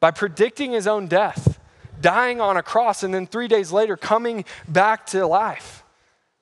by 0.00 0.10
predicting 0.10 0.72
his 0.72 0.86
own 0.86 1.06
death, 1.06 1.58
dying 2.00 2.40
on 2.40 2.56
a 2.56 2.62
cross, 2.62 3.02
and 3.02 3.14
then 3.14 3.26
three 3.26 3.48
days 3.48 3.72
later 3.72 3.96
coming 3.96 4.44
back 4.68 5.06
to 5.06 5.26
life. 5.26 5.84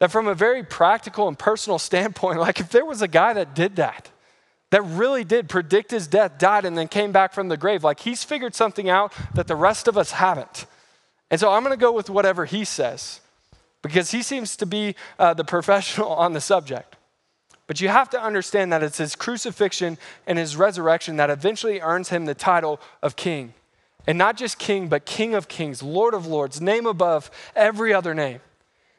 That 0.00 0.10
from 0.10 0.26
a 0.26 0.34
very 0.34 0.62
practical 0.62 1.28
and 1.28 1.38
personal 1.38 1.78
standpoint, 1.78 2.38
like 2.40 2.58
if 2.58 2.70
there 2.70 2.86
was 2.86 3.02
a 3.02 3.08
guy 3.08 3.34
that 3.34 3.54
did 3.54 3.76
that, 3.76 4.10
that 4.70 4.82
really 4.82 5.24
did 5.24 5.48
predict 5.48 5.90
his 5.90 6.06
death, 6.06 6.38
died, 6.38 6.64
and 6.64 6.78
then 6.78 6.88
came 6.88 7.12
back 7.12 7.32
from 7.32 7.48
the 7.48 7.56
grave, 7.56 7.84
like 7.84 8.00
he's 8.00 8.24
figured 8.24 8.54
something 8.54 8.88
out 8.88 9.12
that 9.34 9.46
the 9.46 9.56
rest 9.56 9.88
of 9.88 9.98
us 9.98 10.12
haven't. 10.12 10.66
And 11.30 11.38
so 11.38 11.50
I'm 11.50 11.62
going 11.62 11.76
to 11.76 11.80
go 11.80 11.92
with 11.92 12.08
whatever 12.08 12.44
he 12.44 12.64
says 12.64 13.20
because 13.82 14.10
he 14.10 14.22
seems 14.22 14.56
to 14.56 14.66
be 14.66 14.94
uh, 15.18 15.34
the 15.34 15.44
professional 15.44 16.08
on 16.24 16.32
the 16.32 16.40
subject. 16.40 16.96
But 17.66 17.80
you 17.80 17.88
have 17.88 18.10
to 18.10 18.20
understand 18.20 18.72
that 18.72 18.82
it's 18.82 18.98
his 18.98 19.14
crucifixion 19.14 19.96
and 20.26 20.38
his 20.38 20.56
resurrection 20.56 21.16
that 21.16 21.30
eventually 21.30 21.80
earns 21.80 22.08
him 22.08 22.24
the 22.24 22.34
title 22.34 22.80
of 23.00 23.14
king. 23.14 23.54
And 24.08 24.18
not 24.18 24.36
just 24.36 24.58
king, 24.58 24.88
but 24.88 25.04
king 25.04 25.34
of 25.34 25.46
kings, 25.46 25.82
lord 25.82 26.12
of 26.12 26.26
lords, 26.26 26.60
name 26.60 26.84
above 26.84 27.30
every 27.54 27.94
other 27.94 28.12
name. 28.12 28.40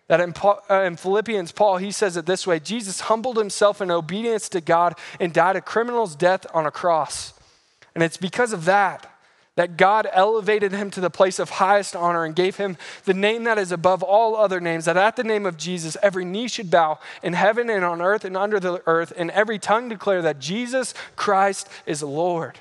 That 0.07 0.21
in, 0.21 0.31
Paul, 0.31 0.61
uh, 0.69 0.83
in 0.83 0.95
Philippians, 0.95 1.51
Paul, 1.51 1.77
he 1.77 1.91
says 1.91 2.15
it 2.15 2.25
this 2.25 2.47
way 2.47 2.59
Jesus 2.59 3.01
humbled 3.01 3.37
himself 3.37 3.81
in 3.81 3.91
obedience 3.91 4.47
to 4.49 4.61
God 4.61 4.97
and 5.19 5.33
died 5.33 5.57
a 5.57 5.61
criminal's 5.61 6.15
death 6.15 6.45
on 6.53 6.65
a 6.65 6.71
cross. 6.71 7.33
And 7.93 8.03
it's 8.03 8.17
because 8.17 8.53
of 8.53 8.63
that 8.65 9.10
that 9.61 9.77
God 9.77 10.07
elevated 10.11 10.71
him 10.71 10.89
to 10.89 10.99
the 10.99 11.11
place 11.11 11.37
of 11.37 11.51
highest 11.51 11.95
honor 11.95 12.25
and 12.25 12.35
gave 12.35 12.55
him 12.55 12.77
the 13.05 13.13
name 13.13 13.43
that 13.43 13.59
is 13.59 13.71
above 13.71 14.01
all 14.01 14.35
other 14.35 14.59
names, 14.59 14.85
that 14.85 14.97
at 14.97 15.15
the 15.15 15.23
name 15.23 15.45
of 15.45 15.55
Jesus, 15.55 15.95
every 16.01 16.25
knee 16.25 16.47
should 16.47 16.71
bow 16.71 16.97
in 17.21 17.33
heaven 17.33 17.69
and 17.69 17.85
on 17.85 18.01
earth 18.01 18.25
and 18.25 18.35
under 18.35 18.59
the 18.59 18.81
earth, 18.87 19.13
and 19.15 19.29
every 19.29 19.59
tongue 19.59 19.87
declare 19.87 20.23
that 20.23 20.39
Jesus 20.39 20.95
Christ 21.15 21.69
is 21.85 22.01
Lord. 22.01 22.57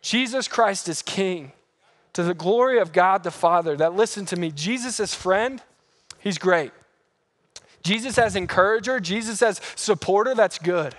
Jesus 0.00 0.48
Christ 0.48 0.88
is 0.88 1.02
King. 1.02 1.52
To 2.14 2.22
the 2.22 2.32
glory 2.32 2.78
of 2.78 2.94
God 2.94 3.22
the 3.22 3.30
Father, 3.30 3.76
that 3.76 3.92
listen 3.92 4.24
to 4.24 4.36
me, 4.36 4.50
Jesus 4.50 4.98
is 4.98 5.14
friend, 5.14 5.60
he's 6.20 6.38
great. 6.38 6.72
Jesus 7.82 8.16
as 8.16 8.34
encourager, 8.34 8.98
Jesus 8.98 9.42
as 9.42 9.60
supporter, 9.76 10.34
that's 10.34 10.58
good. 10.58 10.94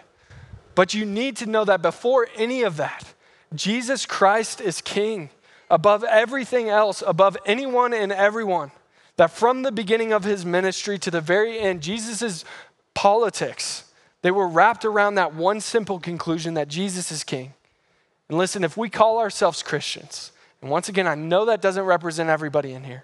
But 0.76 0.94
you 0.94 1.04
need 1.04 1.36
to 1.38 1.48
know 1.48 1.66
that 1.66 1.82
before 1.82 2.28
any 2.36 2.62
of 2.62 2.78
that, 2.78 3.16
Jesus 3.54 4.06
Christ 4.06 4.62
is 4.62 4.82
king 4.82 5.30
above 5.70 6.04
everything 6.04 6.70
else, 6.70 7.04
above 7.06 7.38
anyone 7.46 7.94
and 7.94 8.12
everyone. 8.12 8.72
That 9.18 9.32
from 9.32 9.62
the 9.62 9.72
beginning 9.72 10.14
of 10.14 10.24
his 10.24 10.46
ministry 10.46 10.98
to 11.00 11.12
the 11.12 11.22
very 11.22 11.60
end, 11.60 11.82
Jesus' 11.82 12.46
politics, 12.94 13.86
they 14.22 14.32
were 14.32 14.48
wrapped 14.48 14.86
around 14.86 15.16
that 15.16 15.34
one 15.34 15.62
simple 15.62 16.00
conclusion 16.00 16.54
that 16.54 16.68
Jesus 16.68 17.12
is 17.12 17.24
king. 17.24 17.54
And 18.30 18.38
listen, 18.38 18.64
if 18.64 18.78
we 18.78 18.90
call 18.90 19.20
ourselves 19.20 19.62
Christians, 19.62 20.32
and 20.62 20.70
once 20.70 20.88
again, 20.90 21.08
I 21.08 21.16
know 21.16 21.46
that 21.46 21.62
doesn't 21.62 21.84
represent 21.84 22.30
everybody 22.30 22.72
in 22.72 22.84
here, 22.84 23.04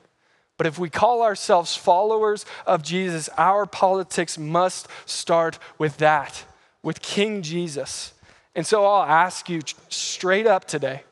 but 0.58 0.68
if 0.68 0.80
we 0.80 0.90
call 0.90 1.22
ourselves 1.22 1.76
followers 1.76 2.46
of 2.66 2.82
Jesus, 2.82 3.30
our 3.38 3.66
politics 3.66 4.38
must 4.38 4.88
start 5.06 5.60
with 5.78 5.98
that 5.98 6.46
with 6.82 7.02
King 7.02 7.42
Jesus. 7.42 8.14
And 8.58 8.66
so 8.66 8.84
I'll 8.86 9.04
ask 9.04 9.48
you 9.50 9.62
straight 9.88 10.48
up 10.48 10.66
today 10.66 11.04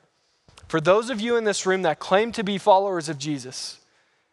for 0.68 0.82
those 0.82 1.12
of 1.12 1.22
you 1.22 1.38
in 1.38 1.44
this 1.44 1.68
room 1.68 1.84
that 1.84 2.00
claim 2.00 2.32
to 2.34 2.44
be 2.44 2.58
followers 2.58 3.08
of 3.08 3.20
Jesus, 3.20 3.80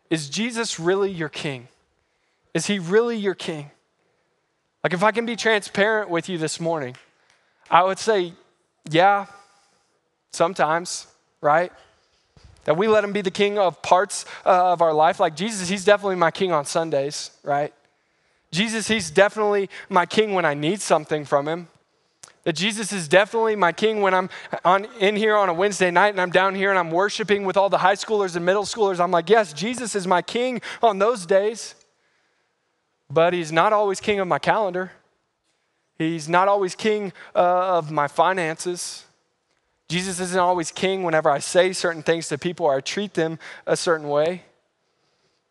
is 0.08 0.30
Jesus 0.30 0.80
really 0.80 1.10
your 1.10 1.28
king? 1.28 1.68
Is 2.54 2.66
he 2.66 2.78
really 2.78 3.16
your 3.18 3.34
king? 3.34 3.70
Like, 4.82 4.94
if 4.94 5.02
I 5.02 5.12
can 5.12 5.26
be 5.26 5.36
transparent 5.36 6.08
with 6.08 6.28
you 6.28 6.38
this 6.38 6.58
morning, 6.58 6.96
I 7.70 7.84
would 7.84 7.98
say, 7.98 8.32
yeah, 8.90 9.26
sometimes, 10.32 11.06
right? 11.42 11.70
That 12.64 12.78
we 12.78 12.88
let 12.88 13.04
him 13.04 13.12
be 13.12 13.20
the 13.20 13.30
king 13.30 13.58
of 13.58 13.82
parts 13.82 14.24
uh, 14.46 14.72
of 14.72 14.80
our 14.80 14.92
life. 14.94 15.20
Like 15.20 15.36
Jesus, 15.36 15.68
he's 15.68 15.84
definitely 15.84 16.16
my 16.16 16.30
king 16.30 16.50
on 16.50 16.64
Sundays, 16.64 17.30
right? 17.42 17.74
Jesus, 18.50 18.88
he's 18.88 19.10
definitely 19.10 19.68
my 19.88 20.06
king 20.06 20.32
when 20.32 20.44
I 20.44 20.54
need 20.54 20.80
something 20.80 21.24
from 21.26 21.46
him. 21.46 21.68
That 22.44 22.54
Jesus 22.54 22.92
is 22.92 23.06
definitely 23.06 23.54
my 23.54 23.70
king 23.70 24.00
when 24.00 24.14
I'm 24.14 24.28
on, 24.64 24.86
in 24.98 25.14
here 25.14 25.36
on 25.36 25.48
a 25.48 25.54
Wednesday 25.54 25.92
night 25.92 26.08
and 26.08 26.20
I'm 26.20 26.30
down 26.30 26.56
here 26.56 26.70
and 26.70 26.78
I'm 26.78 26.90
worshiping 26.90 27.44
with 27.44 27.56
all 27.56 27.68
the 27.68 27.78
high 27.78 27.94
schoolers 27.94 28.34
and 28.34 28.44
middle 28.44 28.64
schoolers. 28.64 28.98
I'm 28.98 29.12
like, 29.12 29.30
yes, 29.30 29.52
Jesus 29.52 29.94
is 29.94 30.06
my 30.06 30.22
king 30.22 30.60
on 30.82 30.98
those 30.98 31.24
days. 31.24 31.76
But 33.08 33.32
he's 33.32 33.52
not 33.52 33.72
always 33.72 34.00
king 34.00 34.18
of 34.18 34.26
my 34.26 34.40
calendar. 34.40 34.90
He's 35.98 36.28
not 36.28 36.48
always 36.48 36.74
king 36.74 37.12
uh, 37.34 37.78
of 37.78 37.92
my 37.92 38.08
finances. 38.08 39.04
Jesus 39.88 40.18
isn't 40.18 40.40
always 40.40 40.72
king 40.72 41.04
whenever 41.04 41.30
I 41.30 41.38
say 41.38 41.72
certain 41.72 42.02
things 42.02 42.28
to 42.28 42.38
people 42.38 42.66
or 42.66 42.74
I 42.74 42.80
treat 42.80 43.14
them 43.14 43.38
a 43.66 43.76
certain 43.76 44.08
way. 44.08 44.42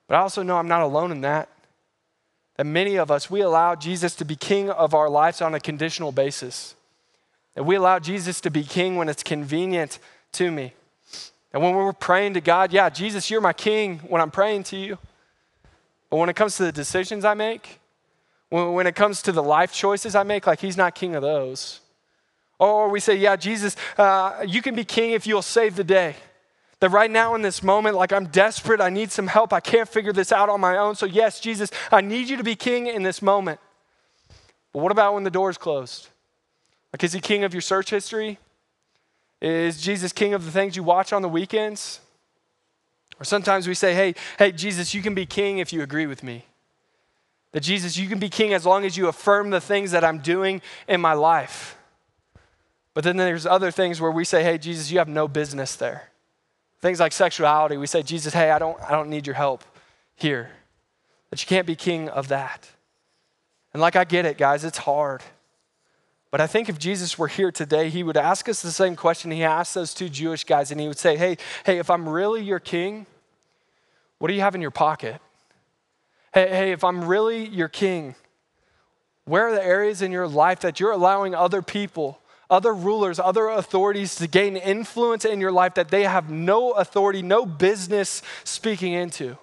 But 0.07 0.15
I 0.15 0.19
also 0.19 0.43
know 0.43 0.57
I'm 0.57 0.67
not 0.67 0.81
alone 0.81 1.11
in 1.11 1.21
that. 1.21 1.47
That 2.57 2.65
many 2.65 2.97
of 2.97 3.11
us, 3.11 3.29
we 3.29 3.39
allow 3.39 3.75
Jesus 3.75 4.13
to 4.15 4.25
be 4.25 4.35
king 4.35 4.69
of 4.69 4.93
our 4.93 5.09
lives 5.09 5.41
on 5.41 5.55
a 5.55 5.59
conditional 5.59 6.11
basis. 6.11 6.75
That 7.55 7.63
we 7.63 7.75
allow 7.75 7.99
Jesus 7.99 8.41
to 8.41 8.49
be 8.49 8.63
king 8.63 8.95
when 8.95 9.09
it's 9.09 9.23
convenient 9.23 9.99
to 10.33 10.51
me. 10.51 10.73
And 11.53 11.61
when 11.61 11.75
we're 11.75 11.91
praying 11.91 12.35
to 12.35 12.41
God, 12.41 12.71
yeah, 12.71 12.89
Jesus, 12.89 13.29
you're 13.29 13.41
my 13.41 13.53
king 13.53 13.99
when 14.07 14.21
I'm 14.21 14.31
praying 14.31 14.63
to 14.63 14.77
you. 14.77 14.97
But 16.09 16.17
when 16.17 16.29
it 16.29 16.35
comes 16.35 16.57
to 16.57 16.63
the 16.63 16.71
decisions 16.71 17.25
I 17.25 17.33
make, 17.33 17.79
when 18.49 18.85
it 18.85 18.95
comes 18.95 19.21
to 19.23 19.31
the 19.31 19.43
life 19.43 19.73
choices 19.73 20.13
I 20.15 20.23
make, 20.23 20.45
like 20.45 20.59
he's 20.59 20.77
not 20.77 20.95
king 20.95 21.15
of 21.15 21.21
those. 21.21 21.79
Or 22.59 22.89
we 22.89 22.99
say, 22.99 23.15
yeah, 23.15 23.35
Jesus, 23.35 23.75
uh, 23.97 24.45
you 24.45 24.61
can 24.61 24.75
be 24.75 24.83
king 24.83 25.11
if 25.11 25.25
you'll 25.25 25.41
save 25.41 25.75
the 25.75 25.83
day. 25.83 26.15
That 26.79 26.89
right 26.89 27.09
now 27.09 27.33
in 27.35 27.41
this 27.41 27.63
moment, 27.63 27.95
like 27.95 28.11
I'm 28.11 28.25
desperate, 28.27 28.81
I 28.81 28.89
need 28.89 29.11
some 29.11 29.27
help, 29.27 29.53
I 29.53 29.59
can't 29.59 29.87
figure 29.87 30.13
this 30.13 30.31
out 30.31 30.49
on 30.49 30.59
my 30.59 30.77
own. 30.77 30.95
So, 30.95 31.05
yes, 31.05 31.39
Jesus, 31.39 31.71
I 31.91 32.01
need 32.01 32.29
you 32.29 32.37
to 32.37 32.43
be 32.43 32.55
king 32.55 32.87
in 32.87 33.03
this 33.03 33.21
moment. 33.21 33.59
But 34.73 34.81
what 34.81 34.91
about 34.91 35.13
when 35.13 35.23
the 35.23 35.31
door's 35.31 35.57
closed? 35.57 36.09
Like, 36.93 37.03
is 37.03 37.13
he 37.13 37.19
king 37.19 37.43
of 37.43 37.53
your 37.53 37.61
search 37.61 37.89
history? 37.89 38.37
Is 39.41 39.81
Jesus 39.81 40.11
king 40.11 40.33
of 40.33 40.45
the 40.45 40.51
things 40.51 40.75
you 40.75 40.83
watch 40.83 41.13
on 41.13 41.21
the 41.21 41.29
weekends? 41.29 41.99
Or 43.19 43.23
sometimes 43.23 43.67
we 43.67 43.73
say, 43.73 43.93
hey, 43.93 44.15
hey, 44.37 44.51
Jesus, 44.51 44.93
you 44.93 45.01
can 45.01 45.13
be 45.13 45.25
king 45.25 45.59
if 45.59 45.71
you 45.71 45.81
agree 45.81 46.07
with 46.07 46.23
me. 46.23 46.45
That 47.51 47.61
Jesus, 47.61 47.97
you 47.97 48.07
can 48.07 48.19
be 48.19 48.29
king 48.29 48.53
as 48.53 48.65
long 48.65 48.85
as 48.85 48.97
you 48.97 49.07
affirm 49.07 49.49
the 49.49 49.61
things 49.61 49.91
that 49.91 50.03
I'm 50.03 50.19
doing 50.19 50.61
in 50.87 51.01
my 51.01 51.13
life. 51.13 51.77
But 52.93 53.03
then 53.03 53.17
there's 53.17 53.45
other 53.45 53.71
things 53.71 54.01
where 54.01 54.11
we 54.11 54.25
say, 54.25 54.43
hey, 54.43 54.57
Jesus, 54.57 54.91
you 54.91 54.99
have 54.99 55.07
no 55.07 55.27
business 55.27 55.75
there. 55.75 56.09
Things 56.81 56.99
like 56.99 57.13
sexuality, 57.13 57.77
we 57.77 57.87
say, 57.87 58.03
Jesus, 58.03 58.33
hey, 58.33 58.51
I 58.51 58.59
don't, 58.59 58.81
I 58.81 58.91
don't 58.91 59.09
need 59.09 59.27
your 59.27 59.35
help 59.35 59.63
here. 60.15 60.49
That 61.29 61.41
you 61.41 61.47
can't 61.47 61.67
be 61.67 61.75
king 61.75 62.09
of 62.09 62.29
that. 62.29 62.67
And 63.73 63.81
like 63.81 63.95
I 63.95 64.03
get 64.03 64.25
it, 64.25 64.37
guys, 64.37 64.63
it's 64.65 64.79
hard. 64.79 65.21
But 66.31 66.39
I 66.39 66.47
think 66.47 66.69
if 66.69 66.79
Jesus 66.79 67.17
were 67.17 67.27
here 67.27 67.51
today, 67.51 67.89
he 67.89 68.03
would 68.03 68.15
ask 68.15 68.47
us 68.47 68.61
the 68.61 68.71
same 68.71 68.95
question 68.95 69.31
he 69.31 69.43
asked 69.43 69.75
those 69.75 69.93
two 69.93 70.07
Jewish 70.07 70.45
guys, 70.45 70.71
and 70.71 70.79
he 70.79 70.87
would 70.87 70.97
say, 70.97 71.17
Hey, 71.17 71.37
hey, 71.65 71.77
if 71.77 71.89
I'm 71.89 72.07
really 72.07 72.41
your 72.41 72.59
king, 72.59 73.05
what 74.17 74.29
do 74.29 74.33
you 74.33 74.41
have 74.41 74.55
in 74.55 74.61
your 74.61 74.71
pocket? 74.71 75.19
Hey, 76.33 76.47
hey, 76.49 76.71
if 76.71 76.85
I'm 76.85 77.03
really 77.03 77.45
your 77.45 77.67
king, 77.67 78.15
where 79.25 79.49
are 79.49 79.53
the 79.53 79.63
areas 79.63 80.01
in 80.01 80.11
your 80.13 80.27
life 80.27 80.61
that 80.61 80.79
you're 80.79 80.91
allowing 80.91 81.35
other 81.35 81.61
people, 81.61 82.19
other 82.49 82.73
rulers, 82.73 83.19
other 83.19 83.49
authorities 83.49 84.15
to 84.15 84.27
gain 84.27 84.55
influence 84.55 85.25
in 85.25 85.41
your 85.41 85.51
life 85.51 85.73
that 85.73 85.89
they 85.89 86.03
have 86.03 86.29
no 86.29 86.71
authority, 86.71 87.21
no 87.21 87.45
business 87.45 88.21
speaking 88.45 88.93
into? 88.93 89.37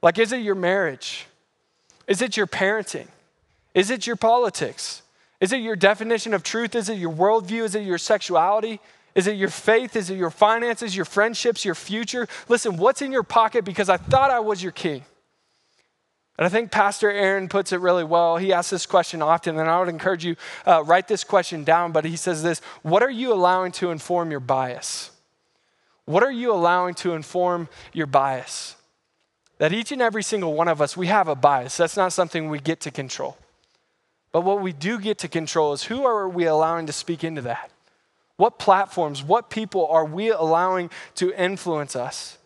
Like, 0.00 0.18
is 0.18 0.32
it 0.32 0.42
your 0.42 0.54
marriage? 0.54 1.26
Is 2.06 2.22
it 2.22 2.36
your 2.36 2.46
parenting? 2.46 3.08
Is 3.74 3.90
it 3.90 4.06
your 4.06 4.16
politics? 4.16 5.02
Is 5.40 5.52
it 5.52 5.60
your 5.60 5.76
definition 5.76 6.34
of 6.34 6.42
truth? 6.42 6.74
Is 6.74 6.88
it 6.88 6.98
your 6.98 7.12
worldview? 7.12 7.62
Is 7.62 7.74
it 7.74 7.84
your 7.84 7.98
sexuality? 7.98 8.80
Is 9.14 9.26
it 9.26 9.36
your 9.36 9.50
faith? 9.50 9.96
Is 9.96 10.10
it 10.10 10.16
your 10.16 10.30
finances, 10.30 10.96
your 10.96 11.04
friendships, 11.04 11.64
your 11.64 11.74
future? 11.74 12.28
Listen, 12.48 12.76
what's 12.76 13.02
in 13.02 13.12
your 13.12 13.22
pocket? 13.22 13.64
Because 13.64 13.88
I 13.88 13.96
thought 13.96 14.30
I 14.30 14.40
was 14.40 14.62
your 14.62 14.72
king. 14.72 15.04
And 16.38 16.46
I 16.46 16.48
think 16.48 16.70
Pastor 16.70 17.10
Aaron 17.10 17.48
puts 17.48 17.72
it 17.72 17.80
really 17.80 18.04
well. 18.04 18.36
He 18.36 18.52
asks 18.52 18.70
this 18.70 18.86
question 18.86 19.22
often, 19.22 19.58
and 19.58 19.68
I 19.68 19.80
would 19.80 19.88
encourage 19.88 20.24
you 20.24 20.36
uh, 20.64 20.84
write 20.84 21.08
this 21.08 21.24
question 21.24 21.64
down. 21.64 21.90
But 21.90 22.04
he 22.04 22.14
says 22.14 22.44
this: 22.44 22.60
What 22.82 23.02
are 23.02 23.10
you 23.10 23.32
allowing 23.32 23.72
to 23.72 23.90
inform 23.90 24.30
your 24.30 24.38
bias? 24.38 25.10
What 26.04 26.22
are 26.22 26.30
you 26.30 26.52
allowing 26.52 26.94
to 26.96 27.14
inform 27.14 27.68
your 27.92 28.06
bias? 28.06 28.76
That 29.58 29.72
each 29.72 29.90
and 29.90 30.00
every 30.00 30.22
single 30.22 30.54
one 30.54 30.68
of 30.68 30.80
us, 30.80 30.96
we 30.96 31.08
have 31.08 31.26
a 31.26 31.34
bias. 31.34 31.76
That's 31.76 31.96
not 31.96 32.12
something 32.12 32.48
we 32.48 32.60
get 32.60 32.78
to 32.82 32.92
control. 32.92 33.36
But 34.32 34.42
what 34.42 34.60
we 34.60 34.72
do 34.72 34.98
get 34.98 35.18
to 35.18 35.28
control 35.28 35.72
is 35.72 35.84
who 35.84 36.04
are 36.04 36.28
we 36.28 36.44
allowing 36.44 36.86
to 36.86 36.92
speak 36.92 37.24
into 37.24 37.42
that? 37.42 37.70
What 38.36 38.58
platforms, 38.58 39.22
what 39.22 39.50
people 39.50 39.86
are 39.88 40.04
we 40.04 40.30
allowing 40.30 40.90
to 41.16 41.32
influence 41.32 41.96
us? 41.96 42.38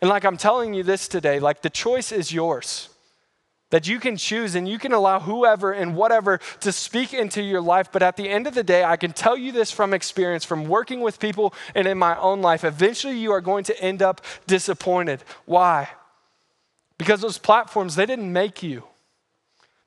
And 0.00 0.08
like 0.08 0.24
I'm 0.24 0.36
telling 0.36 0.74
you 0.74 0.82
this 0.82 1.08
today, 1.08 1.40
like 1.40 1.62
the 1.62 1.70
choice 1.70 2.12
is 2.12 2.32
yours. 2.32 2.90
That 3.70 3.88
you 3.88 3.98
can 3.98 4.16
choose 4.16 4.54
and 4.54 4.68
you 4.68 4.78
can 4.78 4.92
allow 4.92 5.18
whoever 5.18 5.72
and 5.72 5.96
whatever 5.96 6.38
to 6.60 6.70
speak 6.70 7.12
into 7.12 7.42
your 7.42 7.60
life. 7.60 7.90
But 7.90 8.04
at 8.04 8.16
the 8.16 8.28
end 8.28 8.46
of 8.46 8.54
the 8.54 8.62
day, 8.62 8.84
I 8.84 8.96
can 8.96 9.12
tell 9.12 9.36
you 9.36 9.50
this 9.50 9.72
from 9.72 9.92
experience, 9.92 10.44
from 10.44 10.68
working 10.68 11.00
with 11.00 11.18
people 11.18 11.52
and 11.74 11.88
in 11.88 11.98
my 11.98 12.16
own 12.20 12.42
life. 12.42 12.62
Eventually, 12.62 13.18
you 13.18 13.32
are 13.32 13.40
going 13.40 13.64
to 13.64 13.80
end 13.82 14.02
up 14.02 14.20
disappointed. 14.46 15.24
Why? 15.46 15.88
Because 16.96 17.20
those 17.20 17.38
platforms, 17.38 17.96
they 17.96 18.06
didn't 18.06 18.32
make 18.32 18.62
you. 18.62 18.84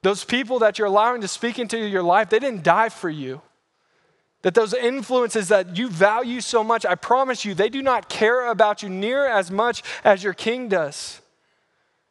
Those 0.02 0.24
people 0.24 0.60
that 0.60 0.80
you're 0.80 0.88
allowing 0.88 1.22
to 1.22 1.28
speak 1.28 1.60
into 1.60 1.78
your 1.78 2.04
life, 2.04 2.30
they 2.30 2.40
didn't 2.40 2.64
die 2.64 2.90
for 2.90 3.10
you. 3.10 3.42
That 4.42 4.54
those 4.54 4.74
influences 4.74 5.50
that 5.50 5.78
you 5.78 5.90
value 5.90 6.40
so 6.40 6.64
much, 6.64 6.86
I 6.86 6.96
promise 6.96 7.44
you, 7.44 7.54
they 7.54 7.70
do 7.70 7.82
not 7.82 8.08
care 8.08 8.48
about 8.50 8.82
you 8.82 8.90
near 8.90 9.28
as 9.28 9.52
much 9.52 9.84
as 10.04 10.24
your 10.24 10.34
king 10.34 10.70
does. 10.70 11.20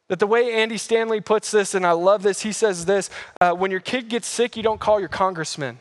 That 0.09 0.19
the 0.19 0.27
way 0.27 0.53
Andy 0.53 0.77
Stanley 0.77 1.21
puts 1.21 1.49
this, 1.49 1.73
and 1.73 1.85
I 1.85 1.91
love 1.91 2.21
this, 2.21 2.41
he 2.41 2.51
says 2.51 2.85
this 2.85 3.09
uh, 3.41 3.53
when 3.53 3.71
your 3.71 3.79
kid 3.79 4.09
gets 4.09 4.27
sick, 4.27 4.55
you 4.55 4.61
don't 4.61 4.79
call 4.79 4.99
your 4.99 5.09
congressman. 5.09 5.79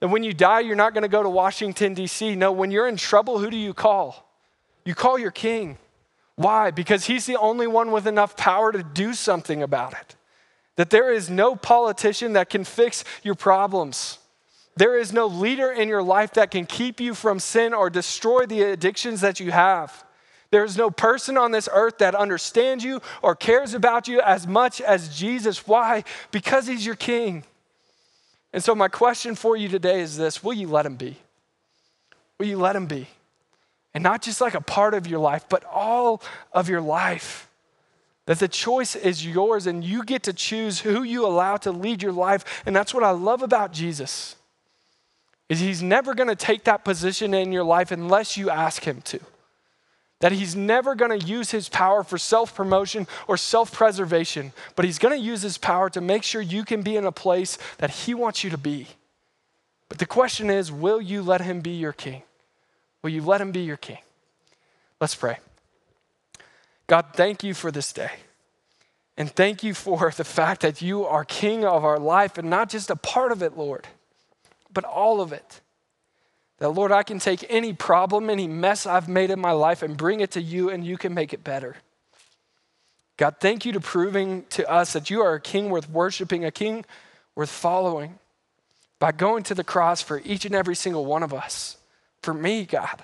And 0.00 0.12
when 0.12 0.22
you 0.22 0.34
die, 0.34 0.60
you're 0.60 0.76
not 0.76 0.94
going 0.94 1.02
to 1.02 1.08
go 1.08 1.22
to 1.22 1.30
Washington, 1.30 1.94
D.C. 1.94 2.36
No, 2.36 2.52
when 2.52 2.70
you're 2.70 2.88
in 2.88 2.96
trouble, 2.96 3.38
who 3.38 3.50
do 3.50 3.56
you 3.56 3.72
call? 3.72 4.28
You 4.84 4.94
call 4.94 5.18
your 5.18 5.30
king. 5.30 5.78
Why? 6.36 6.70
Because 6.70 7.06
he's 7.06 7.26
the 7.26 7.36
only 7.36 7.66
one 7.66 7.90
with 7.90 8.06
enough 8.06 8.36
power 8.36 8.70
to 8.70 8.82
do 8.82 9.14
something 9.14 9.62
about 9.62 9.92
it. 9.94 10.16
That 10.76 10.90
there 10.90 11.12
is 11.12 11.30
no 11.30 11.54
politician 11.56 12.32
that 12.32 12.50
can 12.50 12.64
fix 12.64 13.04
your 13.22 13.34
problems. 13.34 14.18
There 14.76 14.98
is 14.98 15.12
no 15.12 15.26
leader 15.26 15.70
in 15.70 15.88
your 15.88 16.02
life 16.02 16.34
that 16.34 16.50
can 16.50 16.66
keep 16.66 17.00
you 17.00 17.14
from 17.14 17.38
sin 17.38 17.72
or 17.72 17.90
destroy 17.90 18.46
the 18.46 18.62
addictions 18.62 19.20
that 19.20 19.38
you 19.38 19.52
have. 19.52 20.04
There 20.50 20.64
is 20.64 20.76
no 20.76 20.90
person 20.90 21.36
on 21.36 21.52
this 21.52 21.68
earth 21.72 21.98
that 21.98 22.14
understands 22.14 22.84
you 22.84 23.00
or 23.22 23.34
cares 23.34 23.74
about 23.74 24.08
you 24.08 24.20
as 24.20 24.46
much 24.46 24.80
as 24.80 25.16
Jesus. 25.16 25.66
Why? 25.66 26.04
Because 26.30 26.66
he's 26.66 26.86
your 26.86 26.94
king. 26.94 27.44
And 28.52 28.62
so, 28.62 28.74
my 28.74 28.86
question 28.86 29.34
for 29.34 29.56
you 29.56 29.68
today 29.68 30.00
is 30.00 30.16
this 30.16 30.44
Will 30.44 30.52
you 30.52 30.68
let 30.68 30.86
him 30.86 30.94
be? 30.94 31.16
Will 32.38 32.46
you 32.46 32.58
let 32.58 32.76
him 32.76 32.86
be? 32.86 33.08
And 33.94 34.02
not 34.02 34.22
just 34.22 34.40
like 34.40 34.54
a 34.54 34.60
part 34.60 34.94
of 34.94 35.06
your 35.06 35.18
life, 35.18 35.44
but 35.48 35.64
all 35.64 36.22
of 36.52 36.68
your 36.68 36.80
life. 36.80 37.48
That 38.26 38.38
the 38.38 38.48
choice 38.48 38.96
is 38.96 39.26
yours 39.26 39.66
and 39.66 39.84
you 39.84 40.02
get 40.02 40.22
to 40.24 40.32
choose 40.32 40.80
who 40.80 41.02
you 41.02 41.26
allow 41.26 41.56
to 41.58 41.72
lead 41.72 42.02
your 42.02 42.12
life. 42.12 42.62
And 42.64 42.74
that's 42.74 42.94
what 42.94 43.04
I 43.04 43.10
love 43.10 43.42
about 43.42 43.72
Jesus. 43.72 44.36
Is 45.48 45.60
he's 45.60 45.82
never 45.82 46.14
going 46.14 46.28
to 46.28 46.36
take 46.36 46.64
that 46.64 46.84
position 46.84 47.34
in 47.34 47.52
your 47.52 47.64
life 47.64 47.90
unless 47.90 48.36
you 48.36 48.48
ask 48.48 48.84
him 48.84 49.02
to. 49.02 49.20
That 50.20 50.32
he's 50.32 50.56
never 50.56 50.94
going 50.94 51.18
to 51.18 51.26
use 51.26 51.50
his 51.50 51.68
power 51.68 52.02
for 52.02 52.16
self 52.16 52.54
promotion 52.54 53.06
or 53.28 53.36
self 53.36 53.70
preservation, 53.72 54.54
but 54.74 54.86
he's 54.86 54.98
going 54.98 55.14
to 55.14 55.22
use 55.22 55.42
his 55.42 55.58
power 55.58 55.90
to 55.90 56.00
make 56.00 56.22
sure 56.22 56.40
you 56.40 56.64
can 56.64 56.80
be 56.80 56.96
in 56.96 57.04
a 57.04 57.12
place 57.12 57.58
that 57.76 57.90
he 57.90 58.14
wants 58.14 58.42
you 58.42 58.48
to 58.48 58.56
be. 58.56 58.86
But 59.90 59.98
the 59.98 60.06
question 60.06 60.48
is 60.48 60.72
will 60.72 61.00
you 61.00 61.20
let 61.22 61.42
him 61.42 61.60
be 61.60 61.72
your 61.72 61.92
king? 61.92 62.22
Will 63.02 63.10
you 63.10 63.20
let 63.20 63.40
him 63.42 63.52
be 63.52 63.60
your 63.60 63.76
king? 63.76 63.98
Let's 64.98 65.14
pray. 65.14 65.36
God, 66.86 67.06
thank 67.14 67.42
you 67.42 67.54
for 67.54 67.70
this 67.70 67.92
day. 67.92 68.10
And 69.16 69.30
thank 69.30 69.62
you 69.62 69.74
for 69.74 70.10
the 70.16 70.24
fact 70.24 70.62
that 70.62 70.82
you 70.82 71.06
are 71.06 71.24
king 71.24 71.64
of 71.64 71.84
our 71.84 71.98
life 71.98 72.38
and 72.38 72.50
not 72.50 72.68
just 72.68 72.90
a 72.90 72.96
part 72.96 73.32
of 73.32 73.42
it, 73.42 73.56
Lord, 73.56 73.86
but 74.72 74.84
all 74.84 75.20
of 75.20 75.32
it. 75.32 75.60
That, 76.58 76.70
Lord, 76.70 76.92
I 76.92 77.02
can 77.02 77.18
take 77.18 77.44
any 77.48 77.72
problem, 77.72 78.30
any 78.30 78.46
mess 78.46 78.86
I've 78.86 79.08
made 79.08 79.30
in 79.30 79.40
my 79.40 79.50
life 79.50 79.82
and 79.82 79.96
bring 79.96 80.20
it 80.20 80.32
to 80.32 80.42
you 80.42 80.70
and 80.70 80.84
you 80.84 80.96
can 80.96 81.12
make 81.12 81.32
it 81.32 81.42
better. 81.42 81.76
God, 83.16 83.36
thank 83.40 83.64
you 83.64 83.72
to 83.72 83.80
proving 83.80 84.44
to 84.50 84.68
us 84.70 84.92
that 84.92 85.10
you 85.10 85.20
are 85.20 85.34
a 85.34 85.40
king 85.40 85.70
worth 85.70 85.88
worshiping, 85.88 86.44
a 86.44 86.50
king 86.50 86.84
worth 87.34 87.50
following 87.50 88.18
by 88.98 89.12
going 89.12 89.42
to 89.44 89.54
the 89.54 89.64
cross 89.64 90.00
for 90.00 90.20
each 90.24 90.44
and 90.44 90.54
every 90.54 90.74
single 90.74 91.04
one 91.04 91.22
of 91.22 91.34
us. 91.34 91.76
For 92.22 92.34
me, 92.34 92.64
God 92.64 93.02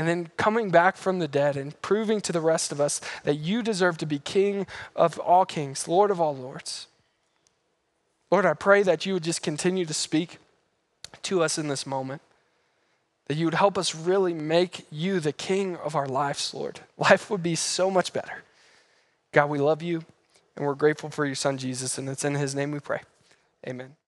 and 0.00 0.08
then 0.08 0.30
coming 0.38 0.70
back 0.70 0.96
from 0.96 1.18
the 1.18 1.28
dead 1.28 1.58
and 1.58 1.78
proving 1.82 2.22
to 2.22 2.32
the 2.32 2.40
rest 2.40 2.72
of 2.72 2.80
us 2.80 3.02
that 3.24 3.34
you 3.34 3.62
deserve 3.62 3.98
to 3.98 4.06
be 4.06 4.18
King 4.18 4.66
of 4.96 5.18
all 5.18 5.44
kings, 5.44 5.86
Lord 5.86 6.10
of 6.10 6.18
all 6.18 6.34
lords. 6.34 6.86
Lord, 8.30 8.46
I 8.46 8.54
pray 8.54 8.82
that 8.82 9.04
you 9.04 9.12
would 9.12 9.22
just 9.22 9.42
continue 9.42 9.84
to 9.84 9.92
speak 9.92 10.38
to 11.24 11.42
us 11.42 11.58
in 11.58 11.68
this 11.68 11.86
moment, 11.86 12.22
that 13.26 13.34
you 13.34 13.44
would 13.44 13.52
help 13.52 13.76
us 13.76 13.94
really 13.94 14.32
make 14.32 14.86
you 14.90 15.20
the 15.20 15.34
King 15.34 15.76
of 15.76 15.94
our 15.94 16.08
lives, 16.08 16.54
Lord. 16.54 16.80
Life 16.96 17.28
would 17.28 17.42
be 17.42 17.54
so 17.54 17.90
much 17.90 18.14
better. 18.14 18.42
God, 19.32 19.50
we 19.50 19.58
love 19.58 19.82
you 19.82 20.02
and 20.56 20.64
we're 20.64 20.74
grateful 20.76 21.10
for 21.10 21.26
your 21.26 21.34
son, 21.34 21.58
Jesus, 21.58 21.98
and 21.98 22.08
it's 22.08 22.24
in 22.24 22.36
his 22.36 22.54
name 22.54 22.70
we 22.70 22.80
pray. 22.80 23.02
Amen. 23.68 23.99